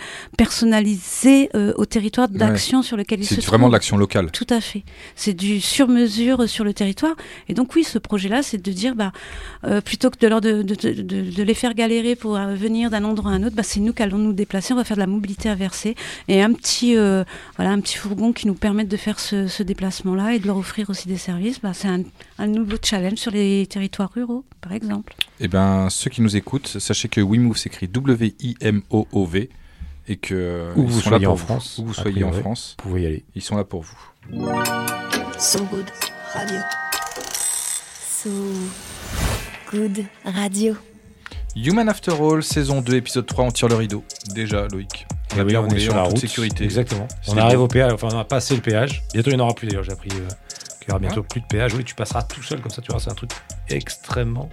personnalisés 0.60 1.48
euh, 1.54 1.72
au 1.76 1.84
territoire 1.86 2.28
d'action 2.28 2.82
sur 2.82 2.96
lequel 2.96 3.20
ils 3.20 3.24
se 3.24 3.34
C'est 3.36 3.40
trouvent. 3.40 3.50
vraiment 3.50 3.68
de 3.68 3.72
l'action 3.72 3.96
locale. 3.96 4.30
Tout 4.30 4.46
à 4.50 4.60
fait. 4.60 4.84
C'est 5.14 5.34
du 5.34 5.60
sur-mesure 5.60 6.48
sur 6.48 6.64
le 6.64 6.72
territoire. 6.72 7.14
Et 7.48 7.54
donc 7.54 7.74
oui, 7.74 7.84
ce 7.84 7.98
projet-là, 7.98 8.42
c'est 8.42 8.58
de 8.62 8.72
dire, 8.72 8.94
bah, 8.94 9.12
euh, 9.64 9.80
plutôt 9.80 10.10
que 10.10 10.18
de, 10.18 10.26
leur 10.28 10.40
de, 10.40 10.62
de, 10.62 10.74
de- 10.74 11.02
de- 11.02 11.30
de 11.30 11.42
les 11.42 11.54
faire 11.54 11.74
galérer 11.74 12.16
pour 12.16 12.36
euh, 12.36 12.54
venir 12.54 12.90
d'un 12.90 13.04
endroit 13.04 13.30
à 13.30 13.34
un 13.34 13.42
autre, 13.42 13.54
bah, 13.56 13.62
c'est 13.62 13.80
nous 13.80 13.92
qui 13.92 14.02
allons 14.02 14.18
nous 14.18 14.32
déplacer. 14.32 14.72
On 14.72 14.76
va 14.76 14.84
faire 14.84 14.96
de 14.96 15.02
la 15.02 15.06
mobilité 15.06 15.25
inversée 15.46 15.94
et 16.28 16.42
un 16.42 16.52
petit, 16.52 16.96
euh, 16.96 17.24
voilà, 17.56 17.72
un 17.72 17.80
petit 17.80 17.96
fourgon 17.96 18.32
qui 18.32 18.46
nous 18.46 18.54
permette 18.54 18.88
de 18.88 18.96
faire 18.96 19.18
ce, 19.20 19.46
ce 19.46 19.62
déplacement-là 19.62 20.34
et 20.34 20.38
de 20.38 20.46
leur 20.46 20.56
offrir 20.56 20.90
aussi 20.90 21.08
des 21.08 21.16
services. 21.16 21.60
Bah, 21.60 21.72
c'est 21.74 21.88
un, 21.88 22.02
un 22.38 22.46
nouveau 22.46 22.76
challenge 22.82 23.18
sur 23.18 23.30
les 23.30 23.66
territoires 23.66 24.10
ruraux, 24.14 24.44
par 24.60 24.72
exemple. 24.72 25.14
Eh 25.40 25.48
ben, 25.48 25.88
ceux 25.90 26.10
qui 26.10 26.22
nous 26.22 26.36
écoutent, 26.36 26.66
sachez 26.78 27.08
que 27.08 27.20
WeMove 27.20 27.56
s'écrit 27.56 27.88
W-I-M-O-O-V 27.88 29.50
et 30.08 30.16
que 30.16 30.70
Où 30.76 30.82
ils 30.84 30.88
vous 30.88 31.00
sont 31.00 31.10
là 31.10 31.16
soyez 31.18 31.24
pour 31.24 31.32
en 31.32 31.36
vous. 31.36 31.44
France, 31.44 31.78
où 31.78 31.84
vous 31.86 31.90
a 31.98 32.02
soyez 32.02 32.24
en. 32.24 32.32
France, 32.32 32.76
Vous 32.78 32.88
pouvez 32.88 33.02
y 33.02 33.06
aller. 33.06 33.24
ils 33.34 33.42
sont 33.42 33.56
là 33.56 33.64
pour 33.64 33.82
vous. 33.82 33.98
So 35.38 35.58
Good 35.70 35.86
Radio. 36.34 36.60
So 38.08 38.30
Good 39.72 40.04
Radio. 40.24 40.74
Human 41.56 41.88
After 41.88 42.12
All, 42.20 42.42
saison 42.42 42.82
2, 42.82 42.96
épisode 42.96 43.26
3, 43.26 43.44
on 43.46 43.50
tire 43.50 43.68
le 43.68 43.76
rideau. 43.76 44.04
Déjà, 44.34 44.66
Loïc. 44.68 45.06
On 45.34 45.44
oui, 45.44 45.76
est 45.76 45.78
sur 45.80 45.94
la 45.94 46.04
route. 46.04 46.18
sécurité. 46.18 46.64
Exactement. 46.64 47.06
C'est 47.22 47.32
On 47.32 47.36
arrive 47.36 47.60
au 47.60 47.68
péage, 47.68 47.92
enfin 47.92 48.08
on 48.12 48.18
a 48.18 48.24
passé 48.24 48.54
le 48.54 48.62
péage. 48.62 49.02
Bientôt 49.12 49.30
il 49.30 49.36
n'y 49.36 49.42
en 49.42 49.44
aura 49.44 49.54
plus 49.54 49.66
d'ailleurs, 49.66 49.82
j'ai 49.82 49.92
appris 49.92 50.10
euh, 50.12 50.28
qu'il 50.80 50.88
y 50.88 50.90
aura 50.90 50.98
bientôt 50.98 51.22
plus 51.22 51.40
de 51.40 51.46
péage. 51.46 51.74
Oui, 51.74 51.84
tu 51.84 51.94
passeras 51.94 52.22
tout 52.22 52.42
seul 52.42 52.60
comme 52.60 52.70
ça, 52.70 52.80
tu 52.80 52.88
verras, 52.88 53.00
c'est 53.00 53.10
un 53.10 53.14
truc 53.14 53.30
extrêmement 53.68 54.48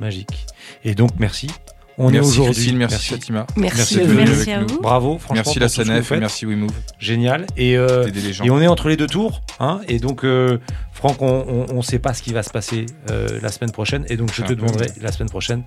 magique. 0.00 0.46
Et 0.82 0.94
donc 0.94 1.10
merci. 1.18 1.50
On 1.98 2.08
est 2.08 2.12
merci 2.14 2.30
aujourd'hui. 2.30 2.52
Christine, 2.54 2.76
merci, 2.76 3.08
Fatima. 3.08 3.46
Merci, 3.56 3.76
Merci 3.76 4.00
à 4.00 4.04
vous. 4.04 4.14
Merci 4.14 4.52
à 4.52 4.60
vous. 4.64 4.80
Bravo, 4.80 5.18
franchement. 5.18 5.52
Merci 5.56 5.86
la 5.86 6.02
faites. 6.02 6.20
merci 6.20 6.46
WeMove 6.46 6.72
Génial. 6.98 7.46
Et, 7.56 7.76
euh, 7.76 8.08
et 8.42 8.50
on 8.50 8.60
est 8.60 8.66
entre 8.66 8.88
les 8.88 8.96
deux 8.96 9.06
tours. 9.06 9.42
Hein, 9.60 9.80
et 9.86 9.98
donc, 9.98 10.24
euh, 10.24 10.58
Franck, 10.92 11.22
on 11.22 11.66
ne 11.72 11.82
sait 11.82 11.98
pas 11.98 12.14
ce 12.14 12.22
qui 12.22 12.32
va 12.32 12.42
se 12.42 12.50
passer 12.50 12.86
euh, 13.10 13.38
la 13.42 13.50
semaine 13.50 13.70
prochaine. 13.70 14.04
Et 14.08 14.16
donc, 14.16 14.32
je 14.34 14.42
te 14.42 14.52
demanderai 14.52 14.86
la 15.00 15.12
semaine 15.12 15.28
prochaine 15.30 15.62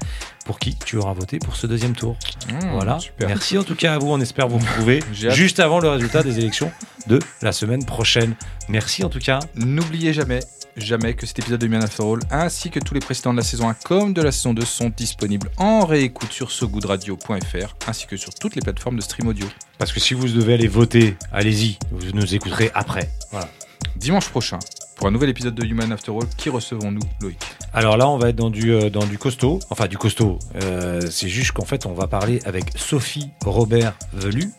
pour 0.46 0.60
qui 0.60 0.76
tu 0.76 0.98
auras 0.98 1.14
voté 1.14 1.40
pour 1.40 1.56
ce 1.56 1.68
deuxième 1.68 1.94
tour. 1.94 2.18
Mmh, 2.50 2.72
voilà. 2.72 3.00
Super. 3.00 3.28
Merci 3.28 3.58
en 3.58 3.64
tout 3.64 3.76
cas 3.76 3.94
à 3.94 3.98
vous. 3.98 4.08
On 4.08 4.20
espère 4.20 4.48
vous 4.48 4.58
retrouver 4.58 5.02
juste 5.12 5.60
avant 5.60 5.80
le 5.80 5.90
résultat 5.90 6.24
des 6.24 6.40
élections 6.40 6.72
de 7.08 7.20
la 7.42 7.52
semaine 7.52 7.86
prochaine. 7.86 8.36
Merci 8.68 9.04
en 9.04 9.10
tout 9.10 9.20
cas. 9.20 9.40
N'oubliez 9.56 10.14
jamais, 10.14 10.40
jamais 10.78 11.14
que 11.14 11.26
cet 11.26 11.40
épisode 11.40 11.60
de 11.60 11.66
Human 11.66 11.84
After 11.84 12.04
All, 12.04 12.20
ainsi 12.32 12.70
que 12.70 12.80
tous 12.80 12.94
les 12.94 13.00
précédents 13.00 13.32
de 13.32 13.38
la 13.38 13.44
saison 13.44 13.70
1 13.70 13.74
comme 13.86 14.14
de 14.14 14.22
la 14.22 14.32
saison 14.32 14.54
2 14.54 14.64
sont 14.64 14.90
disponibles 14.90 15.50
en 15.58 15.86
réécoute 15.86 16.32
sur 16.32 16.52
sogoodradio.fr 16.52 17.76
ainsi 17.88 18.06
que 18.08 18.18
sur 18.18 18.34
toutes 18.34 18.56
les 18.56 18.62
plateformes 18.62 18.98
de 18.98 19.02
stream 19.02 19.28
audio. 19.28 19.48
Parce 19.78 19.92
que 19.92 20.00
si 20.00 20.14
vous 20.14 20.28
devez 20.28 20.54
aller 20.54 20.68
voter, 20.68 21.18
allez-y. 21.32 21.78
Vous 21.92 22.12
nous 22.14 22.36
écouterez 22.36 22.72
après. 22.74 23.10
Voilà. 23.32 23.50
Dimanche 23.96 24.30
prochain, 24.30 24.60
pour 24.96 25.08
un 25.08 25.12
nouvel 25.12 25.30
épisode 25.30 25.56
de 25.56 25.66
Human 25.66 25.92
After 25.92 26.12
All, 26.12 26.28
qui 26.38 26.50
recevons-nous, 26.50 27.02
Loïc? 27.22 27.40
Alors 27.74 27.98
là, 27.98 28.08
on 28.10 28.18
va 28.18 28.30
être 28.30 28.36
dans 28.36 28.50
du, 28.50 28.72
euh, 28.72 28.90
dans 28.90 29.06
du 29.06 29.18
costaud. 29.18 29.60
Enfin, 29.70 29.88
du 29.88 29.98
costaud. 29.98 30.40
Euh, 30.56 31.02
c'est 31.10 31.30
juste 31.30 31.52
qu'en 31.52 31.66
fait, 31.66 31.86
on 31.86 31.94
va 31.94 32.08
parler 32.08 32.40
avec 32.46 32.66
Sophie 32.76 33.30
Robert 33.46 33.94
Velu, 34.14 34.52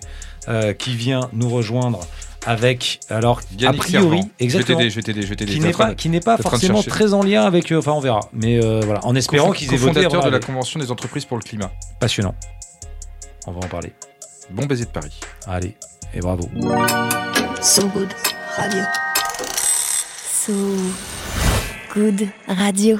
euh, 0.48 0.72
qui 0.72 0.94
vient 0.94 1.28
nous 1.33 1.48
rejoindre 1.48 2.00
avec, 2.46 3.01
alors, 3.11 3.40
Yannick 3.59 3.81
a 3.81 3.83
priori, 3.83 4.18
Servant. 4.18 4.31
exactement, 4.38 4.79
Je 4.81 4.85
vais 4.85 4.88
t'aider, 4.88 4.90
je 4.90 4.96
vais 4.96 5.03
t'aider, 5.03 5.22
je 5.22 5.27
vais 5.29 5.37
t'aider. 5.37 5.53
qui 5.53 5.61
n'est 5.61 5.72
pas, 5.72 5.94
qui 5.94 6.09
n'est 6.09 6.20
forcément 6.40 6.83
très 6.83 7.12
en 7.12 7.22
lien 7.22 7.42
avec, 7.42 7.70
euh, 7.72 7.79
enfin, 7.79 7.92
on 7.92 8.01
verra. 8.01 8.20
Mais 8.33 8.62
euh, 8.62 8.81
voilà, 8.85 9.05
en 9.05 9.14
espérant 9.14 9.53
qu'ils 9.53 9.72
aient 9.74 9.77
voté. 9.77 9.94
cofondateur 10.05 10.20
avant 10.20 10.31
de 10.31 10.33
la. 10.33 10.40
Convention 10.40 10.81
des 10.81 10.90
entreprises 10.90 11.24
pour 11.24 11.37
le 11.37 11.42
climat. 11.42 11.70
Passionnant. 12.01 12.35
On 13.46 13.53
va 13.53 13.59
en 13.59 13.68
parler. 13.68 13.92
Bon 14.51 14.64
baiser 14.66 14.85
de 14.85 14.90
Paris. 14.90 15.20
Allez, 15.46 15.74
et 16.14 16.20
bravo. 16.20 16.48
So 17.61 17.87
Good 17.88 18.09
Radio. 18.57 18.85
So 20.33 20.53
Good 21.94 22.29
Radio. 22.46 22.98